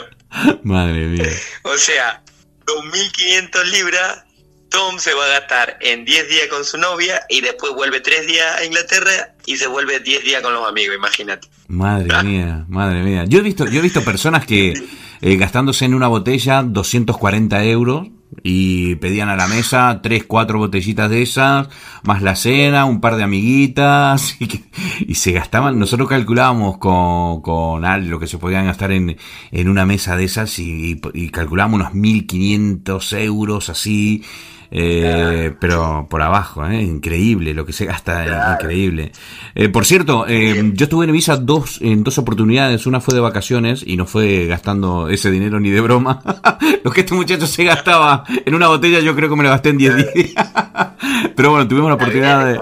Madre 0.63 1.07
mía. 1.07 1.29
O 1.63 1.77
sea, 1.77 2.23
2.500 2.67 3.65
libras 3.65 4.25
Tom 4.71 4.99
se 4.99 5.15
va 5.15 5.25
a 5.25 5.29
gastar 5.29 5.79
en 5.81 6.05
10 6.05 6.29
días 6.29 6.47
con 6.49 6.65
su 6.65 6.77
novia 6.77 7.23
y 7.29 7.41
después 7.41 7.73
vuelve 7.75 8.01
3 8.01 8.27
días 8.27 8.57
a 8.59 8.65
Inglaterra 8.65 9.35
y 9.47 9.57
se 9.57 9.67
vuelve 9.67 10.01
10 10.01 10.25
días 10.25 10.43
con 10.43 10.53
los 10.53 10.69
amigos, 10.69 10.95
imagínate. 10.97 11.49
Madre 11.69 12.23
mía, 12.23 12.65
madre 12.69 13.03
mía. 13.03 13.25
Yo 13.27 13.39
he 13.39 13.43
visto, 13.43 13.67
yo 13.67 13.79
he 13.79 13.83
visto 13.83 14.05
personas 14.05 14.45
que 14.45 14.75
eh, 15.21 15.37
gastándose 15.37 15.85
en 15.87 15.95
una 15.95 16.09
botella 16.09 16.63
240 16.63 17.65
euros 17.65 18.09
y 18.43 18.95
pedían 18.97 19.29
a 19.29 19.37
la 19.37 19.47
mesa 19.47 20.01
tres, 20.03 20.25
cuatro 20.25 20.59
botellitas 20.59 21.11
de 21.11 21.23
esas, 21.23 21.69
más 22.05 22.23
la 22.23 22.37
cena, 22.37 22.85
un 22.85 23.01
par 23.01 23.17
de 23.17 23.25
amiguitas, 23.25 24.37
y, 25.01 25.15
se 25.15 25.33
gastaban, 25.33 25.79
nosotros 25.79 26.09
calculábamos 26.09 26.79
con, 26.79 27.43
con 27.43 27.83
lo 28.09 28.19
que 28.19 28.27
se 28.27 28.39
podían 28.39 28.67
gastar 28.67 28.93
en, 28.93 29.17
en 29.51 29.69
una 29.69 29.85
mesa 29.85 30.17
de 30.17 30.25
esas 30.25 30.59
y, 30.59 31.01
y 31.15 31.29
calculábamos 31.31 31.81
unos 31.81 31.95
1500 31.95 33.13
euros 33.15 33.69
así, 33.69 34.23
eh, 34.71 35.55
pero 35.59 36.07
por 36.11 36.23
abajo, 36.23 36.67
¿eh? 36.67 36.83
increíble 36.83 37.55
lo 37.55 37.65
que 37.65 37.73
se 37.73 37.87
gasta, 37.87 38.55
increíble. 38.55 39.13
Eh, 39.55 39.69
por 39.69 39.87
cierto, 39.87 40.27
eh, 40.29 40.73
yo 40.75 40.85
estuve 40.85 41.05
en 41.05 41.11
Ibiza 41.11 41.37
dos, 41.37 41.81
en 41.81 42.05
dos 42.05 42.19
oportunidades, 42.19 42.87
una 42.87 43.01
fue 43.01 43.15
de 43.15 43.21
vacaciones 43.21 43.83
y 43.87 43.97
no 43.97 44.07
fue 44.07 44.47
gastando 44.47 45.09
ese 45.09 45.31
dinero 45.31 45.59
ni 45.61 45.71
de 45.71 45.81
broma. 45.81 46.23
lo 46.85 46.91
que 46.91 47.01
este 47.01 47.15
muchacho 47.15 47.47
se 47.47 47.65
gastaba 47.65 48.25
en 48.45 48.55
una 48.55 48.69
botella 48.69 49.01
yo 49.01 49.15
creo 49.15 49.29
que 49.29 49.37
me 49.37 49.45
lo 49.45 49.51
gasté 49.51 49.71
en 49.71 49.79
10 49.79 50.15
días. 50.15 50.53
pero 51.37 51.51
bueno, 51.51 51.67
tuvimos 51.67 51.89
la 51.89 51.95
oportunidad 51.95 52.47
de... 52.47 52.61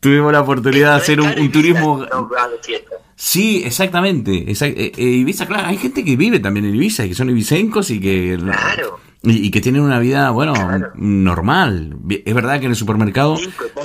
Tuvimos 0.00 0.32
la 0.32 0.40
oportunidad 0.40 0.94
de 0.94 0.96
hacer 0.96 1.20
un, 1.20 1.52
turismo... 1.52 2.06
Sí, 3.14 3.62
exactamente. 3.66 4.32
Ibiza, 4.96 5.46
claro, 5.46 5.68
hay 5.68 5.76
gente 5.76 6.02
que 6.02 6.16
vive 6.16 6.40
también 6.40 6.64
en 6.64 6.74
Ibiza, 6.74 7.06
que 7.06 7.14
son 7.14 7.28
ibicencos 7.28 7.90
y 7.90 8.00
que... 8.00 8.38
Claro 8.40 9.09
y, 9.22 9.50
que 9.50 9.60
tienen 9.60 9.82
una 9.82 9.98
vida, 9.98 10.30
bueno, 10.30 10.54
normal. 10.94 11.96
Es 12.24 12.34
verdad 12.34 12.58
que 12.58 12.64
en 12.64 12.70
el 12.70 12.76
supermercado 12.76 13.36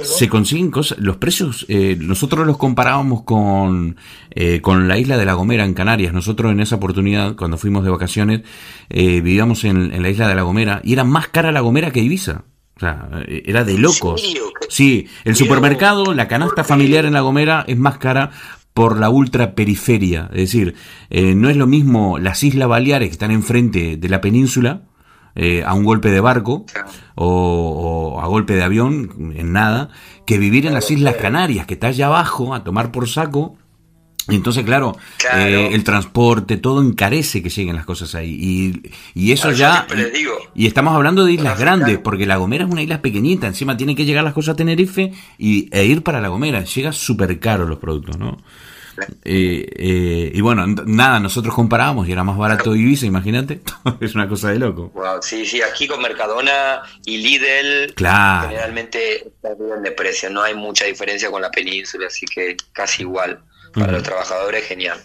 se 0.02 0.30
consiguen 0.30 0.72
cosas, 0.72 0.98
los 1.00 1.18
precios, 1.18 1.66
eh, 1.68 1.98
nosotros 2.00 2.48
los 2.48 2.58
comparábamos 2.58 3.24
con, 3.24 3.98
eh, 4.32 4.62
con 4.62 4.88
la 4.88 4.98
isla 4.98 5.18
de 5.18 5.26
La 5.26 5.34
Gomera 5.34 5.66
en 5.66 5.74
Canarias. 5.74 6.14
Nosotros 6.14 6.54
en 6.54 6.62
esa 6.62 6.78
oportunidad, 6.78 7.36
cuando 7.36 7.58
fuimos 7.58 7.84
de 7.84 7.90
vacaciones, 7.90 8.42
eh, 8.90 9.20
vivíamos 9.20 9.66
en, 9.66 9.94
en, 9.94 10.02
la 10.02 10.10
isla 10.10 10.30
de 10.30 10.36
La 10.36 10.44
Gomera 10.44 10.80
y 10.86 10.94
era 10.94 11.04
más 11.04 11.28
cara 11.28 11.52
La 11.52 11.60
Gomera 11.60 11.92
que 11.92 12.00
Ibiza. 12.00 12.46
O 12.78 12.80
sea, 12.80 13.10
era 13.28 13.64
de 13.64 13.78
locos. 13.78 14.36
Sí, 14.70 15.08
el 15.24 15.36
supermercado, 15.36 16.14
la 16.14 16.28
canasta 16.28 16.64
familiar 16.64 17.06
en 17.06 17.14
La 17.14 17.22
Gomera 17.22 17.64
es 17.68 17.78
más 17.78 17.98
cara 17.98 18.32
por 18.74 19.00
la 19.00 19.10
ultraperiferia. 19.10 20.30
Es 20.34 20.52
decir, 20.52 20.76
no 21.10 21.50
es 21.50 21.56
lo 21.56 21.68
mismo 21.68 22.20
las 22.20 22.44
Islas 22.44 22.68
Baleares 22.68 23.08
que 23.08 23.14
están 23.14 23.32
enfrente 23.32 23.96
de 23.96 24.10
la 24.10 24.20
península, 24.20 24.82
eh, 25.36 25.64
a 25.66 25.74
un 25.74 25.84
golpe 25.84 26.10
de 26.12 26.22
barco 26.22 26.66
o, 27.16 28.20
a 28.22 28.28
golpe 28.28 28.54
de 28.56 28.64
avión, 28.64 29.34
en 29.36 29.52
nada, 29.52 29.90
que 30.26 30.38
vivir 30.38 30.66
en 30.66 30.74
las 30.74 30.90
Islas 30.90 31.16
Canarias, 31.16 31.66
que 31.66 31.74
está 31.74 31.88
allá 31.88 32.08
abajo 32.08 32.54
a 32.54 32.64
tomar 32.64 32.92
por 32.92 33.10
saco. 33.10 33.58
entonces, 34.30 34.64
claro, 34.64 34.98
eh, 35.36 35.70
el 35.74 35.84
transporte, 35.84 36.56
todo 36.56 36.82
encarece 36.82 37.44
que 37.44 37.50
lleguen 37.50 37.76
las 37.76 37.86
cosas 37.86 38.16
ahí. 38.16 38.32
Y, 38.32 38.92
y 39.14 39.34
eso 39.34 39.52
ya... 39.52 39.86
Y, 40.56 40.68
estamos 40.68 40.96
hablando 40.96 41.26
de 41.26 41.34
islas 41.34 41.60
grandes, 41.60 42.00
porque 42.00 42.26
La 42.26 42.38
Gomera 42.38 42.64
es 42.64 42.72
una 42.72 42.82
isla 42.82 43.02
pequeñita. 43.02 43.46
Encima 43.46 43.76
tiene 43.76 43.94
que 43.94 44.06
llegar 44.06 44.24
las 44.24 44.34
cosas 44.34 44.54
a 44.54 44.56
Tenerife 44.56 45.12
y, 45.38 45.68
e 45.72 45.86
ir 45.86 46.02
para 46.02 46.22
La 46.22 46.30
Gomera. 46.30 46.64
Llega 46.64 46.94
súper 46.94 47.40
caro 47.40 47.68
los 47.68 47.80
productos, 47.80 48.18
¿no? 48.18 48.38
Eh, 49.24 49.66
eh, 49.76 50.32
y 50.34 50.42
bueno, 50.42 50.66
nada, 50.68 51.20
nosotros 51.20 51.54
comparábamos 51.54 52.08
y 52.08 52.12
era 52.12 52.24
más 52.24 52.38
barato 52.38 52.76
Ibiza, 52.76 53.06
imagínate. 53.06 53.62
es 54.00 54.16
una 54.16 54.28
cosa 54.28 54.50
de 54.50 54.60
loco. 54.60 54.92
sí, 55.22 55.46
sí, 55.46 55.62
aquí 55.62 55.88
con 55.88 56.02
Mercadona 56.02 56.82
y 57.06 57.18
Lidl 57.18 57.94
claro. 57.94 58.50
generalmente 58.50 59.32
bien 59.60 59.84
de 59.84 59.92
precio, 59.92 60.30
no 60.30 60.42
hay 60.42 60.54
mucha 60.54 60.86
diferencia 60.86 61.30
con 61.30 61.42
la 61.42 61.52
península, 61.52 62.08
así 62.08 62.26
que 62.26 62.56
casi 62.74 63.04
igual. 63.04 63.42
Para 63.76 63.92
los 63.92 64.04
trabajadores, 64.04 64.66
genial. 64.66 64.98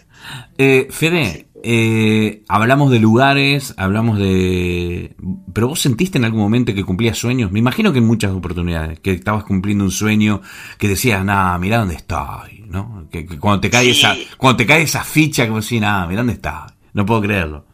Eh, 0.57 0.87
Fede, 0.89 1.47
eh, 1.63 2.43
hablamos 2.47 2.91
de 2.91 2.99
lugares, 2.99 3.73
hablamos 3.77 4.17
de... 4.17 5.15
Pero 5.53 5.67
vos 5.69 5.79
sentiste 5.79 6.17
en 6.17 6.25
algún 6.25 6.41
momento 6.41 6.73
que 6.73 6.83
cumplías 6.83 7.17
sueños? 7.17 7.51
Me 7.51 7.59
imagino 7.59 7.91
que 7.91 7.99
en 7.99 8.05
muchas 8.05 8.31
oportunidades, 8.31 8.99
que 8.99 9.11
estabas 9.11 9.43
cumpliendo 9.43 9.83
un 9.83 9.91
sueño, 9.91 10.41
que 10.77 10.87
decías, 10.87 11.23
nada, 11.23 11.57
mira 11.57 11.79
dónde 11.79 11.95
estoy, 11.95 12.63
¿no? 12.67 13.07
Que, 13.11 13.25
cuando 13.25 13.61
te 13.61 13.69
cae 13.69 13.89
esa 13.89 14.15
cuando 14.37 14.57
te 14.57 14.65
cae 14.65 14.83
esa 14.83 15.03
ficha, 15.03 15.47
como 15.47 15.61
si, 15.61 15.79
nada, 15.79 16.07
mira 16.07 16.21
dónde 16.21 16.33
estás, 16.33 16.73
no 16.93 17.05
puedo 17.05 17.21
creerlo. 17.21 17.65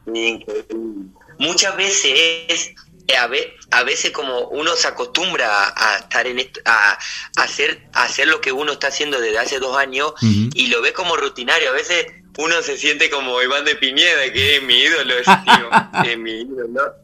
Muchas 1.40 1.78
veces 1.78 2.74
a, 3.16 3.84
veces 3.84 4.12
como 4.12 4.48
uno 4.50 4.76
se 4.76 4.88
acostumbra 4.88 5.74
a 5.76 5.98
estar 5.98 6.28
en 6.28 6.40
esto, 6.40 6.60
a, 6.66 6.98
hacer 7.38 7.88
hacer 7.94 8.28
lo 8.28 8.42
que 8.42 8.52
uno 8.52 8.74
está 8.74 8.88
haciendo 8.88 9.20
desde 9.20 9.40
hace 9.40 9.60
dos 9.60 9.78
años 9.78 10.14
y 10.22 10.68
lo 10.68 10.82
ve 10.82 10.94
como 10.94 11.16
rutinario. 11.16 11.70
A 11.70 11.74
veces 11.74 12.08
uno 12.38 12.62
se 12.62 12.78
siente 12.78 13.10
como 13.10 13.42
Iván 13.42 13.66
de 13.66 13.76
Piñeda 13.76 14.32
que 14.32 14.58
es 14.58 14.64
mi 14.64 14.80
ídolo 14.80 15.14
es, 16.06 16.18
mi 16.18 16.42
ídolo. 16.42 16.96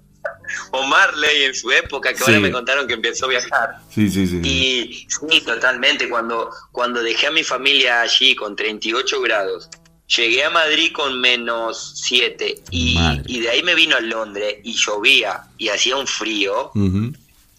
O 0.71 0.83
Marley 0.83 1.43
en 1.43 1.55
su 1.55 1.71
época 1.71 2.13
que 2.13 2.23
ahora 2.23 2.39
me 2.39 2.51
contaron 2.51 2.87
que 2.87 2.93
empezó 2.93 3.25
a 3.25 3.29
viajar. 3.29 3.77
Sí, 3.89 4.09
sí, 4.09 4.27
sí. 4.27 4.41
y 4.43 5.07
sí 5.09 5.41
totalmente 5.41 6.09
cuando 6.09 6.49
cuando 6.71 7.01
dejé 7.01 7.27
a 7.27 7.31
mi 7.31 7.43
familia 7.43 8.01
allí 8.01 8.35
con 8.35 8.55
38 8.55 9.21
grados 9.21 9.69
Llegué 10.15 10.43
a 10.43 10.49
Madrid 10.49 10.91
con 10.93 11.19
menos 11.19 11.93
7 11.95 12.63
y, 12.71 12.97
y, 13.25 13.39
de 13.39 13.49
ahí 13.49 13.63
me 13.63 13.73
vino 13.73 13.95
a 13.95 13.99
Londres 13.99 14.57
y 14.63 14.73
llovía 14.73 15.43
y 15.57 15.69
hacía 15.69 15.95
un 15.95 16.05
frío. 16.05 16.71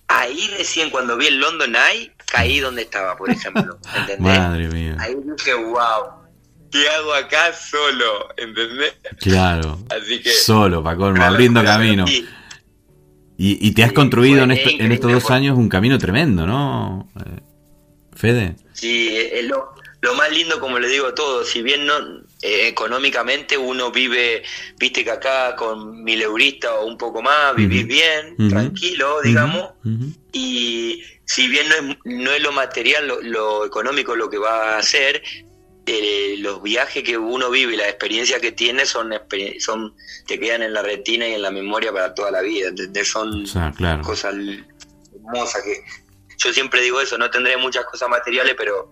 Ahí 0.07 0.49
recién 0.57 0.91
cuando 0.91 1.17
vi 1.17 1.27
el 1.27 1.39
London 1.39 1.75
Eye 1.75 2.13
caí 2.31 2.61
donde 2.61 2.83
estaba, 2.83 3.17
por 3.17 3.31
ejemplo. 3.31 3.79
¿Entendés? 3.97 4.21
Madre 4.21 4.69
mía. 4.69 4.97
Ahí 5.01 5.15
dije, 5.37 5.55
wow, 5.55 6.11
¿qué 6.71 6.89
hago 6.89 7.15
acá 7.15 7.53
solo? 7.53 8.29
¿Entendés? 8.37 8.95
Claro. 9.21 9.79
Así 9.91 10.21
que, 10.21 10.31
solo, 10.31 10.83
Paco, 10.83 11.07
abriendo 11.07 11.65
camino. 11.65 12.05
Y, 12.07 13.67
y, 13.67 13.73
te 13.73 13.83
has 13.83 13.93
construido 13.93 14.45
en, 14.45 14.53
en, 14.53 14.93
estos 14.93 15.11
dos 15.11 15.29
años 15.33 15.59
un 15.59 15.69
camino 15.69 15.99
tremendo, 15.99 16.47
¿no? 16.47 17.09
Eh, 17.19 17.41
Fede. 18.15 18.57
Sí, 18.73 19.09
es 19.11 19.45
lo, 19.47 19.75
lo 20.03 20.15
más 20.15 20.31
lindo, 20.31 20.61
como 20.61 20.79
le 20.79 20.87
digo 20.87 21.09
a 21.09 21.15
todos, 21.17 21.49
si 21.49 21.61
bien 21.61 21.85
no 21.85 21.95
eh, 22.47 22.69
económicamente 22.69 23.57
uno 23.57 23.91
vive, 23.91 24.43
viste 24.77 25.03
que 25.03 25.11
acá 25.11 25.57
con 25.57 26.05
mil 26.05 26.21
euristas 26.21 26.73
o 26.79 26.85
un 26.85 26.99
poco 26.99 27.23
más, 27.23 27.57
vivís 27.57 27.87
bien, 27.87 28.37
tranquilo, 28.51 29.23
digamos, 29.23 29.71
y 30.31 31.03
si 31.25 31.49
bien 31.49 31.67
no 31.71 31.75
es, 31.75 31.97
no 32.05 32.31
es 32.33 32.43
lo 32.43 32.53
material, 32.53 33.11
lo, 33.23 33.65
económico 33.65 34.15
lo 34.15 34.29
que 34.29 34.37
va 34.37 34.75
a 34.75 34.79
hacer, 34.79 35.23
eh, 35.87 36.35
los 36.41 36.63
viajes 36.63 37.03
que 37.03 37.17
uno 37.17 37.51
vive 37.51 37.73
y 37.73 37.77
las 37.79 37.89
experiencias 37.89 38.43
que 38.43 38.53
tiene 38.53 38.85
son, 38.85 39.15
son 39.59 39.95
te 40.27 40.39
quedan 40.39 40.65
en 40.65 40.75
la 40.75 40.83
retina 40.83 41.27
y 41.27 41.33
en 41.33 41.41
la 41.41 41.51
memoria 41.51 41.95
para 41.95 42.13
toda 42.13 42.31
la 42.31 42.43
vida, 42.43 42.69
¿entendés? 42.69 43.09
Son 43.09 43.47
cosas 44.03 44.35
hermosas 45.15 45.63
que 45.63 45.83
yo 46.37 46.53
siempre 46.53 46.83
digo 46.83 47.01
eso, 47.01 47.17
no 47.17 47.31
tendré 47.31 47.57
muchas 47.57 47.87
cosas 47.87 48.11
materiales, 48.11 48.55
pero 48.59 48.91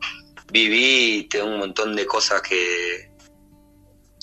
viví 0.51 1.29
tengo 1.31 1.49
un 1.49 1.59
montón 1.59 1.95
de 1.95 2.07
cosas 2.07 2.41
que, 2.41 3.12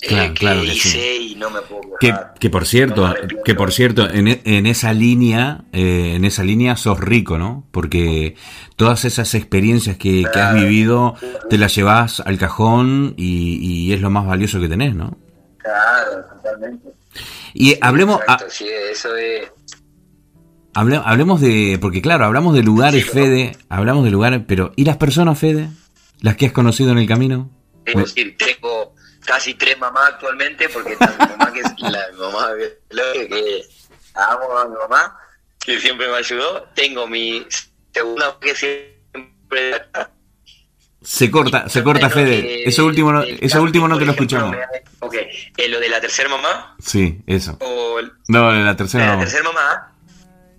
eh, 0.02 0.32
claro, 0.34 0.64
hice 0.64 1.16
y 1.16 1.34
no 1.34 1.50
me 1.50 1.60
puedo 1.60 1.82
que, 2.00 2.14
que, 2.38 2.48
por 2.48 2.66
cierto, 2.66 3.14
que 3.44 3.54
por 3.54 3.72
cierto, 3.72 4.08
en, 4.08 4.28
e, 4.28 4.40
en 4.44 4.66
esa 4.66 4.94
línea, 4.94 5.64
eh, 5.72 6.14
en 6.14 6.24
esa 6.24 6.42
línea 6.42 6.76
sos 6.76 6.98
rico, 6.98 7.36
¿no? 7.36 7.66
Porque 7.70 8.34
todas 8.76 9.04
esas 9.04 9.34
experiencias 9.34 9.98
que, 9.98 10.24
has 10.32 10.54
vivido 10.54 11.16
te 11.50 11.58
las 11.58 11.74
llevas 11.74 12.20
al 12.20 12.38
cajón 12.38 13.14
y, 13.16 13.92
es 13.92 14.00
lo 14.00 14.08
más 14.10 14.26
valioso 14.26 14.60
que 14.60 14.68
tenés, 14.68 14.94
¿no? 14.94 15.18
Claro, 15.58 16.24
totalmente. 16.34 16.88
Y 17.52 17.76
hablemos, 17.80 18.20
sí, 18.48 18.66
eso 18.90 19.14
es... 19.16 19.50
hablemos 20.72 21.40
de, 21.40 21.78
porque 21.80 22.00
claro, 22.00 22.24
hablamos 22.24 22.54
de 22.54 22.62
lugares, 22.62 23.04
Fede, 23.10 23.56
hablamos 23.68 24.04
de 24.04 24.10
lugares, 24.10 24.40
pero 24.46 24.72
¿y 24.76 24.84
las 24.84 24.96
personas, 24.96 25.38
Fede? 25.38 25.68
¿Las 26.20 26.36
que 26.36 26.46
has 26.46 26.52
conocido 26.52 26.92
en 26.92 26.98
el 26.98 27.06
camino? 27.06 27.50
Es 27.84 27.96
decir, 27.96 28.36
tengo 28.38 28.79
casi 29.24 29.54
tres 29.54 29.78
mamás 29.78 30.14
actualmente, 30.14 30.68
porque 30.68 30.92
está 30.92 31.08
mi 31.10 31.36
mamá, 31.36 31.52
que 31.52 31.60
es 31.60 31.80
la 31.80 32.08
mamá 32.18 32.48
que, 33.12 33.64
amo 34.14 34.58
a 34.58 34.68
mi 34.68 34.76
mamá, 34.76 35.18
que 35.58 35.80
siempre 35.80 36.08
me 36.08 36.16
ayudó. 36.16 36.68
Tengo 36.74 37.06
mi 37.06 37.46
segunda 37.92 38.36
que 38.40 38.54
siempre... 38.54 39.82
Se 41.02 41.30
corta, 41.30 41.68
se 41.68 41.82
corta, 41.82 42.10
Fede. 42.10 42.68
Eso 42.68 42.84
último 42.84 43.10
no, 43.10 43.22
eso 43.22 43.62
último 43.62 43.88
no 43.88 43.98
te 43.98 44.04
lo 44.04 44.12
escuchamos. 44.12 44.54
Ok, 44.98 45.14
¿Eh, 45.14 45.68
¿lo 45.68 45.80
de 45.80 45.88
la 45.88 46.00
tercera 46.00 46.28
mamá? 46.28 46.76
Sí, 46.78 47.22
eso. 47.26 47.58
no, 48.28 48.52
de 48.52 48.60
la 48.60 48.76
tercera 48.76 49.06
mamá. 49.06 49.16
La 49.16 49.20
tercera 49.22 49.44
mamá 49.44 49.90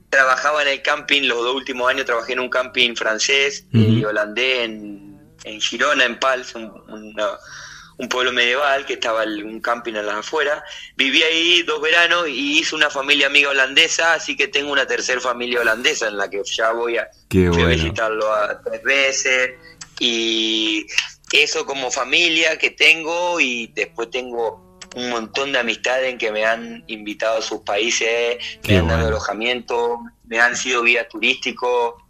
trabajaba 0.10 0.62
en 0.64 0.68
el 0.68 0.82
camping, 0.82 1.24
los 1.24 1.38
dos 1.38 1.56
últimos 1.56 1.90
años 1.90 2.06
trabajé 2.06 2.34
en 2.34 2.42
un 2.42 2.50
camping 2.50 2.96
francés 2.96 3.66
y 3.72 4.04
holandés 4.04 4.66
en, 4.66 5.18
en 5.44 5.62
Girona, 5.62 6.06
en 6.06 6.20
Pals, 6.20 6.54
un, 6.56 6.72
una, 6.90 7.30
un 8.02 8.10
pueblo 8.10 8.34
medieval 8.34 8.84
que 8.84 8.94
estaba 8.94 9.24
en 9.24 9.46
un 9.46 9.62
camping 9.62 9.94
a 9.94 10.02
las 10.02 10.16
afueras. 10.16 10.64
Viví 10.96 11.22
ahí 11.22 11.62
dos 11.62 11.80
veranos 11.80 12.28
y 12.28 12.58
hice 12.58 12.76
una 12.76 12.90
familia 12.90 13.28
amiga 13.28 13.50
holandesa, 13.50 14.16
así 14.16 14.36
que 14.36 14.48
tengo 14.48 14.72
una 14.72 14.88
tercera 14.88 15.22
familia 15.22 15.62
holandesa 15.62 16.08
en 16.08 16.18
la 16.18 16.28
que 16.28 16.42
ya 16.44 16.72
voy 16.72 16.98
a, 16.98 17.08
visitarlo 17.30 18.34
a 18.34 18.60
tres 18.60 18.82
veces. 18.82 19.52
Y 20.00 20.88
eso 21.32 21.64
como 21.68 21.92
familia 21.92 22.58
que 22.58 22.72
tengo 22.72 23.40
y 23.40 23.68
después 23.68 24.10
tengo 24.10 24.80
un 24.96 25.10
montón 25.12 25.52
de 25.52 25.60
amistades 25.60 26.12
en 26.12 26.18
que 26.18 26.32
me 26.32 26.44
han 26.44 26.84
invitado 26.88 27.38
a 27.38 27.42
sus 27.44 27.62
países, 27.62 28.38
me 28.68 28.78
han 28.78 28.88
dado 28.88 29.10
alojamiento, 29.10 30.00
me 30.26 30.40
han 30.40 30.58
sido 30.58 30.82
guías 30.82 31.08
turísticos 31.08 32.01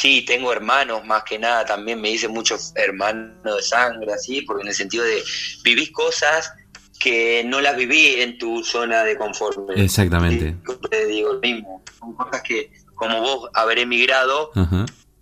Sí, 0.00 0.22
tengo 0.22 0.50
hermanos 0.50 1.04
más 1.04 1.24
que 1.24 1.38
nada, 1.38 1.62
también 1.66 2.00
me 2.00 2.08
dicen 2.08 2.30
muchos 2.30 2.72
hermanos 2.74 3.42
de 3.44 3.60
sangre, 3.60 4.14
así, 4.14 4.40
porque 4.40 4.62
en 4.62 4.68
el 4.68 4.74
sentido 4.74 5.04
de 5.04 5.22
vivís 5.62 5.90
cosas 5.90 6.54
que 6.98 7.44
no 7.44 7.60
las 7.60 7.76
viví 7.76 8.14
en 8.22 8.38
tu 8.38 8.64
zona 8.64 9.04
de 9.04 9.18
confort. 9.18 9.58
Exactamente. 9.76 10.56
te 10.88 11.04
digo 11.04 11.34
lo 11.34 11.40
mismo, 11.40 11.82
son 11.98 12.14
cosas 12.14 12.40
que 12.40 12.72
como 12.94 13.20
vos 13.20 13.50
haber 13.52 13.80
emigrado, 13.80 14.50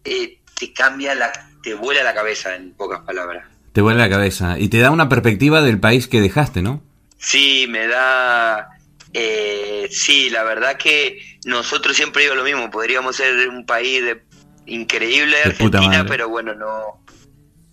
eh, 0.05 0.39
te 0.57 0.73
cambia, 0.73 1.17
la, 1.17 1.33
te 1.61 1.75
vuela 1.75 2.05
la 2.05 2.15
cabeza 2.15 2.55
en 2.55 2.73
pocas 2.75 3.01
palabras. 3.01 3.49
Te 3.73 3.81
vuela 3.81 4.05
la 4.05 4.09
cabeza 4.09 4.61
y 4.61 4.69
te 4.69 4.79
da 4.79 4.93
una 4.93 5.09
perspectiva 5.09 5.61
del 5.61 5.81
país 5.81 6.07
que 6.07 6.21
dejaste, 6.21 6.63
¿no? 6.63 6.85
Sí, 7.17 7.67
me 7.69 7.89
da... 7.89 8.69
Eh, 9.13 9.89
sí, 9.91 10.31
la 10.31 10.45
verdad 10.45 10.77
que 10.77 11.19
nosotros 11.47 11.97
siempre 11.97 12.23
digo 12.23 12.37
lo 12.37 12.45
mismo, 12.45 12.71
podríamos 12.71 13.17
ser 13.17 13.49
un 13.49 13.67
país 13.67 14.05
de 14.05 14.28
increíble 14.69 15.37
de 15.37 15.43
Argentina, 15.51 16.05
pero 16.07 16.29
bueno, 16.29 16.55
no 16.55 17.05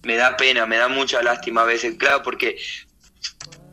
me 0.04 0.16
da 0.16 0.38
pena, 0.38 0.66
me 0.66 0.78
da 0.78 0.88
mucha 0.88 1.22
lástima 1.22 1.62
a 1.62 1.66
veces, 1.66 1.96
claro, 1.98 2.22
porque 2.24 2.58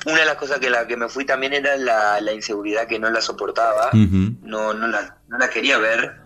una 0.07 0.21
de 0.21 0.27
las 0.27 0.37
cosas 0.37 0.59
que 0.59 0.71
la 0.71 0.87
que 0.87 0.97
me 0.97 1.09
fui 1.09 1.25
también 1.25 1.53
era 1.53 1.77
la, 1.77 2.21
la 2.21 2.33
inseguridad 2.33 2.89
que 2.89 2.99
no 2.99 3.11
la 3.11 3.21
soportaba, 3.21 3.91
no, 3.93 4.75
no, 4.75 4.89
la, 4.89 5.19
no 5.29 5.39
la 5.39 5.49
quería 5.49 5.79
ver, 5.79 6.21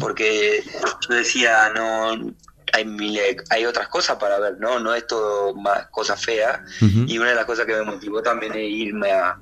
porque 0.00 0.62
yo 1.08 1.14
decía, 1.14 1.70
no, 1.74 2.34
hay, 2.72 3.18
hay 3.50 3.66
otras 3.66 3.88
cosas 3.88 4.16
para 4.16 4.38
ver, 4.38 4.58
¿no? 4.58 4.80
No 4.80 4.94
es 4.94 5.06
todo 5.06 5.54
más 5.54 5.86
cosas 5.88 6.22
feas. 6.24 6.60
Ujú. 6.80 7.04
Y 7.06 7.18
una 7.18 7.30
de 7.30 7.34
las 7.34 7.44
cosas 7.44 7.66
que 7.66 7.74
me 7.74 7.82
motivó 7.82 8.22
también 8.22 8.52
es 8.54 8.68
irme 8.70 9.12
a, 9.12 9.38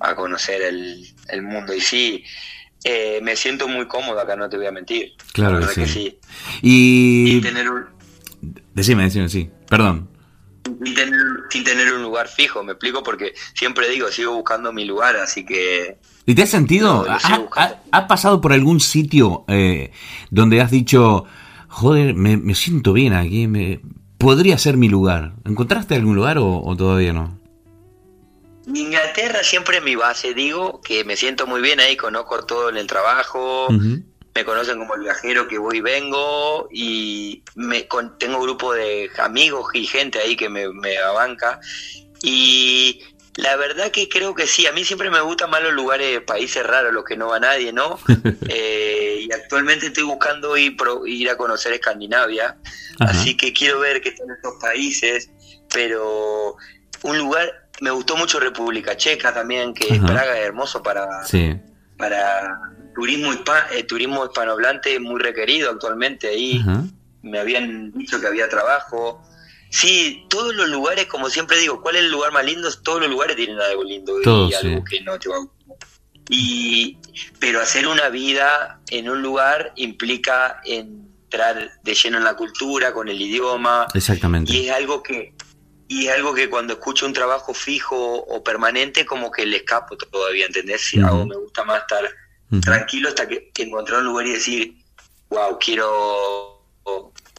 a 0.00 0.14
conocer 0.14 0.62
el, 0.62 1.06
el 1.28 1.42
mundo. 1.42 1.74
Y 1.74 1.80
sí, 1.80 2.24
eh, 2.84 3.20
me 3.22 3.36
siento 3.36 3.68
muy 3.68 3.86
cómodo 3.86 4.20
acá, 4.20 4.36
no 4.36 4.48
te 4.48 4.56
voy 4.56 4.66
a 4.66 4.72
mentir. 4.72 5.12
Claro 5.32 5.60
La 5.60 5.68
que 5.68 5.86
sí. 5.86 5.86
sí. 5.86 6.18
Y 6.62 7.26
Sin 7.32 7.42
tener 7.42 7.70
un, 7.70 7.84
decime, 8.74 9.04
decime, 9.04 9.28
sí. 9.28 9.50
Perdón. 9.68 10.08
sin 10.84 10.94
tener, 10.94 11.20
sin 11.50 11.64
tener 11.64 11.92
un 11.92 12.02
lugar 12.02 12.28
fijo, 12.28 12.62
me 12.62 12.72
explico, 12.72 13.02
porque 13.02 13.34
siempre 13.54 13.88
digo, 13.88 14.08
sigo 14.08 14.34
buscando 14.34 14.72
mi 14.72 14.84
lugar, 14.84 15.16
así 15.16 15.44
que 15.44 15.98
¿Y 16.26 16.34
te 16.34 16.42
has 16.42 16.50
sentido? 16.50 17.04
No, 17.04 17.04
lo 17.04 17.50
¿Ha-. 17.56 17.76
¿Has 17.90 18.04
pasado 18.04 18.40
por 18.40 18.52
algún 18.52 18.80
sitio 18.80 19.44
eh, 19.48 19.90
donde 20.30 20.60
has 20.60 20.70
dicho, 20.70 21.24
joder, 21.68 22.14
me, 22.14 22.36
me 22.36 22.54
siento 22.54 22.92
bien 22.92 23.12
aquí, 23.12 23.46
me, 23.48 23.80
podría 24.18 24.56
ser 24.58 24.76
mi 24.76 24.88
lugar? 24.88 25.34
¿Encontraste 25.44 25.96
algún 25.96 26.14
lugar 26.14 26.38
o, 26.38 26.62
o 26.62 26.76
todavía 26.76 27.12
no? 27.12 27.41
Inglaterra 28.66 29.42
siempre 29.42 29.78
es 29.78 29.82
mi 29.82 29.96
base, 29.96 30.34
digo, 30.34 30.80
que 30.82 31.04
me 31.04 31.16
siento 31.16 31.46
muy 31.46 31.60
bien 31.60 31.80
ahí, 31.80 31.96
conozco 31.96 32.44
todo 32.44 32.68
en 32.68 32.76
el 32.76 32.86
trabajo, 32.86 33.68
me 34.34 34.44
conocen 34.44 34.78
como 34.78 34.94
el 34.94 35.02
viajero 35.02 35.48
que 35.48 35.58
voy 35.58 35.78
y 35.78 35.80
vengo 35.80 36.68
y 36.72 37.42
me, 37.54 37.86
con- 37.88 38.16
tengo 38.18 38.38
un 38.38 38.44
grupo 38.44 38.72
de 38.72 39.10
amigos 39.18 39.66
y 39.74 39.86
gente 39.86 40.20
ahí 40.20 40.36
que 40.36 40.48
me, 40.48 40.68
me 40.72 40.96
banca 41.02 41.60
y 42.22 43.02
la 43.36 43.56
verdad 43.56 43.90
que 43.90 44.08
creo 44.08 44.34
que 44.34 44.46
sí, 44.46 44.66
a 44.66 44.72
mí 44.72 44.84
siempre 44.84 45.10
me 45.10 45.20
gustan 45.22 45.50
más 45.50 45.62
los 45.62 45.72
lugares, 45.72 46.20
países 46.22 46.64
raros, 46.64 46.92
los 46.92 47.04
que 47.04 47.16
no 47.16 47.28
va 47.28 47.40
nadie, 47.40 47.72
¿no? 47.72 47.98
Eh, 48.48 49.26
y 49.28 49.32
actualmente 49.32 49.86
estoy 49.86 50.02
buscando 50.02 50.56
ir, 50.56 50.76
pro- 50.76 51.06
ir 51.06 51.30
a 51.30 51.36
conocer 51.36 51.72
Escandinavia, 51.72 52.58
Ajá. 53.00 53.10
así 53.10 53.36
que 53.36 53.52
quiero 53.52 53.78
ver 53.80 54.02
qué 54.02 54.10
están 54.10 54.28
estos 54.30 54.54
países, 54.60 55.30
pero 55.72 56.56
un 57.02 57.18
lugar, 57.18 57.61
me 57.82 57.90
gustó 57.90 58.16
mucho 58.16 58.38
República 58.38 58.96
Checa 58.96 59.34
también, 59.34 59.74
que 59.74 59.94
Ajá. 59.94 60.06
Praga 60.06 60.38
es 60.38 60.46
hermoso 60.46 60.82
para, 60.82 61.24
Sí. 61.26 61.54
para 61.98 62.60
turismo 62.94 63.32
hispa- 63.32 63.66
eh, 63.72 63.82
turismo 63.84 64.24
hispanohablante 64.24 64.98
muy 65.00 65.20
requerido 65.20 65.70
actualmente 65.70 66.28
ahí 66.28 66.60
Ajá. 66.60 66.84
me 67.22 67.38
habían 67.40 67.90
dicho 67.92 68.20
que 68.20 68.26
había 68.28 68.48
trabajo 68.48 69.20
sí 69.70 70.26
todos 70.28 70.54
los 70.54 70.68
lugares 70.68 71.06
como 71.06 71.28
siempre 71.30 71.58
digo 71.58 71.80
cuál 71.80 71.96
es 71.96 72.02
el 72.02 72.10
lugar 72.12 72.30
más 72.32 72.44
lindo 72.44 72.68
todos 72.82 73.00
los 73.00 73.08
lugares 73.10 73.34
tienen 73.36 73.58
algo 73.58 73.82
lindo 73.82 74.20
y 74.20 74.52
algo 74.54 74.78
sí. 74.78 74.84
que 74.90 75.00
no 75.00 75.18
te 75.18 75.28
va 75.30 75.36
a 75.36 75.38
gustar 75.40 75.76
y 76.28 76.98
pero 77.40 77.60
hacer 77.62 77.86
una 77.88 78.08
vida 78.10 78.80
en 78.90 79.08
un 79.08 79.22
lugar 79.22 79.72
implica 79.76 80.60
entrar 80.66 81.70
de 81.82 81.94
lleno 81.94 82.18
en 82.18 82.24
la 82.24 82.34
cultura 82.36 82.92
con 82.92 83.08
el 83.08 83.20
idioma 83.20 83.86
Exactamente. 83.94 84.52
y 84.52 84.68
es 84.68 84.74
algo 84.74 85.02
que 85.02 85.34
y 85.92 86.06
es 86.08 86.14
algo 86.14 86.32
que 86.32 86.48
cuando 86.48 86.72
escucho 86.72 87.04
un 87.04 87.12
trabajo 87.12 87.52
fijo 87.52 87.96
o 87.96 88.42
permanente 88.42 89.04
como 89.04 89.30
que 89.30 89.44
le 89.44 89.58
escapo 89.58 89.96
todavía 89.96 90.46
¿entendés? 90.46 90.86
si 90.86 91.00
hago 91.00 91.26
me 91.26 91.36
gusta 91.36 91.64
más 91.64 91.82
estar 91.82 92.08
tranquilo 92.62 93.08
hasta 93.08 93.28
que, 93.28 93.50
que 93.50 93.64
encontrar 93.64 94.00
un 94.00 94.06
lugar 94.06 94.26
y 94.26 94.32
decir, 94.32 94.74
wow, 95.30 95.58
quiero 95.58 96.62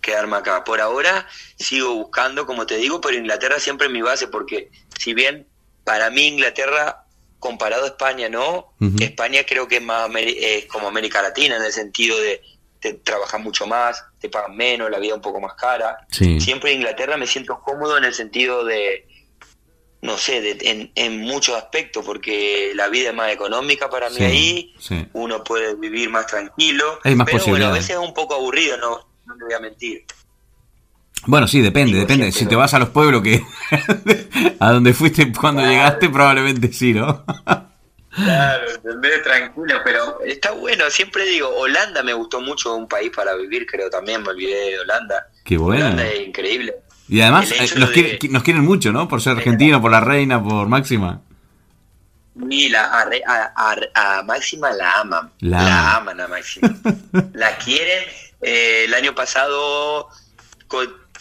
quedarme 0.02 0.38
acá. 0.38 0.64
Por 0.64 0.82
ahora 0.82 1.28
sigo 1.58 1.94
buscando, 1.94 2.46
como 2.46 2.66
te 2.66 2.78
digo, 2.78 3.00
pero 3.00 3.18
Inglaterra 3.18 3.60
siempre 3.60 3.88
es 3.88 3.94
mi 3.94 4.02
base, 4.02 4.28
porque 4.28 4.72
si 4.98 5.14
bien 5.14 5.48
para 5.84 6.10
mí 6.10 6.28
Inglaterra, 6.28 7.06
comparado 7.40 7.84
a 7.84 7.88
España, 7.88 8.30
¿no? 8.30 8.74
España 9.00 9.42
creo 9.48 9.68
que 9.68 9.78
es 9.78 9.84
más 9.84 10.10
es 10.16 10.66
como 10.66 10.88
América 10.88 11.22
Latina 11.22 11.58
en 11.58 11.64
el 11.64 11.74
sentido 11.74 12.20
de 12.20 12.42
te 12.80 12.94
trabajas 12.96 13.40
mucho 13.42 13.66
más, 13.66 14.04
te 14.24 14.30
pagan 14.30 14.56
menos, 14.56 14.90
la 14.90 15.00
vida 15.00 15.16
un 15.16 15.22
poco 15.22 15.42
más 15.42 15.54
cara. 15.56 16.08
Sí. 16.10 16.40
Siempre 16.40 16.72
en 16.72 16.78
Inglaterra 16.78 17.18
me 17.18 17.28
siento 17.28 17.60
cómodo 17.60 17.98
en 17.98 18.06
el 18.06 18.14
sentido 18.14 18.64
de, 18.64 19.06
no 20.02 20.18
sé, 20.18 20.40
de, 20.40 20.58
en, 20.62 20.92
en 20.96 21.20
muchos 21.20 21.56
aspectos, 21.58 22.06
porque 22.06 22.72
la 22.74 22.88
vida 22.88 23.10
es 23.10 23.16
más 23.16 23.34
económica 23.34 23.90
para 23.90 24.10
mí 24.10 24.16
Sí, 24.16 24.24
ahí, 24.24 24.76
sí. 24.80 25.06
uno 25.12 25.44
puede 25.44 25.76
vivir 25.76 26.10
más 26.10 26.26
tranquilo. 26.28 27.02
Hay 27.04 27.16
más 27.16 27.28
pero 27.30 27.46
bueno, 27.48 27.68
a 27.68 27.72
veces 27.72 27.92
es 27.92 27.98
un 27.98 28.14
poco 28.14 28.36
aburrido, 28.36 28.78
no, 28.78 28.98
no 29.26 29.36
te 29.36 29.44
voy 29.44 29.54
a 29.54 29.60
mentir. 29.60 30.06
Bueno, 31.26 31.46
sí, 31.46 31.60
depende, 31.60 32.00
depende. 32.00 32.32
Si 32.32 32.46
te 32.46 32.56
vas 32.56 32.74
a 32.74 32.80
los 32.80 32.90
pueblos 32.90 33.22
que 33.24 33.44
a 34.60 34.72
donde 34.72 34.94
fuiste 34.94 35.34
cuando 35.34 35.62
llegaste, 35.66 36.10
probablemente 36.10 36.72
sí, 36.72 36.94
¿no? 36.94 37.26
Claro, 38.16 38.70
entendés, 38.70 39.24
tranquilo, 39.24 39.80
pero 39.84 40.20
está 40.24 40.52
bueno, 40.52 40.90
siempre 40.90 41.26
digo, 41.26 41.50
Holanda 41.50 42.04
me 42.04 42.14
gustó 42.14 42.42
mucho, 42.42 42.76
un 42.76 42.88
país 42.88 43.12
para 43.16 43.34
vivir, 43.36 43.66
creo 43.66 43.90
también, 43.90 44.22
me 44.22 44.30
olvidé 44.30 44.72
de 44.72 44.80
Holanda. 44.82 45.28
Qué 45.44 45.58
bueno. 45.58 45.86
Holanda 45.86 46.06
es 46.08 46.28
increíble. 46.28 46.76
Y 47.10 47.22
además 47.22 47.52
eh, 47.52 47.70
nos, 47.78 47.90
de- 47.90 47.94
quiere- 47.94 48.20
nos 48.30 48.44
quieren 48.44 48.64
mucho, 48.64 48.92
¿no? 48.92 49.08
Por 49.08 49.22
ser 49.22 49.38
argentino, 49.38 49.82
por 49.82 49.92
la 49.92 50.00
reina, 50.00 50.42
por 50.44 50.68
Máxima. 50.68 51.22
Y 52.50 52.70
la, 52.70 52.86
a, 52.86 53.02
a- 53.28 53.54
a- 53.96 54.20
a 54.20 54.24
Máxima 54.24 54.72
la 54.72 55.00
aman. 55.02 55.32
La 55.40 55.62
La, 55.64 55.96
aman. 55.98 56.22
a 56.22 56.28
Máxima. 56.28 56.76
la 57.34 57.58
quieren. 57.58 58.04
Eh, 58.42 58.86
el 58.86 58.94
año 58.94 59.14
pasado 59.16 60.10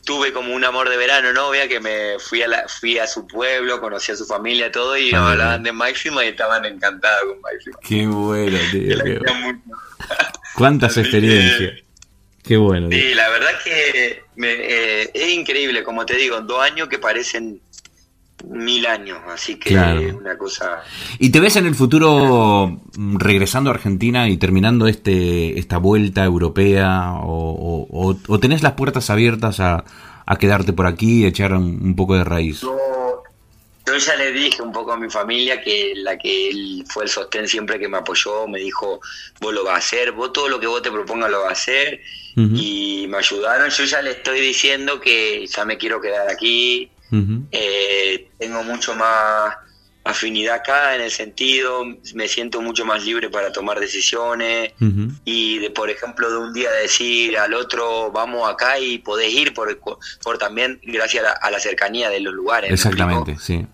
tuve 0.05 0.33
como 0.33 0.53
un 0.55 0.65
amor 0.65 0.89
de 0.89 0.97
verano 0.97 1.33
novia 1.33 1.69
que 1.69 1.79
me 1.81 2.19
fui 2.19 2.43
a 2.43 2.49
la, 2.49 2.69
fui 2.69 2.99
a 2.99 3.07
su 3.07 3.27
pueblo, 3.27 3.81
conocí 3.81 4.13
a 4.13 4.17
su 4.17 4.25
familia, 4.27 4.71
todo, 4.73 4.97
y 4.97 5.13
Ah, 5.15 5.31
hablaban 5.31 5.63
de 5.63 5.73
Máxima 5.73 6.25
y 6.25 6.29
estaban 6.29 6.65
encantados 6.65 7.21
con 7.29 7.41
Máxima. 7.41 7.79
Qué 7.83 8.07
bueno, 8.07 8.59
tío. 8.71 8.99
qué 9.05 9.19
bueno. 9.21 9.63
Cuántas 10.55 10.95
que- 10.95 11.01
experiencias. 11.01 11.81
Qué 12.43 12.57
bueno. 12.57 12.89
tío. 12.89 12.99
Sí, 12.99 13.15
la 13.15 13.29
verdad 13.31 13.51
que 13.63 14.25
me- 14.35 14.53
eh, 14.53 15.11
es 15.15 15.29
increíble, 15.33 15.85
como 15.85 16.05
te 16.05 16.17
digo, 16.17 16.41
dos 16.41 16.61
años 16.63 16.89
que 16.89 16.99
parecen 16.99 17.61
mil 18.45 18.87
años, 18.87 19.19
así 19.29 19.57
que 19.57 19.71
Claro. 19.71 20.17
una 20.17 20.37
cosa... 20.37 20.83
¿Y 21.19 21.31
te 21.31 21.41
ves 21.41 21.57
en 21.57 21.67
el 21.67 21.75
futuro 21.75 22.81
mm, 22.97 23.17
regresando 23.19 23.71
a 23.71 23.75
Argentina 23.75 24.29
y 24.29 24.37
terminando 24.37 24.87
este 24.87 25.59
esta 25.59 25.79
vuelta 25.79 26.25
europea? 26.25 27.13
¿O, 27.23 27.89
o- 27.91 28.17
o- 28.29 28.39
tenés 28.41 28.63
las 28.63 28.73
puertas 28.73 29.11
abiertas 29.11 29.61
a, 29.61 29.85
a 30.27 30.37
quedarte 30.37 30.73
por 30.73 30.87
aquí 30.87 31.23
y 31.23 31.27
echar 31.27 31.53
un, 31.55 31.81
un 31.83 31.97
poco 31.97 32.17
de 32.17 32.25
raíz? 32.25 32.61
Yo, 32.63 32.77
yo 33.87 33.97
ya 33.97 34.17
le 34.17 34.33
dije 34.33 34.63
un 34.63 34.73
poco 34.73 34.93
a 34.93 34.97
mi 34.97 35.11
familia 35.11 35.61
que 35.61 35.93
la 35.97 36.17
que 36.17 36.51
él 36.51 36.85
fue 36.89 37.05
el 37.05 37.11
sostén 37.11 37.49
siempre 37.49 37.79
que 37.79 37.89
me 37.89 37.99
apoyó, 37.99 38.47
me 38.47 38.59
dijo, 38.61 39.01
vos 39.41 39.53
lo 39.53 39.65
vas 39.65 39.75
a 39.75 39.79
hacer, 39.79 40.13
vos 40.13 40.33
todo 40.33 40.49
lo 40.49 40.61
que 40.61 40.67
vos 40.69 40.83
te 40.83 40.91
propongas 40.91 41.31
lo 41.31 41.41
vas 41.43 41.49
a 41.51 41.53
hacer, 41.53 42.01
y 42.35 43.07
me 43.11 43.19
ayudaron, 43.19 43.69
yo 43.69 43.85
ya 43.85 44.01
le 44.01 44.13
estoy 44.13 44.41
diciendo 44.41 44.99
que 45.01 45.47
ya 45.47 45.67
me 45.67 45.77
quiero 45.77 46.01
quedar 46.01 46.31
aquí, 46.31 46.89
eh, 47.51 48.31
tengo 48.39 48.63
mucho 48.65 48.95
más 48.95 49.57
afinidad 50.05 50.57
acá 50.57 50.97
en 50.97 51.03
el 51.03 51.11
sentido, 51.13 51.85
me 52.15 52.27
siento 52.27 52.61
mucho 52.61 52.85
más 52.85 53.05
libre 53.05 53.31
para 53.31 53.53
tomar 53.53 53.79
decisiones, 53.79 54.73
y 55.25 55.59
de 55.59 55.71
por 55.71 55.91
ejemplo 55.91 56.29
de 56.29 56.39
un 56.39 56.53
día 56.53 56.71
decir 56.73 57.39
al 57.39 57.55
otro 57.55 58.11
vamos 58.11 58.51
acá 58.51 58.81
y 58.81 58.99
podés 58.99 59.33
ir 59.33 59.55
por, 59.55 59.79
por 59.79 60.39
también 60.39 60.81
gracias 60.83 61.23
a 61.25 61.29
la, 61.29 61.33
a 61.35 61.51
la 61.53 61.61
cercanía 61.61 62.11
de 62.11 62.19
los 62.21 62.35
lugares 62.35 62.69
¿me 62.71 62.75
Exactamente, 62.75 63.37
sí. 63.39 63.65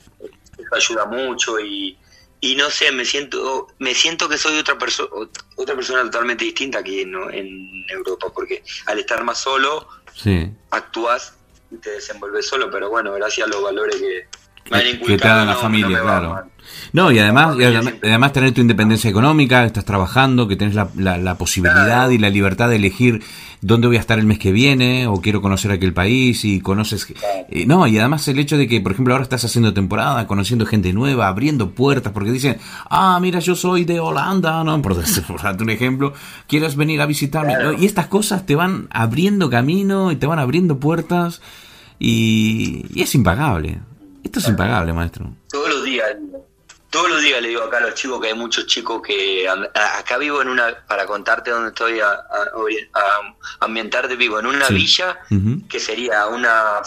eso 0.59 0.74
ayuda 0.74 1.07
mucho 1.07 1.59
y, 1.61 1.97
y 2.43 2.57
no 2.57 2.68
sé 2.68 2.93
me 2.93 3.07
siento 3.07 3.68
me 3.78 3.95
siento 3.95 4.28
que 4.28 4.36
soy 4.36 4.59
otra 4.59 4.76
persona 4.76 5.09
otra 5.57 5.74
persona 5.74 6.03
totalmente 6.03 6.45
distinta 6.45 6.80
aquí 6.80 7.07
¿no? 7.07 7.30
en 7.30 7.49
Europa 7.89 8.26
porque 8.34 8.62
al 8.84 8.99
estar 8.99 9.24
más 9.24 9.39
solo 9.39 9.89
Sí. 10.14 10.51
actúas 10.70 11.38
y 11.71 11.77
te 11.77 11.91
desenvolves 11.91 12.47
solo 12.49 12.71
pero 12.71 12.89
bueno 12.91 13.12
gracias 13.12 13.47
a 13.47 13.51
los 13.51 13.62
valores 13.62 13.97
que 13.97 14.27
Que- 14.64 15.16
te 15.16 15.29
dan 15.29 15.47
la 15.47 15.55
no- 15.55 15.59
familia, 15.61 15.99
no 15.99 16.03
claro. 16.05 16.51
No, 16.93 17.11
y 17.11 17.19
además, 17.19 17.57
y 17.59 17.64
además, 17.64 17.95
además 18.03 18.33
tener 18.35 18.53
tu 18.53 18.61
independencia 18.61 19.09
económica, 19.09 19.64
estás 19.64 19.87
trabajando, 19.87 20.47
que 20.47 20.57
tenés 20.57 20.75
la, 20.75 20.89
la- 20.97 21.16
la 21.16 21.37
posibilidad 21.39 21.87
Claro. 21.87 22.12
y 22.12 22.19
la 22.19 22.29
libertad 22.29 22.69
de 22.69 22.77
elegir 22.77 23.23
dónde 23.61 23.87
voy 23.89 23.97
a 23.97 24.01
estar 24.01 24.19
el 24.19 24.27
mes 24.27 24.39
que 24.39 24.53
viene, 24.53 25.07
o 25.07 25.21
quiero 25.21 25.41
conocer 25.43 25.71
aquel 25.71 25.93
país, 25.93 26.45
y 26.45 26.61
conoces... 26.61 27.07
eh, 27.49 27.67
no, 27.67 27.87
y 27.87 27.99
además 27.99 28.27
el 28.29 28.39
hecho 28.39 28.57
de 28.57 28.69
que, 28.69 28.81
por 28.81 28.93
ejemplo, 28.93 29.15
ahora 29.15 29.23
estás 29.23 29.45
haciendo 29.45 29.75
temporada, 29.75 30.27
conociendo 30.27 30.67
gente 30.67 30.93
nueva, 30.93 31.29
abriendo 31.29 31.71
puertas, 31.71 32.13
porque 32.13 32.31
dicen, 32.31 32.59
ah, 32.91 33.19
mira, 33.21 33.41
yo 33.41 33.57
soy 33.57 33.85
de 33.85 34.01
Holanda, 34.01 34.63
¿no? 34.65 34.81
Por, 34.83 34.95
por 35.27 35.43
darte 35.43 35.63
un 35.65 35.71
ejemplo, 35.71 36.13
¿quieres 36.47 36.77
venir 36.77 37.01
a 37.01 37.07
visitarme? 37.07 37.55
Y 37.79 37.87
estas 37.87 38.07
cosas 38.07 38.47
te 38.47 38.55
van 38.55 38.89
abriendo 38.91 39.51
camino 39.51 40.13
y 40.13 40.17
te 40.17 40.27
van 40.27 40.39
abriendo 40.39 40.79
puertas, 40.79 41.41
y, 41.99 42.87
y 42.95 43.03
es 43.03 43.15
impagable. 43.15 43.81
Esto 44.23 44.41
es 44.41 44.49
impagable, 44.49 44.93
maestro. 44.93 45.33
todos 45.51 45.69
los 45.71 45.85
días 45.85 46.07
todos 46.99 47.11
los 47.11 47.22
días 47.22 47.40
le 47.40 47.49
digo 47.49 47.62
acá 47.62 47.78
a 47.78 47.80
los 47.80 47.94
chicos 47.94 48.20
que 48.20 48.28
hay 48.28 48.34
muchos 48.34 48.66
chicos 48.66 49.01
que 49.07 49.49
acá 49.49 50.18
vivo 50.18 50.42
en 50.42 50.49
una 50.49 50.84
para 50.86 51.07
contarte 51.07 51.51
dónde 51.53 51.68
estoy 51.68 52.01
a, 52.01 52.11
a- 52.11 52.51
a 52.94 53.64
ambientarte 53.64 54.16
vivo 54.16 54.40
en 54.40 54.46
una 54.46 54.66
Sí. 54.66 54.74
villa 54.74 55.18
que 55.68 55.78
sería 55.78 56.26
una 56.26 56.80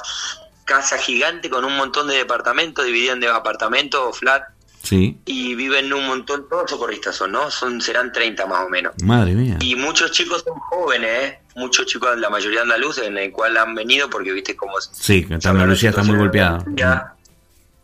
casa 0.66 0.97
gigante 0.97 1.49
con 1.49 1.64
un 1.66 1.76
montón 1.78 2.07
de 2.07 2.16
departamentos, 2.16 2.86
dividido 2.86 3.14
en 3.14 3.24
apartamentos 3.26 4.01
o 4.03 4.14
flat. 4.14 4.43
Sí. 4.84 5.18
Y 5.26 5.55
viven 5.55 5.93
un 5.93 6.07
montón, 6.07 6.47
todos 6.49 6.70
socorristas 6.70 7.16
son, 7.16 7.32
¿no? 7.34 7.51
Son, 7.51 7.80
serán 7.82 8.12
30 8.12 8.45
más 8.47 8.62
o 8.66 8.70
menos. 8.70 8.93
Madre 9.03 9.34
mía. 9.34 9.57
Y 9.59 9.76
muchos 9.76 10.12
chicos 10.12 10.43
son 10.45 10.57
jóvenes, 10.59 11.09
¿eh? 11.24 11.39
Muchos 11.55 11.86
chicos, 11.86 12.18
la 12.18 12.30
mayoría 12.30 12.62
andaluces, 12.62 13.05
en 13.05 13.18
el 13.18 13.32
cual 13.32 13.55
han 13.57 13.76
venido 13.76 14.09
porque 14.09 14.32
viste 14.32 14.55
cómo... 14.55 14.74
Sí, 14.82 15.28
Andalucía 15.45 15.89
está 15.91 16.03
muy 16.03 16.18
golpeada. 16.18 16.64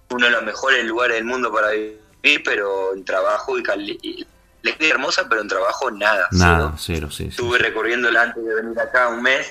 Uno 0.09 0.25
de 0.25 0.32
los 0.32 0.43
mejores 0.43 0.86
lugares 0.86 1.17
del 1.17 1.25
mundo 1.25 1.51
para 1.51 1.69
vivir, 1.71 1.99
pero 2.22 2.93
en 2.93 3.05
trabajo 3.05 3.57
y, 3.57 3.63
y 4.01 4.28
les 4.63 4.91
hermosa, 4.91 5.28
pero 5.30 5.41
en 5.41 5.47
trabajo 5.47 5.91
nada. 5.91 6.28
Nada, 6.32 6.76
cero, 6.78 7.09
sí. 7.11 7.26
Estuve 7.26 7.57
recorriéndola 7.57 8.24
antes 8.24 8.43
de 8.43 8.53
venir 8.53 8.80
acá 8.80 9.09
un 9.09 9.22
mes 9.22 9.47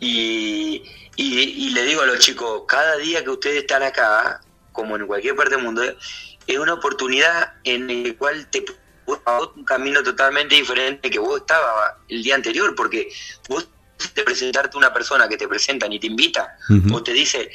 y, 0.00 0.82
y, 1.16 1.70
le 1.70 1.84
digo 1.84 2.02
a 2.02 2.06
los 2.06 2.18
chicos, 2.18 2.62
cada 2.66 2.96
día 2.96 3.24
que 3.24 3.30
ustedes 3.30 3.58
están 3.58 3.82
acá, 3.82 4.40
como 4.72 4.96
en 4.96 5.06
cualquier 5.06 5.34
parte 5.36 5.56
del 5.56 5.64
mundo, 5.64 5.82
es 5.82 6.58
una 6.58 6.74
oportunidad 6.74 7.54
en 7.64 7.90
el 7.90 8.16
cual 8.16 8.46
te 8.50 8.64
un 9.56 9.64
camino 9.64 10.02
totalmente 10.02 10.54
diferente 10.54 11.08
que 11.08 11.18
vos 11.18 11.40
estabas 11.40 11.94
el 12.08 12.22
día 12.22 12.34
anterior, 12.34 12.74
porque 12.74 13.08
vos 13.48 13.66
te 14.12 14.22
presentarte 14.22 14.76
una 14.76 14.92
persona 14.92 15.26
que 15.28 15.38
te 15.38 15.48
presentan 15.48 15.92
y 15.92 15.98
te 15.98 16.08
invita, 16.08 16.56
o 16.92 17.02
te 17.02 17.12
dice, 17.12 17.50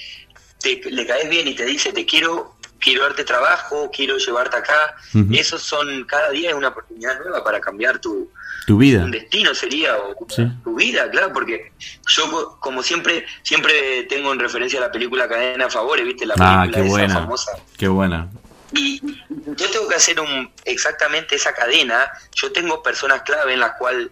te, 0.59 0.81
le 0.89 1.05
caes 1.05 1.29
bien 1.29 1.47
y 1.47 1.53
te 1.53 1.65
dice, 1.65 1.93
te 1.93 2.05
quiero 2.05 2.55
quiero 2.83 3.03
darte 3.03 3.23
trabajo, 3.23 3.89
quiero 3.91 4.17
llevarte 4.17 4.57
acá. 4.57 4.95
Esos 5.31 5.61
son, 5.61 6.03
cada 6.05 6.29
día 6.31 6.49
es 6.49 6.55
una 6.55 6.69
oportunidad 6.69 7.19
nueva 7.19 7.43
para 7.43 7.59
cambiar 7.61 7.99
tu, 7.99 8.29
tu 8.67 8.77
vida. 8.77 9.03
Un 9.03 9.11
destino 9.11 9.55
sería, 9.55 9.97
o 9.97 10.15
tu 10.63 10.75
vida, 10.75 11.09
claro, 11.09 11.31
porque 11.33 11.71
yo 12.07 12.57
como 12.59 12.83
siempre, 12.83 13.25
siempre 13.41 14.03
tengo 14.03 14.33
en 14.33 14.39
referencia 14.39 14.79
la 14.79 14.91
película 14.91 15.27
Cadena 15.27 15.69
Favores, 15.69 16.05
¿viste? 16.05 16.25
La 16.25 16.35
ah, 16.39 16.61
película 16.61 16.83
qué 16.83 16.89
buena, 16.89 17.13
famosa. 17.13 17.51
Qué 17.77 17.87
buena. 17.87 18.29
Y 18.73 18.99
yo 19.29 19.69
tengo 19.71 19.87
que 19.87 19.95
hacer 19.95 20.19
un, 20.19 20.51
exactamente 20.65 21.35
esa 21.35 21.53
cadena. 21.53 22.11
Yo 22.33 22.51
tengo 22.51 22.81
personas 22.81 23.21
clave 23.21 23.53
en 23.53 23.59
las 23.59 23.73
cuales 23.77 24.09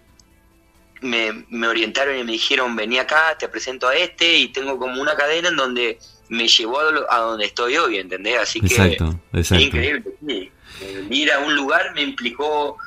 me, 1.02 1.46
me 1.50 1.68
orientaron 1.68 2.16
y 2.18 2.24
me 2.24 2.34
dijeron, 2.34 2.76
vení 2.76 3.00
acá, 3.00 3.36
te 3.38 3.50
presento 3.50 3.88
a 3.88 3.96
este, 3.96 4.38
y 4.38 4.50
tengo 4.50 4.78
como 4.78 5.02
una 5.02 5.16
cadena 5.16 5.50
en 5.50 5.56
donde 5.56 6.00
me 6.32 6.48
llevó 6.48 6.80
a, 7.10 7.18
donde 7.18 7.46
estoy 7.46 7.76
hoy, 7.76 7.98
¿entendés? 7.98 8.40
Así 8.40 8.62
que 8.62 8.98
es 9.34 9.52
increíble. 9.52 10.52
Ir 11.10 11.32
a 11.32 11.40
un 11.40 11.54
lugar 11.56 11.94
me 11.94 12.04
implicó 12.04 12.78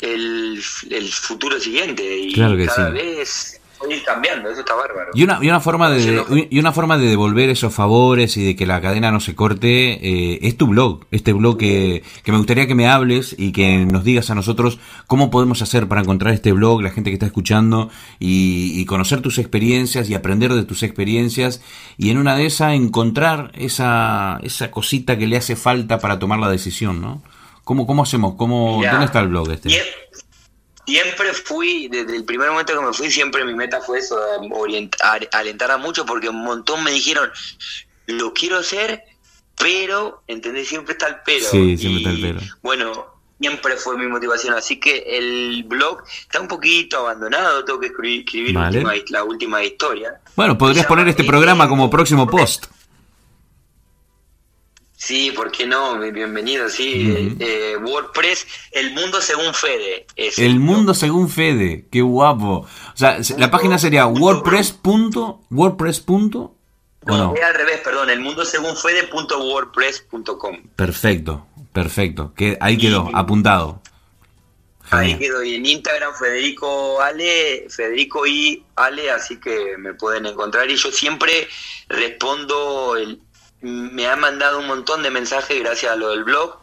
el, 0.00 0.62
el 0.90 1.08
futuro 1.12 1.60
siguiente 1.60 2.02
y 2.02 2.34
cada 2.34 2.88
vez 2.88 3.60
ir 3.90 4.02
cambiando, 4.04 4.50
eso 4.50 4.60
está 4.60 4.74
bárbaro. 4.74 5.10
Y 5.14 5.24
una, 5.24 5.38
y 5.42 5.48
una 5.48 5.60
forma 5.60 5.90
de 5.90 6.48
y 6.50 6.58
una 6.58 6.72
forma 6.72 6.98
de 6.98 7.06
devolver 7.06 7.50
esos 7.50 7.74
favores 7.74 8.36
y 8.36 8.44
de 8.44 8.56
que 8.56 8.66
la 8.66 8.80
cadena 8.80 9.10
no 9.10 9.20
se 9.20 9.34
corte 9.34 9.92
eh, 10.02 10.38
es 10.42 10.56
tu 10.56 10.66
blog, 10.66 11.06
este 11.10 11.32
blog 11.32 11.58
que, 11.58 12.02
que, 12.22 12.32
me 12.32 12.38
gustaría 12.38 12.66
que 12.66 12.74
me 12.74 12.88
hables 12.88 13.34
y 13.38 13.52
que 13.52 13.78
nos 13.86 14.04
digas 14.04 14.30
a 14.30 14.34
nosotros 14.34 14.78
cómo 15.06 15.30
podemos 15.30 15.62
hacer 15.62 15.88
para 15.88 16.00
encontrar 16.00 16.34
este 16.34 16.52
blog, 16.52 16.82
la 16.82 16.90
gente 16.90 17.10
que 17.10 17.14
está 17.14 17.26
escuchando 17.26 17.90
y, 18.18 18.80
y 18.80 18.84
conocer 18.84 19.20
tus 19.20 19.38
experiencias 19.38 20.08
y 20.10 20.14
aprender 20.14 20.52
de 20.52 20.64
tus 20.64 20.82
experiencias 20.82 21.62
y 21.96 22.10
en 22.10 22.18
una 22.18 22.36
de 22.36 22.46
esas 22.46 22.68
encontrar 22.74 23.52
esa, 23.54 24.40
esa 24.42 24.70
cosita 24.70 25.18
que 25.18 25.26
le 25.26 25.36
hace 25.36 25.56
falta 25.56 25.98
para 25.98 26.18
tomar 26.18 26.38
la 26.38 26.50
decisión, 26.50 27.00
¿no? 27.00 27.22
¿Cómo, 27.64 27.86
cómo 27.86 28.02
hacemos? 28.02 28.34
¿Cómo, 28.36 28.80
¿Dónde 28.82 29.04
está 29.04 29.20
el 29.20 29.28
blog 29.28 29.50
este? 29.50 29.70
Siempre 30.88 31.34
fui, 31.34 31.86
desde 31.88 32.16
el 32.16 32.24
primer 32.24 32.48
momento 32.48 32.72
que 32.72 32.80
me 32.80 32.94
fui, 32.94 33.10
siempre 33.10 33.44
mi 33.44 33.54
meta 33.54 33.82
fue 33.82 33.98
eso, 33.98 34.18
orientar, 34.52 35.28
alentar 35.32 35.70
a 35.70 35.76
muchos, 35.76 36.06
porque 36.06 36.30
un 36.30 36.42
montón 36.42 36.82
me 36.82 36.90
dijeron, 36.90 37.30
lo 38.06 38.32
quiero 38.32 38.56
hacer, 38.56 39.02
pero, 39.58 40.22
¿entendés? 40.26 40.68
Siempre 40.68 40.92
está 40.92 41.08
el 41.08 41.16
pero. 41.26 41.44
Sí, 41.44 41.76
siempre 41.76 41.98
está 41.98 42.10
el 42.10 42.20
pero. 42.22 42.40
Bueno, 42.62 43.06
siempre 43.38 43.76
fue 43.76 43.98
mi 43.98 44.06
motivación, 44.06 44.54
así 44.54 44.80
que 44.80 45.04
el 45.18 45.64
blog 45.64 46.04
está 46.22 46.40
un 46.40 46.48
poquito 46.48 47.00
abandonado, 47.00 47.66
tengo 47.66 47.80
que 47.80 47.88
escribir, 47.88 48.54
la 48.54 49.24
última 49.24 49.62
historia. 49.62 50.18
Bueno, 50.36 50.56
podrías 50.56 50.86
poner 50.86 51.06
este 51.06 51.24
programa 51.24 51.68
como 51.68 51.90
próximo 51.90 52.26
post. 52.26 52.64
Sí, 54.98 55.30
¿por 55.30 55.52
qué 55.52 55.64
no? 55.64 55.96
Bienvenido, 56.00 56.68
sí. 56.68 57.36
Eh, 57.38 57.76
WordPress, 57.80 58.48
el 58.72 58.92
mundo 58.94 59.20
según 59.20 59.54
Fede. 59.54 60.06
el 60.16 60.58
mundo 60.58 60.92
según 60.92 61.28
Fede, 61.28 61.86
qué 61.92 62.02
guapo. 62.02 62.66
O 62.66 62.96
sea, 62.96 63.20
la 63.36 63.48
página 63.48 63.78
sería 63.78 64.08
wordpress. 64.08 64.76
wordpress. 65.50 66.04
No, 66.08 66.52
no? 67.06 67.32
al 67.40 67.54
revés, 67.54 67.80
perdón, 67.84 68.10
el 68.10 68.18
mundo 68.18 68.44
según 68.44 68.76
Fede.wordpress.com. 68.76 70.62
Perfecto, 70.74 71.46
perfecto. 71.72 72.34
Que 72.34 72.58
ahí 72.60 72.76
quedó, 72.76 73.08
apuntado. 73.14 73.80
Ahí 74.90 75.16
quedó. 75.16 75.44
Y 75.44 75.54
en 75.54 75.66
Instagram 75.66 76.12
Federico 76.14 77.00
Ale, 77.00 77.66
Federico 77.70 78.26
y 78.26 78.64
Ale, 78.74 79.12
así 79.12 79.38
que 79.38 79.76
me 79.78 79.94
pueden 79.94 80.26
encontrar. 80.26 80.68
Y 80.68 80.74
yo 80.74 80.90
siempre 80.90 81.46
respondo 81.88 82.96
el, 82.96 83.20
me 83.60 84.06
ha 84.06 84.16
mandado 84.16 84.60
un 84.60 84.66
montón 84.66 85.02
de 85.02 85.10
mensajes 85.10 85.58
gracias 85.60 85.92
a 85.92 85.96
lo 85.96 86.10
del 86.10 86.24
blog, 86.24 86.58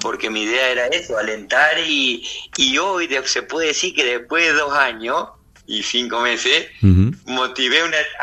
porque 0.00 0.30
mi 0.30 0.42
idea 0.42 0.70
era 0.70 0.86
eso, 0.86 1.18
alentar 1.18 1.78
y, 1.78 2.24
y 2.56 2.78
hoy 2.78 3.08
se 3.24 3.42
puede 3.42 3.68
decir 3.68 3.94
que 3.94 4.04
después 4.04 4.44
de 4.44 4.52
dos 4.52 4.72
años 4.72 5.28
y 5.66 5.82
cinco 5.82 6.20
meses, 6.20 6.68
motivé 7.26 7.80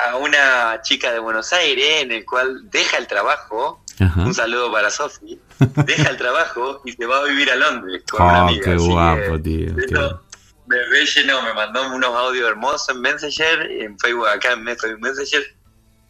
a 0.07 0.15
una 0.15 0.81
chica 0.81 1.11
de 1.11 1.19
Buenos 1.19 1.51
Aires 1.51 2.01
en 2.01 2.11
el 2.11 2.25
cual 2.25 2.69
deja 2.69 2.97
el 2.97 3.07
trabajo, 3.07 3.83
un 3.99 4.33
saludo 4.33 4.71
para 4.71 4.89
Sofi, 4.89 5.39
deja 5.85 6.09
el 6.09 6.17
trabajo 6.17 6.81
y 6.85 6.93
se 6.93 7.05
va 7.05 7.19
a 7.19 7.23
vivir 7.25 7.51
a 7.51 7.55
Londres 7.55 8.03
con 8.09 8.21
una 8.21 8.45
oh, 8.45 8.47
amiga. 8.47 8.63
Qué 8.63 8.75
guapo, 8.77 9.41
tío. 9.41 9.73
Me 10.65 10.77
rellenó, 10.85 11.41
me 11.41 11.53
mandó 11.53 11.93
unos 11.93 12.15
audios 12.15 12.49
hermosos 12.49 12.87
en 12.89 13.01
Messenger, 13.01 13.69
en 13.69 13.99
Facebook 13.99 14.27
acá 14.27 14.53
en 14.53 14.63
Messenger 14.63 15.53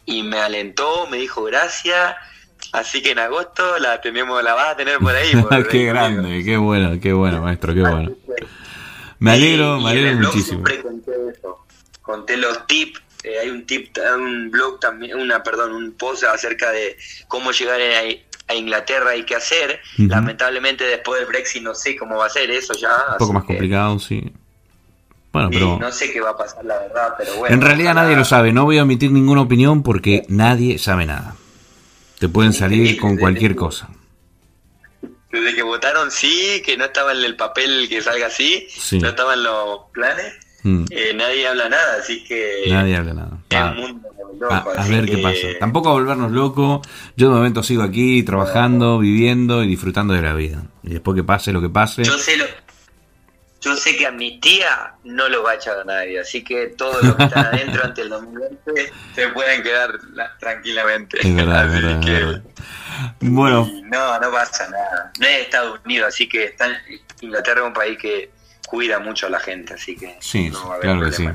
y 0.06 0.22
me 0.22 0.38
alentó, 0.38 1.06
me 1.08 1.18
dijo 1.18 1.44
gracias. 1.44 2.16
Así 2.72 3.02
que 3.02 3.12
en 3.12 3.18
agosto 3.20 3.78
la 3.78 4.00
tenemos, 4.00 4.42
la 4.42 4.54
vas 4.54 4.72
a 4.72 4.76
tener 4.76 4.98
por 4.98 5.14
ahí. 5.14 5.30
qué 5.70 5.84
grande, 5.84 6.42
qué 6.44 6.56
bueno, 6.56 6.98
qué 7.00 7.12
bueno, 7.12 7.40
maestro, 7.40 7.74
qué 7.74 7.80
bueno. 7.80 8.12
Me 9.18 9.32
alegro, 9.32 9.80
me 9.80 9.90
alegro 9.90 10.28
muchísimo. 10.28 10.64
conté 10.82 11.12
eso. 11.30 11.66
Conté 12.02 12.36
los 12.36 12.66
tips. 12.66 13.00
Eh, 13.22 13.38
hay 13.40 13.48
un 13.48 13.64
tip, 13.64 13.96
un 14.16 14.50
blog 14.50 14.80
también, 14.80 15.18
una, 15.18 15.42
perdón, 15.42 15.72
un 15.72 15.92
post 15.92 16.24
acerca 16.24 16.70
de 16.72 16.98
cómo 17.26 17.52
llegar 17.52 17.80
a, 17.80 18.54
Inglaterra 18.54 19.16
y 19.16 19.24
qué 19.24 19.36
hacer. 19.36 19.80
Lamentablemente 19.96 20.84
después 20.84 21.18
del 21.20 21.28
Brexit 21.28 21.62
no 21.62 21.74
sé 21.74 21.96
cómo 21.96 22.18
va 22.18 22.26
a 22.26 22.30
ser 22.30 22.50
eso 22.50 22.74
ya. 22.74 22.92
Un 23.12 23.18
poco 23.18 23.32
más 23.32 23.44
complicado, 23.44 23.98
sí. 23.98 24.30
Bueno, 25.34 25.50
pero... 25.50 25.78
No 25.80 25.90
sé 25.90 26.12
qué 26.12 26.20
va 26.20 26.30
a 26.30 26.36
pasar, 26.36 26.64
la 26.64 26.78
verdad, 26.78 27.14
pero 27.18 27.34
bueno. 27.34 27.52
En 27.52 27.60
realidad 27.60 27.92
nadie 27.92 28.14
lo 28.14 28.24
sabe, 28.24 28.52
no 28.52 28.62
voy 28.62 28.78
a 28.78 28.82
emitir 28.82 29.10
ninguna 29.10 29.40
opinión 29.40 29.82
porque 29.82 30.24
nadie 30.28 30.78
sabe 30.78 31.06
nada. 31.06 31.34
Te 32.20 32.28
pueden 32.28 32.52
salir 32.52 33.00
con 33.00 33.16
cualquier 33.16 33.56
cosa. 33.56 33.88
Desde 35.32 35.56
que 35.56 35.62
votaron 35.64 36.12
sí, 36.12 36.62
que 36.64 36.76
no 36.76 36.84
estaba 36.84 37.10
en 37.10 37.24
el 37.24 37.34
papel 37.34 37.88
que 37.88 38.00
salga 38.00 38.28
así, 38.28 38.68
no 38.92 39.08
estaban 39.08 39.42
los 39.42 39.80
planes, 39.92 40.34
mm. 40.62 40.84
eh, 40.90 41.12
nadie 41.16 41.48
habla 41.48 41.68
nada, 41.68 41.96
así 42.00 42.22
que... 42.22 42.66
Nadie 42.68 42.96
habla 42.96 43.14
nada. 43.14 43.38
Ah, 43.50 44.64
a, 44.76 44.86
ver 44.86 45.06
qué 45.06 45.18
pasa. 45.18 45.48
Tampoco 45.58 45.88
a 45.88 45.92
volvernos 45.94 46.30
locos. 46.30 46.86
Yo 47.16 47.28
de 47.28 47.34
momento 47.34 47.64
sigo 47.64 47.82
aquí 47.82 48.22
trabajando, 48.22 49.00
viviendo 49.00 49.64
y 49.64 49.66
disfrutando 49.66 50.14
de 50.14 50.22
la 50.22 50.34
vida. 50.34 50.62
Y 50.84 50.90
después 50.90 51.16
que 51.16 51.24
pase 51.24 51.52
lo 51.52 51.60
que 51.60 51.70
pase... 51.70 52.04
Yo 52.04 52.18
sé 52.18 52.36
lo, 52.36 52.44
yo 53.64 53.76
sé 53.76 53.96
que 53.96 54.06
a 54.06 54.10
mi 54.10 54.38
tía 54.40 54.92
no 55.04 55.28
lo 55.28 55.42
va 55.42 55.52
a 55.52 55.54
echar 55.54 55.78
a 55.78 55.84
nadie, 55.84 56.20
así 56.20 56.44
que 56.44 56.66
todos 56.68 57.02
los 57.02 57.16
que 57.16 57.24
están 57.24 57.46
adentro 57.46 57.82
ante 57.82 58.02
el 58.02 58.10
2020 58.10 58.92
se 59.14 59.28
pueden 59.28 59.62
quedar 59.62 59.98
tranquilamente. 60.38 61.18
Es 61.26 61.34
verdad, 61.34 61.74
es 61.74 61.82
verdad, 61.82 62.42
Bueno. 63.20 63.70
no, 63.84 64.20
no 64.20 64.30
pasa 64.30 64.68
nada. 64.68 65.12
No 65.18 65.26
es 65.26 65.38
Estados 65.44 65.80
Unidos, 65.84 66.08
así 66.08 66.28
que 66.28 66.44
está, 66.44 66.68
Inglaterra 67.22 67.62
es 67.62 67.66
un 67.66 67.72
país 67.72 67.98
que 67.98 68.30
cuida 68.66 68.98
mucho 68.98 69.28
a 69.28 69.30
la 69.30 69.40
gente, 69.40 69.74
así 69.74 69.96
que 69.96 70.16
sí, 70.20 70.50
no 70.50 70.68
va 70.68 70.74
a 70.74 70.76
haber 70.76 70.82
claro 70.82 71.06
que 71.06 71.12
sí. 71.12 71.28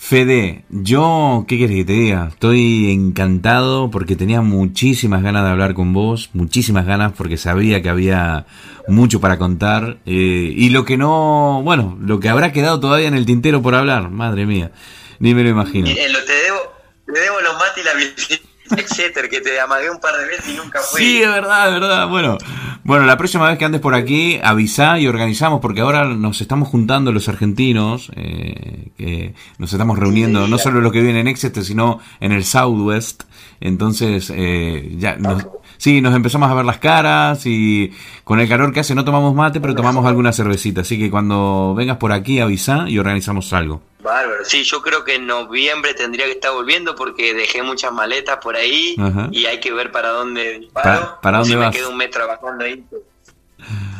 Fede, 0.00 0.64
yo, 0.70 1.44
¿qué 1.48 1.58
quieres 1.58 1.76
que 1.76 1.84
te 1.84 1.92
diga? 1.92 2.28
Estoy 2.30 2.92
encantado 2.92 3.90
porque 3.90 4.14
tenía 4.14 4.40
muchísimas 4.40 5.24
ganas 5.24 5.42
de 5.42 5.50
hablar 5.50 5.74
con 5.74 5.92
vos, 5.92 6.30
muchísimas 6.32 6.86
ganas 6.86 7.12
porque 7.14 7.36
sabía 7.36 7.82
que 7.82 7.88
había 7.88 8.46
mucho 8.86 9.20
para 9.20 9.38
contar 9.38 9.98
eh, 10.06 10.54
y 10.56 10.70
lo 10.70 10.84
que 10.84 10.96
no, 10.96 11.62
bueno, 11.64 11.98
lo 12.00 12.20
que 12.20 12.28
habrá 12.28 12.52
quedado 12.52 12.78
todavía 12.78 13.08
en 13.08 13.14
el 13.14 13.26
tintero 13.26 13.60
por 13.60 13.74
hablar, 13.74 14.08
madre 14.08 14.46
mía, 14.46 14.70
ni 15.18 15.34
me 15.34 15.42
lo 15.42 15.50
imagino. 15.50 15.88
Eh, 15.88 15.94
te 15.94 16.32
debo, 16.32 16.58
te 17.04 17.20
debo 17.20 17.40
los 17.40 17.54
mates 17.54 17.82
y 17.82 17.84
la 17.84 18.47
Exeter, 18.76 19.28
que 19.28 19.40
te 19.40 19.60
amagué 19.60 19.90
un 19.90 20.00
par 20.00 20.16
de 20.16 20.26
veces 20.26 20.48
y 20.48 20.56
nunca 20.56 20.80
fui. 20.80 21.00
Sí, 21.00 21.22
es 21.22 21.28
verdad, 21.28 21.68
es 21.68 21.80
verdad. 21.80 22.08
Bueno, 22.08 22.38
bueno, 22.84 23.04
la 23.04 23.16
próxima 23.16 23.48
vez 23.48 23.58
que 23.58 23.64
andes 23.64 23.80
por 23.80 23.94
aquí, 23.94 24.40
avisá 24.42 24.98
y 24.98 25.06
organizamos, 25.06 25.60
porque 25.60 25.80
ahora 25.80 26.04
nos 26.04 26.40
estamos 26.40 26.68
juntando 26.68 27.12
los 27.12 27.28
argentinos, 27.28 28.10
eh, 28.16 28.88
que 28.96 29.34
nos 29.58 29.72
estamos 29.72 29.98
reuniendo, 29.98 30.44
Sí, 30.44 30.50
no 30.50 30.58
solo 30.58 30.80
los 30.80 30.92
que 30.92 31.00
vienen 31.00 31.22
en 31.22 31.28
Exeter, 31.28 31.64
sino 31.64 32.00
en 32.20 32.32
el 32.32 32.44
Southwest. 32.44 33.24
Entonces, 33.60 34.32
eh, 34.34 34.94
ya, 34.98 35.16
nos, 35.16 35.46
sí, 35.78 36.00
nos 36.02 36.14
empezamos 36.14 36.50
a 36.50 36.54
ver 36.54 36.64
las 36.66 36.78
caras 36.78 37.40
y 37.46 37.92
con 38.24 38.38
el 38.40 38.48
calor 38.48 38.72
que 38.72 38.80
hace 38.80 38.94
no 38.94 39.04
tomamos 39.04 39.34
mate, 39.34 39.60
pero 39.60 39.74
tomamos 39.74 40.04
alguna 40.04 40.32
cervecita. 40.32 40.82
Así 40.82 40.98
que 40.98 41.10
cuando 41.10 41.74
vengas 41.74 41.96
por 41.96 42.12
aquí, 42.12 42.38
avisá 42.40 42.84
y 42.88 42.98
organizamos 42.98 43.52
algo. 43.54 43.80
Bárbaro. 44.02 44.44
Sí, 44.44 44.62
yo 44.62 44.80
creo 44.82 45.04
que 45.04 45.16
en 45.16 45.26
noviembre 45.26 45.92
tendría 45.94 46.26
que 46.26 46.32
estar 46.32 46.52
volviendo 46.52 46.94
porque 46.94 47.34
dejé 47.34 47.62
muchas 47.62 47.92
maletas 47.92 48.36
por 48.42 48.54
ahí 48.56 48.94
Ajá. 48.98 49.28
y 49.32 49.46
hay 49.46 49.58
que 49.60 49.72
ver 49.72 49.90
para 49.90 50.10
dónde 50.10 50.58
disparo. 50.60 51.00
¿Para- 51.00 51.20
para 51.20 51.38
dónde 51.38 51.52
si 51.54 51.56
vas? 51.58 51.70
me 51.70 51.76
quedo 51.76 51.90
un 51.90 51.96
mes 51.96 52.10
trabajando 52.10 52.64
ahí. 52.64 52.84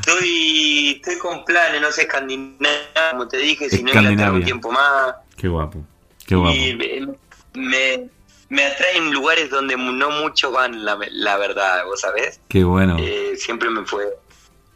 Estoy, 0.00 0.92
estoy 0.96 1.18
con 1.18 1.44
planes, 1.44 1.80
no 1.82 1.90
sé, 1.90 2.02
Escandinavia, 2.02 3.10
como 3.10 3.28
te 3.28 3.38
dije, 3.38 3.68
si 3.68 3.82
no 3.82 3.92
un 4.32 4.44
tiempo 4.44 4.70
más. 4.72 5.14
Qué 5.36 5.48
guapo, 5.48 5.80
qué 6.26 6.34
guapo. 6.34 6.54
Y 6.56 6.74
me, 6.74 7.60
me, 7.60 8.08
me 8.50 8.64
atraen 8.64 9.12
lugares 9.12 9.50
donde 9.50 9.76
no 9.76 10.10
muchos 10.10 10.52
van, 10.52 10.84
la, 10.84 10.98
la 11.10 11.36
verdad, 11.36 11.84
vos 11.84 12.00
sabés. 12.00 12.40
Qué 12.48 12.64
bueno. 12.64 12.96
Eh, 12.98 13.34
siempre 13.36 13.68
me 13.70 13.84
fue 13.84 14.04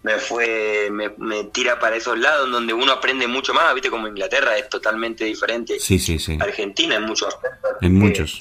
me 0.05 0.19
fue 0.19 0.89
me, 0.91 1.11
me 1.19 1.45
tira 1.45 1.79
para 1.79 1.95
esos 1.95 2.19
lados 2.19 2.51
donde 2.51 2.73
uno 2.75 2.91
aprende 2.91 3.29
mucho 3.29 3.55
más 3.55 3.73
viste 3.73 3.89
como 3.89 4.09
Inglaterra 4.09 4.59
es 4.59 4.69
totalmente 4.69 5.25
diferente 5.25 5.79
Sí, 5.79 5.97
sí, 6.01 6.19
sí. 6.19 6.37
Argentina 6.41 6.97
en 6.97 7.05
muchos 7.05 7.29
aspectos 7.33 7.71
así 7.77 7.87
En 7.87 7.95
muchos. 8.01 8.39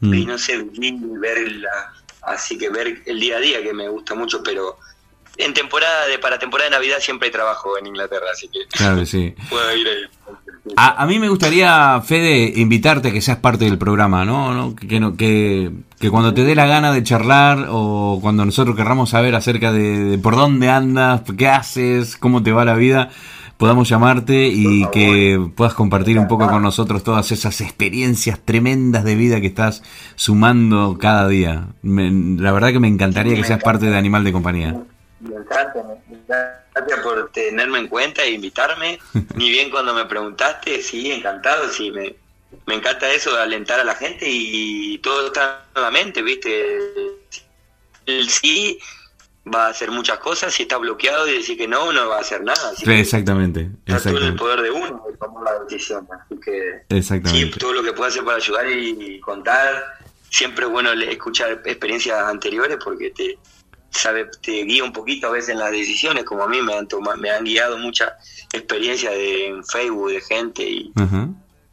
y 0.00 0.06
Mm. 0.06 0.26
no 0.26 0.36
sé 0.38 0.58
vivir, 0.58 0.94
ver 1.20 1.52
la, 1.52 1.92
así 2.22 2.58
que 2.58 2.68
ver 2.68 3.00
el 3.06 3.20
día 3.20 3.36
a 3.36 3.40
día 3.40 3.62
que 3.62 3.72
me 3.72 3.88
gusta 3.88 4.16
mucho 4.16 4.42
pero 4.42 4.76
en 5.36 5.54
temporada 5.54 6.08
de 6.08 6.18
para 6.18 6.36
temporada 6.36 6.68
de 6.68 6.76
Navidad 6.76 6.98
siempre 6.98 7.26
hay 7.28 7.32
trabajo 7.32 7.78
en 7.78 7.86
Inglaterra 7.86 8.26
así 8.32 8.48
que 8.48 8.66
Claro 8.76 9.06
sí. 9.06 9.36
puedo 9.48 9.72
ir 9.76 9.86
ahí 9.86 10.03
A, 10.76 11.02
a 11.02 11.06
mí 11.06 11.18
me 11.18 11.28
gustaría, 11.28 12.00
Fede, 12.04 12.52
invitarte 12.56 13.08
a 13.08 13.12
que 13.12 13.20
seas 13.20 13.38
parte 13.38 13.64
del 13.64 13.78
programa, 13.78 14.24
¿no? 14.24 14.52
¿No? 14.54 14.74
Que, 14.74 14.88
que, 14.88 15.00
no- 15.00 15.16
que, 15.16 15.70
que 16.00 16.10
cuando 16.10 16.34
te 16.34 16.42
dé 16.44 16.54
la 16.54 16.66
gana 16.66 16.92
de 16.92 17.02
charlar 17.02 17.66
o 17.70 18.18
cuando 18.20 18.44
nosotros 18.44 18.74
querramos 18.76 19.10
saber 19.10 19.34
acerca 19.34 19.72
de, 19.72 20.04
de 20.04 20.18
por 20.18 20.34
dónde 20.36 20.68
andas, 20.70 21.22
qué 21.36 21.48
haces, 21.48 22.16
cómo 22.16 22.42
te 22.42 22.50
va 22.52 22.64
la 22.64 22.74
vida, 22.74 23.10
podamos 23.56 23.88
llamarte 23.88 24.48
y 24.48 24.84
que 24.90 25.40
puedas 25.54 25.74
compartir 25.74 26.18
un 26.18 26.26
poco 26.26 26.48
con 26.48 26.62
nosotros 26.62 27.04
todas 27.04 27.30
esas 27.30 27.60
experiencias 27.60 28.40
tremendas 28.44 29.04
de 29.04 29.14
vida 29.14 29.40
que 29.40 29.46
estás 29.46 29.82
sumando 30.16 30.98
cada 30.98 31.28
día. 31.28 31.68
Me- 31.82 32.10
la 32.42 32.50
verdad 32.50 32.72
que 32.72 32.80
me 32.80 32.88
encantaría 32.88 33.34
que 33.36 33.44
seas 33.44 33.62
parte 33.62 33.86
de 33.86 33.96
Animal 33.96 34.24
de 34.24 34.32
Compañía. 34.32 34.72
Me 35.20 35.28
encanta, 35.36 35.82
me 35.86 36.16
encanta. 36.16 36.63
Gracias 36.74 37.00
por 37.00 37.30
tenerme 37.30 37.78
en 37.78 37.88
cuenta 37.88 38.22
e 38.22 38.32
invitarme. 38.32 38.98
Ni 39.36 39.50
bien 39.50 39.70
cuando 39.70 39.94
me 39.94 40.04
preguntaste, 40.06 40.82
sí, 40.82 41.12
encantado, 41.12 41.68
sí, 41.68 41.90
me, 41.90 42.16
me 42.66 42.74
encanta 42.74 43.10
eso, 43.12 43.34
de 43.34 43.42
alentar 43.42 43.80
a 43.80 43.84
la 43.84 43.94
gente 43.94 44.26
y 44.28 44.98
todo 44.98 45.26
está 45.26 45.66
en 45.74 45.82
la 45.82 45.90
mente, 45.90 46.22
¿viste? 46.22 46.78
El 48.06 48.28
sí 48.28 48.78
va 49.52 49.66
a 49.66 49.70
hacer 49.70 49.90
muchas 49.90 50.18
cosas, 50.18 50.54
si 50.54 50.62
está 50.62 50.78
bloqueado 50.78 51.28
y 51.28 51.34
decir 51.34 51.58
que 51.58 51.68
no, 51.68 51.92
no 51.92 52.08
va 52.08 52.18
a 52.18 52.20
hacer 52.20 52.42
nada. 52.42 52.70
Así 52.70 52.84
Sí, 52.84 52.92
exactamente, 52.92 53.68
está 53.84 54.10
todo 54.10 54.20
en 54.20 54.28
el 54.28 54.36
poder 54.36 54.62
de 54.62 54.70
uno 54.70 55.04
de 55.10 55.16
tomar 55.16 55.44
la 55.44 55.64
decisión. 55.64 56.06
Así 56.10 56.40
que 56.40 56.84
sí, 56.88 56.96
Exactamente. 56.96 57.58
todo 57.58 57.72
lo 57.74 57.82
que 57.82 57.92
pueda 57.92 58.08
hacer 58.08 58.24
para 58.24 58.36
ayudar 58.36 58.66
y 58.70 59.20
contar. 59.20 59.98
Siempre 60.30 60.64
es 60.64 60.70
bueno 60.72 60.90
escuchar 60.92 61.62
experiencias 61.64 62.18
anteriores 62.18 62.78
porque 62.82 63.10
te 63.10 63.38
sabe 63.98 64.26
te 64.42 64.64
guía 64.64 64.84
un 64.84 64.92
poquito 64.92 65.28
a 65.28 65.30
veces 65.30 65.50
en 65.50 65.58
las 65.58 65.70
decisiones, 65.70 66.24
como 66.24 66.42
a 66.44 66.48
mí 66.48 66.60
me 66.62 66.74
han 66.74 66.86
toma- 66.88 67.16
me 67.16 67.30
han 67.30 67.44
guiado 67.44 67.78
muchas 67.78 68.12
experiencias 68.52 69.12
de 69.12 69.46
en 69.48 69.64
Facebook 69.64 70.10
de 70.10 70.20
gente 70.20 70.62
y 70.62 70.92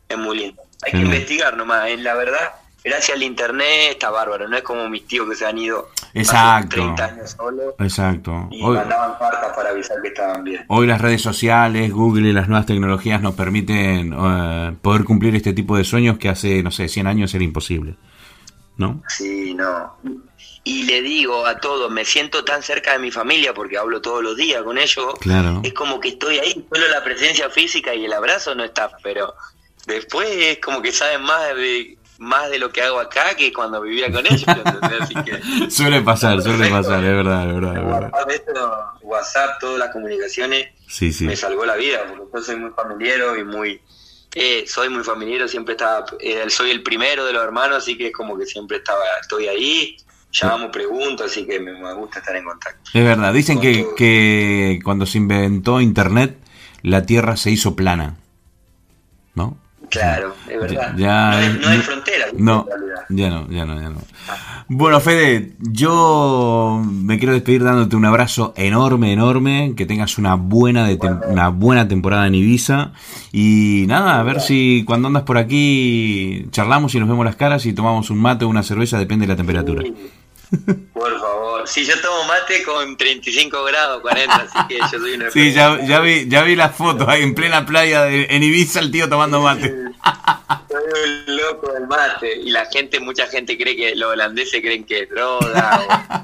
es 0.10 0.18
muy 0.18 0.38
lindo. 0.38 0.62
Hay 0.84 0.92
que 0.94 0.98
investigar 1.00 1.56
nomás, 1.58 1.90
en 1.90 2.04
la 2.04 2.14
verdad, 2.16 2.54
gracias 2.84 3.16
al 3.16 3.24
internet 3.24 3.92
está 3.92 4.10
bárbaro, 4.10 4.48
no 4.48 4.58
es 4.58 4.64
como 4.64 4.90
mis 4.90 5.06
tíos 5.08 5.30
que 5.30 5.36
se 5.36 5.46
han 5.46 5.58
ido 5.58 5.90
hace 5.98 6.20
Exacto. 6.20 6.76
30 6.78 7.06
años 7.06 7.32
solos 7.38 7.74
Exacto. 7.80 8.48
y 8.52 8.62
Hoy- 8.64 8.76
mandaban 8.78 9.14
cartas 9.20 9.56
para 9.56 9.70
avisar 9.70 10.02
que 10.02 10.08
estaban 10.10 10.44
bien. 10.44 10.66
Hoy 10.68 10.88
las 10.88 11.00
redes 11.00 11.22
sociales, 11.22 11.92
Google 11.92 12.30
y 12.30 12.34
las 12.34 12.48
nuevas 12.50 12.66
tecnologías 12.66 13.22
nos 13.22 13.36
permiten 13.36 14.14
eh, 14.18 14.76
poder 14.82 15.04
cumplir 15.06 15.36
este 15.36 15.54
tipo 15.54 15.78
de 15.78 15.84
sueños 15.84 16.18
que 16.18 16.30
hace, 16.30 16.62
no 16.64 16.72
sé, 16.72 16.88
100 16.88 17.08
años 17.08 17.34
era 17.36 17.44
imposible. 17.44 17.96
¿No? 18.78 19.04
Sí, 19.10 19.54
no. 19.54 19.98
Y 20.64 20.84
le 20.84 21.02
digo 21.02 21.46
a 21.48 21.58
todos, 21.58 21.90
me 21.92 22.06
siento 22.06 22.44
tan 22.46 22.62
cerca 22.62 22.94
de 22.94 23.00
mi 23.00 23.10
familia 23.12 23.54
porque 23.54 23.78
hablo 23.78 24.00
todos 24.02 24.22
los 24.24 24.38
días 24.38 24.62
con 24.62 24.78
ellos. 24.78 25.16
Claro. 25.20 25.62
Es 25.64 25.74
como 25.74 26.00
que 26.00 26.10
estoy 26.10 26.38
ahí, 26.38 26.66
solo 26.72 26.88
la 26.88 27.04
presencia 27.04 27.50
física 27.50 27.96
y 27.96 28.06
el 28.06 28.14
abrazo 28.14 28.54
no 28.54 28.64
está, 28.64 28.92
pero 29.02 29.34
después 29.88 30.30
es 30.30 30.60
como 30.60 30.82
que 30.82 30.92
saben 30.92 31.24
más 31.24 31.56
de 31.56 31.98
más 32.20 32.52
de 32.52 32.60
lo 32.60 32.72
que 32.72 32.84
hago 32.84 33.00
acá 33.00 33.34
que 33.36 33.52
cuando 33.52 33.82
vivía 33.82 34.12
con 34.12 34.24
ellos. 34.28 34.44
Así 34.48 35.16
que 35.16 35.70
Suele 35.72 36.02
pasar, 36.02 36.40
suele 36.44 36.70
pasar, 36.70 37.04
es 37.04 37.16
verdad, 37.16 37.48
es 37.48 37.56
verdad, 37.56 37.78
es 37.78 37.84
verdad. 37.84 38.12
WhatsApp, 38.14 38.30
esto, 38.30 38.78
WhatsApp, 39.02 39.60
todas 39.60 39.80
las 39.80 39.90
comunicaciones 39.92 40.68
Sí, 40.88 41.12
sí. 41.12 41.26
me 41.26 41.36
salvó 41.36 41.66
la 41.66 41.76
vida, 41.76 42.06
porque 42.08 42.26
yo 42.36 42.44
soy 42.44 42.58
muy 42.58 42.70
familiero 42.76 43.36
y 43.36 43.44
muy... 43.44 43.82
eh, 44.36 44.66
soy 44.68 44.90
muy 44.90 45.04
familiero, 45.04 45.48
siempre 45.48 45.74
estaba... 45.74 46.06
eh, 46.20 46.48
soy 46.50 46.70
el 46.70 46.84
primero 46.84 47.26
de 47.26 47.34
los 47.34 47.44
hermanos, 47.44 47.78
así 47.80 47.98
que 47.98 48.08
es 48.08 48.14
como 48.14 48.38
que 48.38 48.46
siempre 48.46 48.78
estaba 48.78 49.04
estoy 49.20 49.48
ahí, 49.48 49.98
llamamos, 50.32 50.70
pregunto, 50.72 51.24
así 51.26 51.46
que 51.46 51.60
me, 51.60 51.74
me 51.74 51.94
gusta 51.94 52.20
estar 52.20 52.36
en 52.36 52.46
contacto. 52.46 52.90
Es 52.94 53.04
verdad, 53.04 53.34
dicen 53.34 53.60
que, 53.60 53.86
que 53.98 54.80
cuando 54.84 55.06
se 55.06 55.18
inventó 55.18 55.82
Internet, 55.82 56.38
la 56.82 57.06
Tierra 57.06 57.36
se 57.38 57.52
hizo 57.52 57.76
plana. 57.76 58.16
¿No? 59.36 59.58
Claro, 59.90 60.34
es 60.48 60.60
verdad. 60.60 60.94
Ya- 60.98 61.32
no, 61.32 61.38
hay, 61.38 61.60
no 61.62 61.68
hay 61.68 61.78
no- 61.78 61.84
fronteras, 61.84 62.32
ya 63.10 63.30
no, 63.30 63.48
ya 63.50 63.66
no, 63.66 63.82
ya 63.82 63.90
no. 63.90 63.98
Bueno, 64.70 65.02
Fede, 65.02 65.52
yo 65.60 66.82
me 66.86 67.18
quiero 67.20 67.34
despedir 67.34 67.62
dándote 67.62 67.98
un 67.98 68.06
abrazo 68.06 68.54
enorme, 68.56 69.12
enorme, 69.12 69.74
que 69.76 69.86
tengas 69.86 70.18
una 70.18 70.36
buena, 70.36 70.88
de 70.88 70.98
tem- 70.98 71.20
una 71.28 71.50
buena 71.50 71.90
temporada 71.90 72.26
en 72.28 72.36
Ibiza 72.36 72.94
y 73.34 73.84
nada, 73.88 74.18
a 74.18 74.24
ver 74.24 74.40
si 74.40 74.86
cuando 74.88 75.10
andas 75.10 75.24
por 75.24 75.38
aquí 75.38 76.46
charlamos 76.52 76.96
y 76.96 77.00
nos 77.02 77.10
vemos 77.10 77.26
las 77.26 77.36
caras 77.36 77.66
y 77.66 77.74
tomamos 77.74 78.10
un 78.10 78.20
mate 78.20 78.46
o 78.46 78.48
una 78.50 78.64
cerveza, 78.64 78.98
depende 78.98 79.24
de 79.28 79.34
la 79.34 79.38
temperatura. 79.38 79.84
Por 80.94 81.20
favor. 81.20 81.68
Si 81.68 81.86
yo 81.86 82.00
tomo 82.02 82.26
mate 82.26 82.64
con 82.64 82.98
35 82.98 83.64
grados, 83.64 84.02
40, 84.02 84.36
así 84.36 84.58
que 84.68 84.78
yo 84.80 84.88
soy 85.00 85.14
una... 85.14 85.30
Sí, 85.32 85.54
ya, 85.54 85.80
ya 85.86 86.00
vi, 86.02 86.28
ya 86.28 86.44
vi 86.44 86.56
las 86.56 86.76
fotos 86.76 87.08
ahí 87.08 87.24
en 87.24 87.34
plena 87.34 87.66
playa 87.66 88.04
de, 88.04 88.28
en 88.30 88.44
Ibiza 88.44 88.80
el 88.80 88.92
tío 88.92 89.08
tomando 89.10 89.42
mate. 89.42 89.70
Soy 90.70 91.28
un 91.28 91.38
loco 91.38 91.72
del 91.74 91.88
mate. 91.88 92.36
Y 92.38 92.52
la 92.52 92.66
gente, 92.66 93.00
mucha 93.00 93.28
gente 93.28 93.58
cree 93.58 93.76
que 93.76 93.96
los 93.96 94.12
holandeses 94.12 94.62
creen 94.62 94.84
que 94.84 95.04
es 95.04 95.10
droga. 95.10 95.82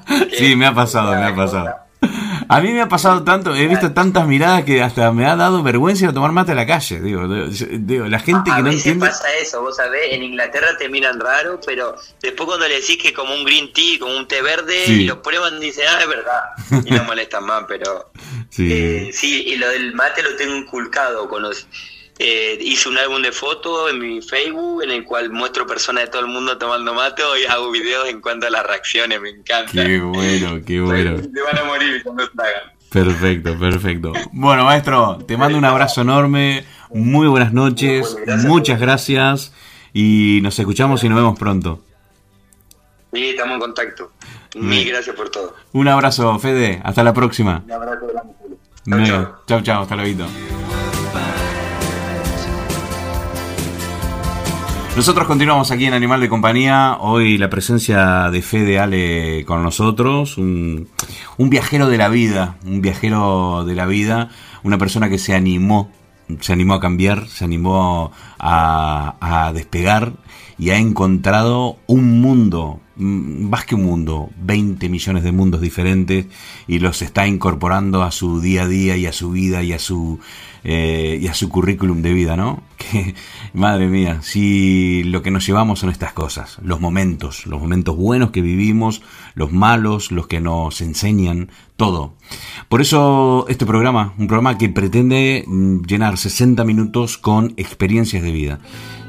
o 0.09 0.27
que- 0.29 0.35
Sí, 0.37 0.55
me 0.55 0.65
ha 0.67 0.73
pasado, 0.73 1.11
me 1.15 1.25
ha 1.25 1.35
pasado. 1.35 1.75
A 2.49 2.61
mí 2.61 2.71
me 2.71 2.81
ha 2.81 2.87
pasado 2.87 3.23
tanto, 3.23 3.53
he 3.55 3.67
visto 3.67 3.91
tantas 3.93 4.25
miradas 4.25 4.63
que 4.63 4.81
hasta 4.81 5.11
me 5.11 5.25
ha 5.25 5.35
dado 5.35 5.63
vergüenza 5.63 6.13
tomar 6.13 6.31
mate 6.31 6.53
a 6.53 6.55
la 6.55 6.65
calle. 6.65 7.01
Digo, 7.01 7.27
digo, 7.27 7.47
digo, 7.79 8.05
la 8.07 8.19
gente 8.19 8.49
a 8.51 8.55
que 8.57 8.61
no 8.61 8.69
veces 8.69 8.85
entiende. 8.85 9.07
pasa 9.07 9.25
eso, 9.41 9.61
vos 9.61 9.75
sabés, 9.75 10.13
en 10.13 10.23
Inglaterra 10.23 10.67
te 10.77 10.87
miran 10.87 11.19
raro, 11.19 11.59
pero 11.65 11.95
después 12.21 12.47
cuando 12.47 12.67
le 12.67 12.75
decís 12.75 12.97
que 13.01 13.13
como 13.13 13.33
un 13.33 13.43
green 13.43 13.73
tea, 13.73 13.99
como 13.99 14.15
un 14.15 14.27
té 14.27 14.41
verde, 14.41 14.85
Sí. 14.85 15.01
y 15.01 15.05
lo 15.05 15.21
prueban, 15.21 15.59
dicen, 15.59 15.85
ah, 15.89 15.99
es 16.01 16.07
verdad, 16.07 16.83
y 16.85 16.91
no 16.91 17.03
molestan 17.03 17.43
más, 17.45 17.65
pero 17.67 18.11
Sí. 18.49 18.69
eh, 18.71 19.09
sí, 19.11 19.43
y 19.47 19.57
lo 19.57 19.67
del 19.69 19.93
mate 19.93 20.23
lo 20.23 20.35
tengo 20.37 20.55
inculcado, 20.55 21.27
con 21.27 21.41
los- 21.43 21.67
eh, 22.19 22.57
hice 22.61 22.89
un 22.89 22.97
álbum 22.97 23.21
de 23.21 23.31
fotos 23.31 23.91
en 23.91 23.99
mi 23.99 24.21
Facebook 24.21 24.83
en 24.83 24.91
el 24.91 25.03
cual 25.03 25.29
muestro 25.29 25.67
personas 25.67 26.05
de 26.05 26.09
todo 26.09 26.21
el 26.21 26.27
mundo 26.27 26.57
tomando 26.57 26.93
mate 26.93 27.21
y 27.41 27.45
hago 27.45 27.69
videos 27.71 28.09
en 28.09 28.21
cuanto 28.21 28.47
a 28.47 28.49
las 28.49 28.65
reacciones, 28.65 29.21
me 29.21 29.29
encanta. 29.29 29.71
Qué 29.71 29.99
bueno, 29.99 30.59
qué 30.65 30.81
bueno. 30.81 31.17
Se 31.17 31.41
van 31.41 31.57
a 31.57 31.63
morir 31.63 32.01
cuando 32.03 32.27
tragan. 32.29 32.73
Perfecto, 32.91 33.59
perfecto. 33.59 34.13
Bueno, 34.31 34.63
maestro, 34.65 35.19
te 35.27 35.37
mando 35.37 35.57
un 35.57 35.65
abrazo 35.65 36.01
enorme. 36.01 36.65
Muy 36.89 37.27
buenas 37.27 37.53
noches. 37.53 38.13
Bueno, 38.13 38.25
gracias. 38.25 38.45
Muchas 38.45 38.79
gracias. 38.79 39.53
Y 39.93 40.39
nos 40.41 40.57
escuchamos 40.57 41.03
y 41.03 41.09
nos 41.09 41.17
vemos 41.17 41.37
pronto. 41.37 41.83
Sí, 43.13 43.29
estamos 43.29 43.55
en 43.55 43.59
contacto. 43.59 44.11
Mil 44.55 44.87
gracias 44.87 45.15
por 45.15 45.29
todo. 45.29 45.55
Un 45.73 45.87
abrazo, 45.87 46.37
Fede. 46.39 46.81
Hasta 46.83 47.03
la 47.03 47.13
próxima. 47.13 47.63
Un 47.65 47.71
abrazo 47.71 48.07
grande. 48.07 49.27
Chau, 49.47 49.61
chau. 49.61 49.83
Hasta 49.83 49.95
luego. 49.95 50.25
Nosotros 54.97 55.27
continuamos 55.27 55.69
aquí 55.69 55.85
en 55.85 55.93
Animal 55.93 56.21
de 56.21 56.27
Compañía. 56.27 56.97
Hoy 56.99 57.37
la 57.37 57.51
presencia 57.51 58.31
de 58.31 58.41
Fede 58.41 58.79
Ale 58.79 59.45
con 59.45 59.61
nosotros. 59.61 60.39
Un, 60.39 60.89
viajero 61.37 61.87
de 61.87 61.99
la 61.99 62.09
vida. 62.09 62.55
Un 62.65 62.81
viajero 62.81 63.63
de 63.63 63.75
la 63.75 63.85
vida. 63.85 64.29
Una 64.63 64.79
persona 64.79 65.07
que 65.07 65.19
se 65.19 65.35
animó. 65.35 65.91
Se 66.39 66.51
animó 66.51 66.73
a 66.73 66.79
cambiar. 66.79 67.27
Se 67.27 67.45
animó 67.45 68.11
a, 68.39 69.51
despegar. 69.53 70.13
Y 70.57 70.71
ha 70.71 70.79
encontrado 70.79 71.77
un 71.85 72.19
mundo 72.19 72.79
más 72.97 73.65
que 73.65 73.75
un 73.75 73.83
mundo, 73.83 74.29
20 74.41 74.89
millones 74.89 75.23
de 75.23 75.31
mundos 75.31 75.61
diferentes 75.61 76.25
y 76.67 76.79
los 76.79 77.01
está 77.01 77.27
incorporando 77.27 78.03
a 78.03 78.11
su 78.11 78.41
día 78.41 78.63
a 78.63 78.67
día 78.67 78.97
y 78.97 79.05
a 79.05 79.13
su 79.13 79.31
vida 79.31 79.63
y 79.63 79.73
a 79.73 79.79
su 79.79 80.19
eh, 80.63 81.19
y 81.21 81.27
a 81.27 81.33
su 81.33 81.49
currículum 81.49 82.01
de 82.01 82.13
vida, 82.13 82.35
¿no? 82.35 82.63
Que, 82.77 83.15
madre 83.53 83.87
mía, 83.87 84.21
si 84.21 85.03
lo 85.03 85.23
que 85.23 85.31
nos 85.31 85.47
llevamos 85.47 85.79
son 85.79 85.89
estas 85.89 86.13
cosas, 86.13 86.59
los 86.61 86.79
momentos, 86.79 87.47
los 87.47 87.59
momentos 87.59 87.95
buenos 87.95 88.29
que 88.29 88.41
vivimos, 88.41 89.01
los 89.33 89.51
malos, 89.51 90.11
los 90.11 90.27
que 90.27 90.41
nos 90.41 90.81
enseñan, 90.81 91.49
todo. 91.77 92.13
Por 92.67 92.81
eso 92.81 93.45
este 93.47 93.65
programa, 93.65 94.13
un 94.17 94.27
programa 94.27 94.57
que 94.57 94.67
pretende 94.67 95.45
mm, 95.47 95.83
llenar 95.83 96.17
60 96.17 96.65
minutos 96.65 97.17
con 97.17 97.53
experiencias 97.55 98.23
de 98.23 98.31
vida. 98.31 98.59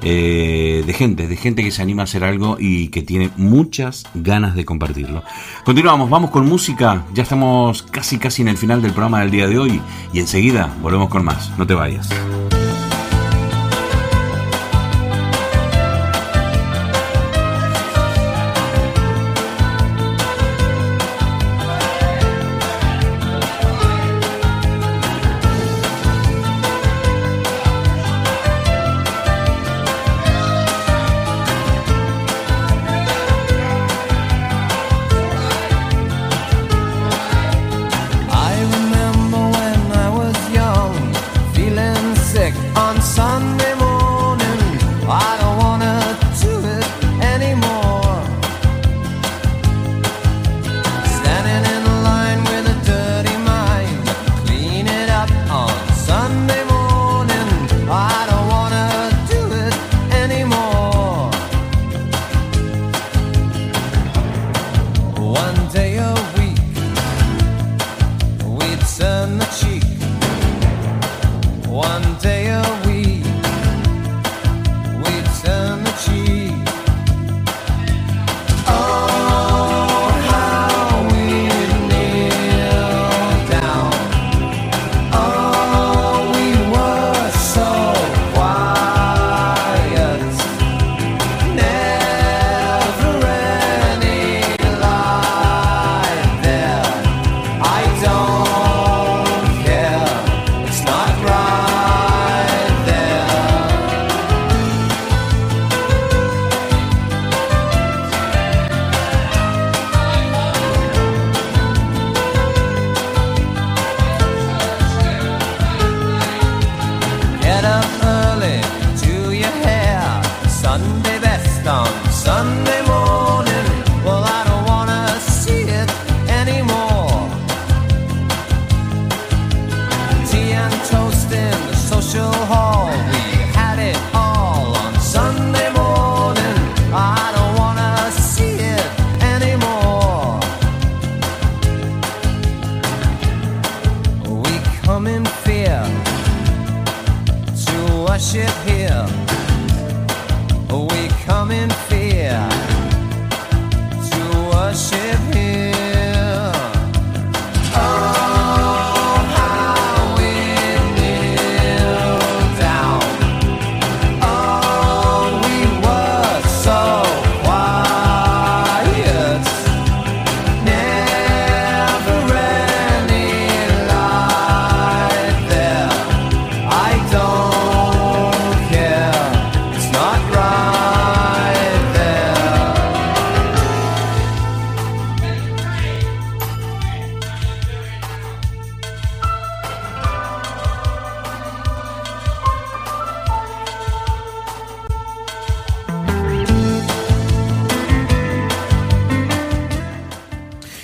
Eh, 0.03 0.85
de 0.87 0.93
gente, 0.93 1.27
de 1.27 1.37
gente 1.37 1.65
que 1.65 1.73
se 1.73 1.83
anima 1.83 2.03
a 2.03 2.05
hacer 2.05 2.23
algo 2.23 2.57
y 2.61 2.87
que 2.89 3.03
tiene 3.03 3.31
muchas 3.37 4.05
ganas 4.15 4.55
de 4.55 4.65
compartirlo. 4.65 5.25
Continuamos, 5.65 6.09
vamos 6.09 6.31
con 6.31 6.47
música, 6.47 7.05
ya 7.15 7.25
estamos 7.25 7.83
casi 7.83 8.19
casi 8.19 8.43
en 8.43 8.49
el 8.49 8.57
final 8.57 8.81
del 8.81 8.93
programa 8.93 9.21
del 9.21 9.33
día 9.33 9.49
de 9.49 9.59
hoy 9.59 9.81
y 10.13 10.21
enseguida 10.21 10.73
volvemos 10.83 11.09
con 11.09 11.25
más, 11.25 11.51
no 11.59 11.67
te 11.67 11.75
vayas. 11.75 12.09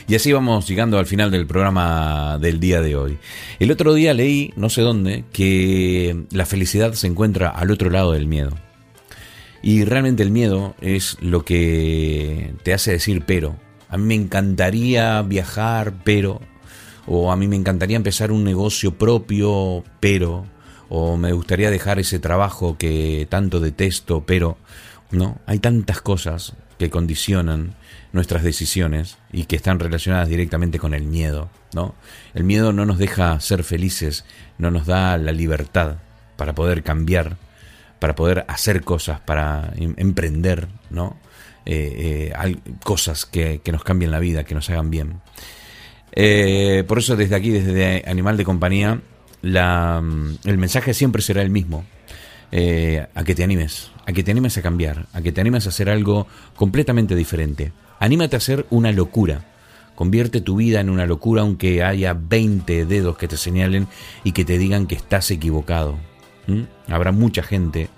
Y 0.07 0.15
así 0.15 0.33
vamos 0.33 0.69
llegando 0.69 0.99
al 0.99 1.07
final 1.07 1.31
del 1.31 1.47
programa 1.47 2.39
del 2.39 2.61
día 2.61 2.83
de 2.83 2.95
hoy. 2.95 3.19
El 3.59 3.71
otro 3.71 3.95
día 3.95 4.13
leí, 4.13 4.53
no 4.55 4.69
sé 4.69 4.83
dónde, 4.83 5.25
que 5.33 6.25
la 6.31 6.45
felicidad 6.45 6.93
se 6.93 7.07
encuentra 7.07 7.49
al 7.49 7.71
otro 7.71 7.89
lado 7.89 8.13
del 8.13 8.27
miedo. 8.27 8.51
Y 9.63 9.85
realmente 9.85 10.23
el 10.23 10.31
miedo 10.31 10.75
es 10.83 11.17
lo 11.23 11.43
que 11.43 12.53
te 12.63 12.75
hace 12.75 12.93
decir 12.93 13.23
pero. 13.27 13.57
A 13.89 13.97
mí 13.97 14.05
me 14.05 14.15
encantaría 14.15 15.23
viajar, 15.23 15.95
pero. 16.05 16.43
O 17.07 17.33
a 17.33 17.37
mí 17.37 17.49
me 17.49 17.57
encantaría 17.57 17.97
empezar 17.97 18.31
un 18.31 18.45
negocio 18.45 18.99
propio, 18.99 19.85
pero. 20.01 20.45
O 20.91 21.17
me 21.17 21.33
gustaría 21.33 21.71
dejar 21.71 21.99
ese 21.99 22.19
trabajo 22.19 22.77
que 22.77 23.27
tanto 23.31 23.59
detesto, 23.59 24.25
pero. 24.27 24.59
No, 25.11 25.39
hay 25.47 25.61
tantas 25.61 26.03
cosas 26.03 26.55
que 26.79 26.91
condicionan 26.91 27.75
nuestras 28.13 28.43
decisiones 28.43 29.19
y 29.33 29.45
que 29.45 29.57
están 29.57 29.81
relacionadas 29.81 30.29
directamente 30.29 30.79
con 30.79 30.95
el 30.95 31.03
miedo, 31.03 31.51
¿no? 31.75 31.95
El 32.35 32.45
miedo 32.45 32.73
no 32.73 32.87
nos 32.87 32.99
deja 32.99 33.39
ser 33.41 33.65
felices, 33.65 34.25
no 34.57 34.71
nos 34.71 34.87
da 34.87 35.19
la 35.19 35.33
libertad 35.33 35.97
para 36.37 36.55
poder 36.55 36.83
cambiar, 36.83 37.37
para 37.99 38.15
poder 38.15 38.45
hacer 38.49 38.83
cosas, 38.83 39.21
para 39.21 39.73
em, 39.77 39.95
emprender, 39.97 40.69
¿no? 40.91 41.17
Eh, 41.67 42.33
eh, 42.33 42.57
cosas 42.85 43.27
que, 43.27 43.61
nos 43.73 43.83
cambien 43.83 44.11
la 44.11 44.19
vida, 44.19 44.45
que 44.45 44.55
nos 44.55 44.69
hagan 44.71 44.91
bien. 44.91 45.21
Eh, 46.13 46.85
por 46.87 46.99
eso 46.99 47.17
desde 47.17 47.35
aquí, 47.35 47.51
desde 47.51 48.05
Animal 48.07 48.37
de 48.37 48.45
Compañía, 48.45 49.01
la, 49.43 50.01
mm, 50.03 50.39
el 50.45 50.59
mensaje 50.59 50.95
siempre 50.95 51.23
será 51.23 51.43
el 51.43 51.51
mismo. 51.51 51.85
a 52.53 53.25
que 53.25 53.35
te 53.35 53.43
animes, 53.43 53.91
a 54.07 54.13
que 54.13 54.23
te 54.23 54.31
animes 54.31 54.57
a 54.59 54.63
cambiar, 54.63 55.07
a 55.13 55.23
que 55.23 55.33
te 55.33 55.41
animes 55.41 55.67
a 55.67 55.71
hacer 55.71 55.89
algo 55.89 56.27
completamente 56.57 57.15
diferente. 57.15 57.73
Anímate 57.99 58.37
a 58.37 58.39
hacer 58.39 58.67
una 58.71 58.93
locura. 58.93 59.45
Convierte 59.95 60.41
tu 60.41 60.57
vida 60.57 60.81
en 60.81 60.91
una 60.91 61.07
locura 61.07 61.43
aunque 61.43 61.83
haya 61.83 62.15
20 62.15 62.85
dedos 62.87 63.17
que 63.17 63.29
te 63.29 63.37
señalen 63.37 63.87
y 64.25 64.33
que 64.33 64.45
te 64.45 64.59
digan 64.59 64.87
que 64.87 64.97
estás 64.97 65.31
equivocado. 65.31 65.99
Habrá 66.89 67.13
mucha 67.13 67.43
gente, 67.43 67.89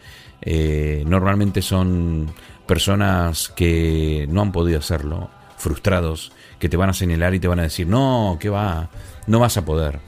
eh, 0.43 1.03
normalmente 1.07 1.63
son 1.63 2.31
personas 2.67 3.49
que 3.49 4.27
no 4.31 4.43
han 4.43 4.53
podido 4.53 4.79
hacerlo, 4.79 5.31
frustrados, 5.57 6.33
que 6.59 6.69
te 6.69 6.77
van 6.77 6.91
a 6.91 6.95
señalar 6.95 7.35
y 7.35 7.41
te 7.41 7.49
van 7.49 7.61
a 7.61 7.65
decir, 7.65 7.87
no, 7.87 8.37
¿qué 8.39 8.49
va? 8.49 8.91
No 9.27 9.41
vas 9.41 9.57
a 9.57 9.65
poder. 9.65 10.01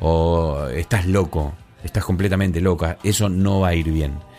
O 0.00 0.66
estás 0.68 1.06
loco, 1.06 1.54
estás 1.82 2.04
completamente 2.04 2.60
loca, 2.60 2.98
eso 3.02 3.28
no 3.28 3.60
va 3.60 3.68
a 3.68 3.74
ir 3.74 3.90
bien. 3.90 4.29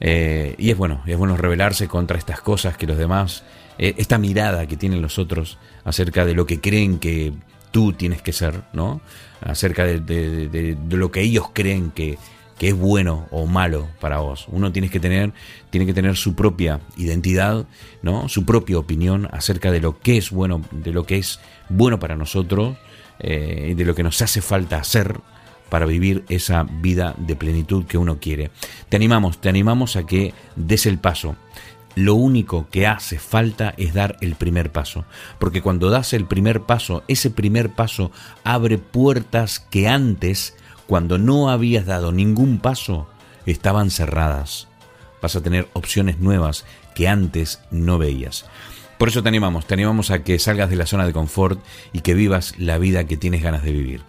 Eh, 0.00 0.54
y 0.58 0.70
es 0.70 0.76
bueno, 0.76 1.02
es 1.06 1.16
bueno 1.16 1.36
rebelarse 1.36 1.88
contra 1.88 2.18
estas 2.18 2.40
cosas 2.40 2.76
que 2.76 2.86
los 2.86 2.98
demás, 2.98 3.44
eh, 3.78 3.94
esta 3.96 4.18
mirada 4.18 4.66
que 4.66 4.76
tienen 4.76 5.02
los 5.02 5.18
otros 5.18 5.58
acerca 5.84 6.24
de 6.24 6.34
lo 6.34 6.46
que 6.46 6.60
creen 6.60 6.98
que 6.98 7.32
tú 7.70 7.92
tienes 7.92 8.22
que 8.22 8.32
ser, 8.32 8.62
¿no? 8.72 9.00
Acerca 9.40 9.84
de, 9.84 10.76
lo 10.90 11.10
que 11.10 11.20
ellos 11.20 11.46
creen 11.52 11.90
que, 11.90 12.18
que, 12.58 12.68
es 12.68 12.74
bueno 12.74 13.26
o 13.30 13.46
malo 13.46 13.88
para 14.00 14.18
vos. 14.18 14.46
Uno 14.48 14.72
tiene 14.72 14.88
que 14.88 15.00
tener, 15.00 15.32
tiene 15.70 15.86
que 15.86 15.92
tener 15.92 16.16
su 16.16 16.34
propia 16.34 16.80
identidad, 16.96 17.66
¿no? 18.02 18.28
Su 18.28 18.44
propia 18.44 18.78
opinión 18.78 19.28
acerca 19.30 19.70
de 19.70 19.80
lo 19.80 19.98
que 19.98 20.16
es 20.16 20.30
bueno, 20.30 20.62
de 20.70 20.92
lo 20.92 21.04
que 21.04 21.18
es 21.18 21.38
bueno 21.68 21.98
para 21.98 22.16
nosotros, 22.16 22.76
eh, 23.18 23.74
de 23.76 23.84
lo 23.84 23.94
que 23.94 24.02
nos 24.02 24.20
hace 24.22 24.40
falta 24.40 24.78
hacer 24.78 25.20
para 25.68 25.86
vivir 25.86 26.24
esa 26.28 26.64
vida 26.64 27.14
de 27.18 27.36
plenitud 27.36 27.84
que 27.84 27.98
uno 27.98 28.18
quiere. 28.20 28.50
Te 28.88 28.96
animamos, 28.96 29.40
te 29.40 29.48
animamos 29.48 29.96
a 29.96 30.06
que 30.06 30.34
des 30.56 30.86
el 30.86 30.98
paso. 30.98 31.36
Lo 31.94 32.14
único 32.14 32.68
que 32.70 32.86
hace 32.86 33.18
falta 33.18 33.72
es 33.78 33.94
dar 33.94 34.18
el 34.20 34.34
primer 34.34 34.70
paso, 34.70 35.06
porque 35.38 35.62
cuando 35.62 35.88
das 35.88 36.12
el 36.12 36.26
primer 36.26 36.60
paso, 36.62 37.02
ese 37.08 37.30
primer 37.30 37.70
paso 37.70 38.10
abre 38.44 38.76
puertas 38.76 39.60
que 39.60 39.88
antes, 39.88 40.54
cuando 40.86 41.16
no 41.16 41.48
habías 41.48 41.86
dado 41.86 42.12
ningún 42.12 42.58
paso, 42.58 43.08
estaban 43.46 43.90
cerradas. 43.90 44.68
Vas 45.22 45.36
a 45.36 45.42
tener 45.42 45.68
opciones 45.72 46.18
nuevas 46.18 46.66
que 46.94 47.08
antes 47.08 47.60
no 47.70 47.96
veías. 47.96 48.44
Por 48.98 49.08
eso 49.08 49.22
te 49.22 49.28
animamos, 49.28 49.66
te 49.66 49.74
animamos 49.74 50.10
a 50.10 50.22
que 50.22 50.38
salgas 50.38 50.70
de 50.70 50.76
la 50.76 50.86
zona 50.86 51.06
de 51.06 51.12
confort 51.12 51.62
y 51.92 52.00
que 52.00 52.14
vivas 52.14 52.54
la 52.58 52.78
vida 52.78 53.04
que 53.04 53.18
tienes 53.18 53.42
ganas 53.42 53.62
de 53.62 53.72
vivir. 53.72 54.02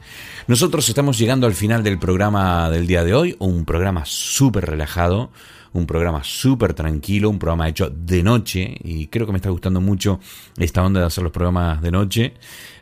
Nosotros 0.47 0.87
estamos 0.87 1.17
llegando 1.17 1.45
al 1.45 1.53
final 1.53 1.83
del 1.83 1.99
programa 1.99 2.69
del 2.69 2.87
día 2.87 3.03
de 3.03 3.13
hoy, 3.13 3.35
un 3.37 3.65
programa 3.65 4.03
súper 4.05 4.65
relajado, 4.65 5.29
un 5.73 5.85
programa 5.85 6.23
súper 6.23 6.73
tranquilo, 6.73 7.29
un 7.29 7.37
programa 7.37 7.67
hecho 7.67 7.89
de 7.89 8.23
noche 8.23 8.77
y 8.81 9.07
creo 9.07 9.25
que 9.25 9.33
me 9.33 9.39
está 9.39 9.49
gustando 9.49 9.81
mucho 9.81 10.21
esta 10.57 10.85
onda 10.85 11.01
de 11.01 11.07
hacer 11.07 11.25
los 11.25 11.33
programas 11.33 11.81
de 11.81 11.91
noche. 11.91 12.33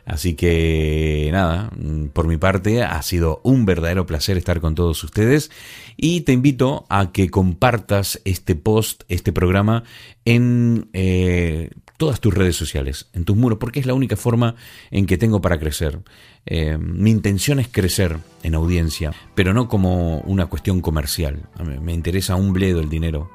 Así 0.04 0.34
que 0.34 1.28
nada, 1.32 1.72
por 2.12 2.28
mi 2.28 2.36
parte 2.36 2.84
ha 2.84 3.02
sido 3.02 3.40
un 3.42 3.66
verdadero 3.66 4.06
placer 4.06 4.36
estar 4.36 4.60
con 4.60 4.76
todos 4.76 5.02
ustedes 5.02 5.50
y 5.96 6.20
te 6.20 6.32
invito 6.32 6.86
a 6.88 7.10
que 7.10 7.30
compartas 7.30 8.20
este 8.24 8.54
post, 8.54 9.02
este 9.08 9.32
programa 9.32 9.82
en 10.24 10.88
eh, 10.92 11.70
todas 11.96 12.20
tus 12.20 12.32
redes 12.32 12.54
sociales, 12.54 13.08
en 13.12 13.24
tus 13.24 13.36
muros, 13.36 13.58
porque 13.58 13.80
es 13.80 13.86
la 13.86 13.94
única 13.94 14.16
forma 14.16 14.54
en 14.90 15.06
que 15.06 15.18
tengo 15.18 15.40
para 15.40 15.58
crecer. 15.58 16.00
Eh, 16.46 16.78
mi 16.78 17.10
intención 17.10 17.58
es 17.58 17.68
crecer 17.68 18.18
en 18.44 18.54
audiencia, 18.54 19.12
pero 19.34 19.52
no 19.52 19.68
como 19.68 20.20
una 20.20 20.46
cuestión 20.46 20.80
comercial. 20.80 21.48
Me 21.82 21.92
interesa 21.92 22.36
un 22.36 22.52
bledo 22.52 22.80
el 22.80 22.88
dinero. 22.88 23.30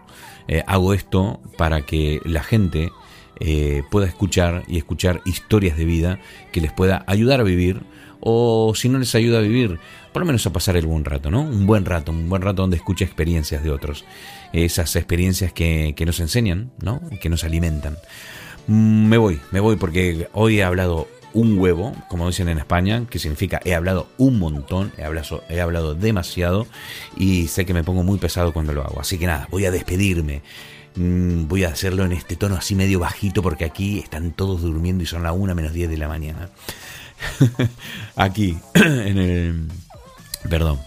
Eh, 0.47 0.63
hago 0.65 0.93
esto 0.93 1.41
para 1.57 1.85
que 1.85 2.21
la 2.25 2.41
gente 2.41 2.91
eh, 3.39 3.83
pueda 3.91 4.07
escuchar 4.07 4.63
y 4.67 4.77
escuchar 4.77 5.21
historias 5.25 5.77
de 5.77 5.85
vida 5.85 6.19
que 6.51 6.61
les 6.61 6.71
pueda 6.71 7.03
ayudar 7.07 7.41
a 7.41 7.43
vivir 7.43 7.81
o 8.21 8.73
si 8.75 8.87
no 8.87 8.99
les 8.99 9.15
ayuda 9.15 9.39
a 9.39 9.41
vivir, 9.41 9.79
por 10.13 10.21
lo 10.21 10.27
menos 10.27 10.45
a 10.45 10.53
pasar 10.53 10.77
el 10.77 10.85
buen 10.85 11.03
rato, 11.03 11.31
¿no? 11.31 11.41
Un 11.41 11.65
buen 11.65 11.85
rato, 11.85 12.11
un 12.11 12.29
buen 12.29 12.43
rato 12.43 12.61
donde 12.61 12.77
escuche 12.77 13.03
experiencias 13.03 13.63
de 13.63 13.71
otros. 13.71 14.05
Esas 14.53 14.95
experiencias 14.95 15.53
que, 15.53 15.93
que 15.95 16.05
nos 16.05 16.19
enseñan, 16.19 16.71
¿no? 16.81 17.01
Que 17.19 17.29
nos 17.29 17.43
alimentan. 17.43 17.97
Mm, 18.67 19.07
me 19.07 19.17
voy, 19.17 19.39
me 19.51 19.59
voy 19.59 19.75
porque 19.75 20.27
hoy 20.33 20.59
he 20.59 20.63
hablado 20.63 21.07
un 21.33 21.57
huevo, 21.57 21.95
como 22.09 22.27
dicen 22.27 22.49
en 22.49 22.57
España, 22.57 23.05
que 23.09 23.19
significa 23.19 23.59
he 23.63 23.73
hablado 23.73 24.07
un 24.17 24.39
montón, 24.39 24.91
he 24.97 25.03
hablado, 25.03 25.43
he 25.49 25.61
hablado 25.61 25.95
demasiado 25.95 26.67
y 27.15 27.47
sé 27.47 27.65
que 27.65 27.73
me 27.73 27.83
pongo 27.83 28.03
muy 28.03 28.19
pesado 28.19 28.53
cuando 28.53 28.73
lo 28.73 28.83
hago. 28.83 28.99
Así 28.99 29.17
que 29.17 29.27
nada, 29.27 29.47
voy 29.51 29.65
a 29.65 29.71
despedirme. 29.71 30.41
Mm, 30.95 31.47
voy 31.47 31.63
a 31.63 31.69
hacerlo 31.69 32.03
en 32.03 32.11
este 32.11 32.35
tono 32.35 32.55
así 32.55 32.75
medio 32.75 32.99
bajito 32.99 33.41
porque 33.41 33.63
aquí 33.63 33.99
están 33.99 34.31
todos 34.31 34.61
durmiendo 34.61 35.03
y 35.03 35.07
son 35.07 35.23
las 35.23 35.33
1 35.33 35.55
menos 35.55 35.73
10 35.73 35.89
de 35.89 35.97
la 35.97 36.07
mañana. 36.07 36.49
aquí, 38.15 38.57
en 38.73 39.17
el... 39.17 39.67
Perdón. 40.49 40.79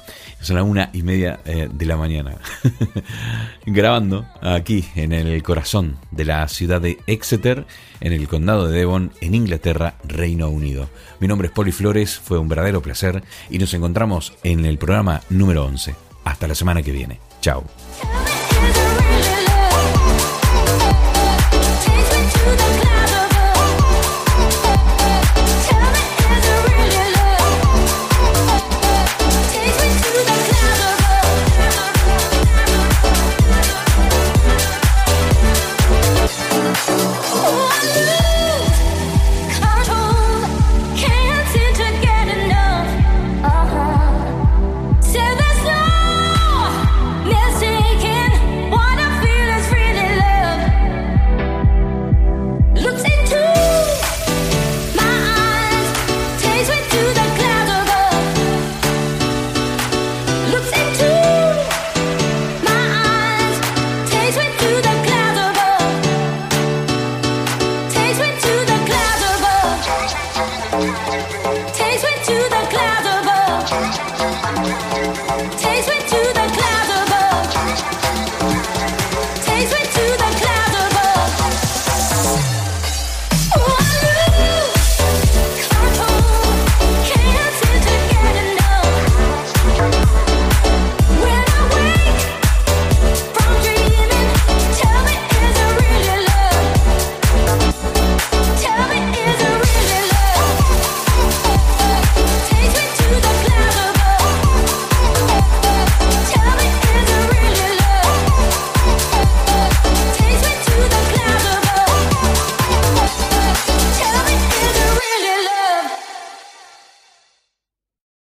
Son 0.44 0.56
las 0.56 0.64
una 0.66 0.90
y 0.92 1.02
media 1.02 1.40
eh, 1.46 1.70
de 1.72 1.86
la 1.86 1.96
mañana. 1.96 2.36
Grabando 3.66 4.26
aquí 4.42 4.84
en 4.94 5.14
el 5.14 5.42
corazón 5.42 5.96
de 6.10 6.26
la 6.26 6.46
ciudad 6.48 6.82
de 6.82 6.98
Exeter, 7.06 7.66
en 8.00 8.12
el 8.12 8.28
condado 8.28 8.68
de 8.68 8.78
Devon, 8.78 9.10
en 9.22 9.34
Inglaterra, 9.34 9.94
Reino 10.04 10.50
Unido. 10.50 10.90
Mi 11.18 11.28
nombre 11.28 11.48
es 11.48 11.54
Poli 11.54 11.72
Flores, 11.72 12.18
fue 12.18 12.38
un 12.38 12.48
verdadero 12.48 12.82
placer 12.82 13.24
y 13.48 13.56
nos 13.56 13.72
encontramos 13.72 14.34
en 14.42 14.66
el 14.66 14.76
programa 14.76 15.22
número 15.30 15.64
11. 15.64 15.94
Hasta 16.24 16.46
la 16.46 16.54
semana 16.54 16.82
que 16.82 16.92
viene. 16.92 17.20
Chao. 17.40 17.64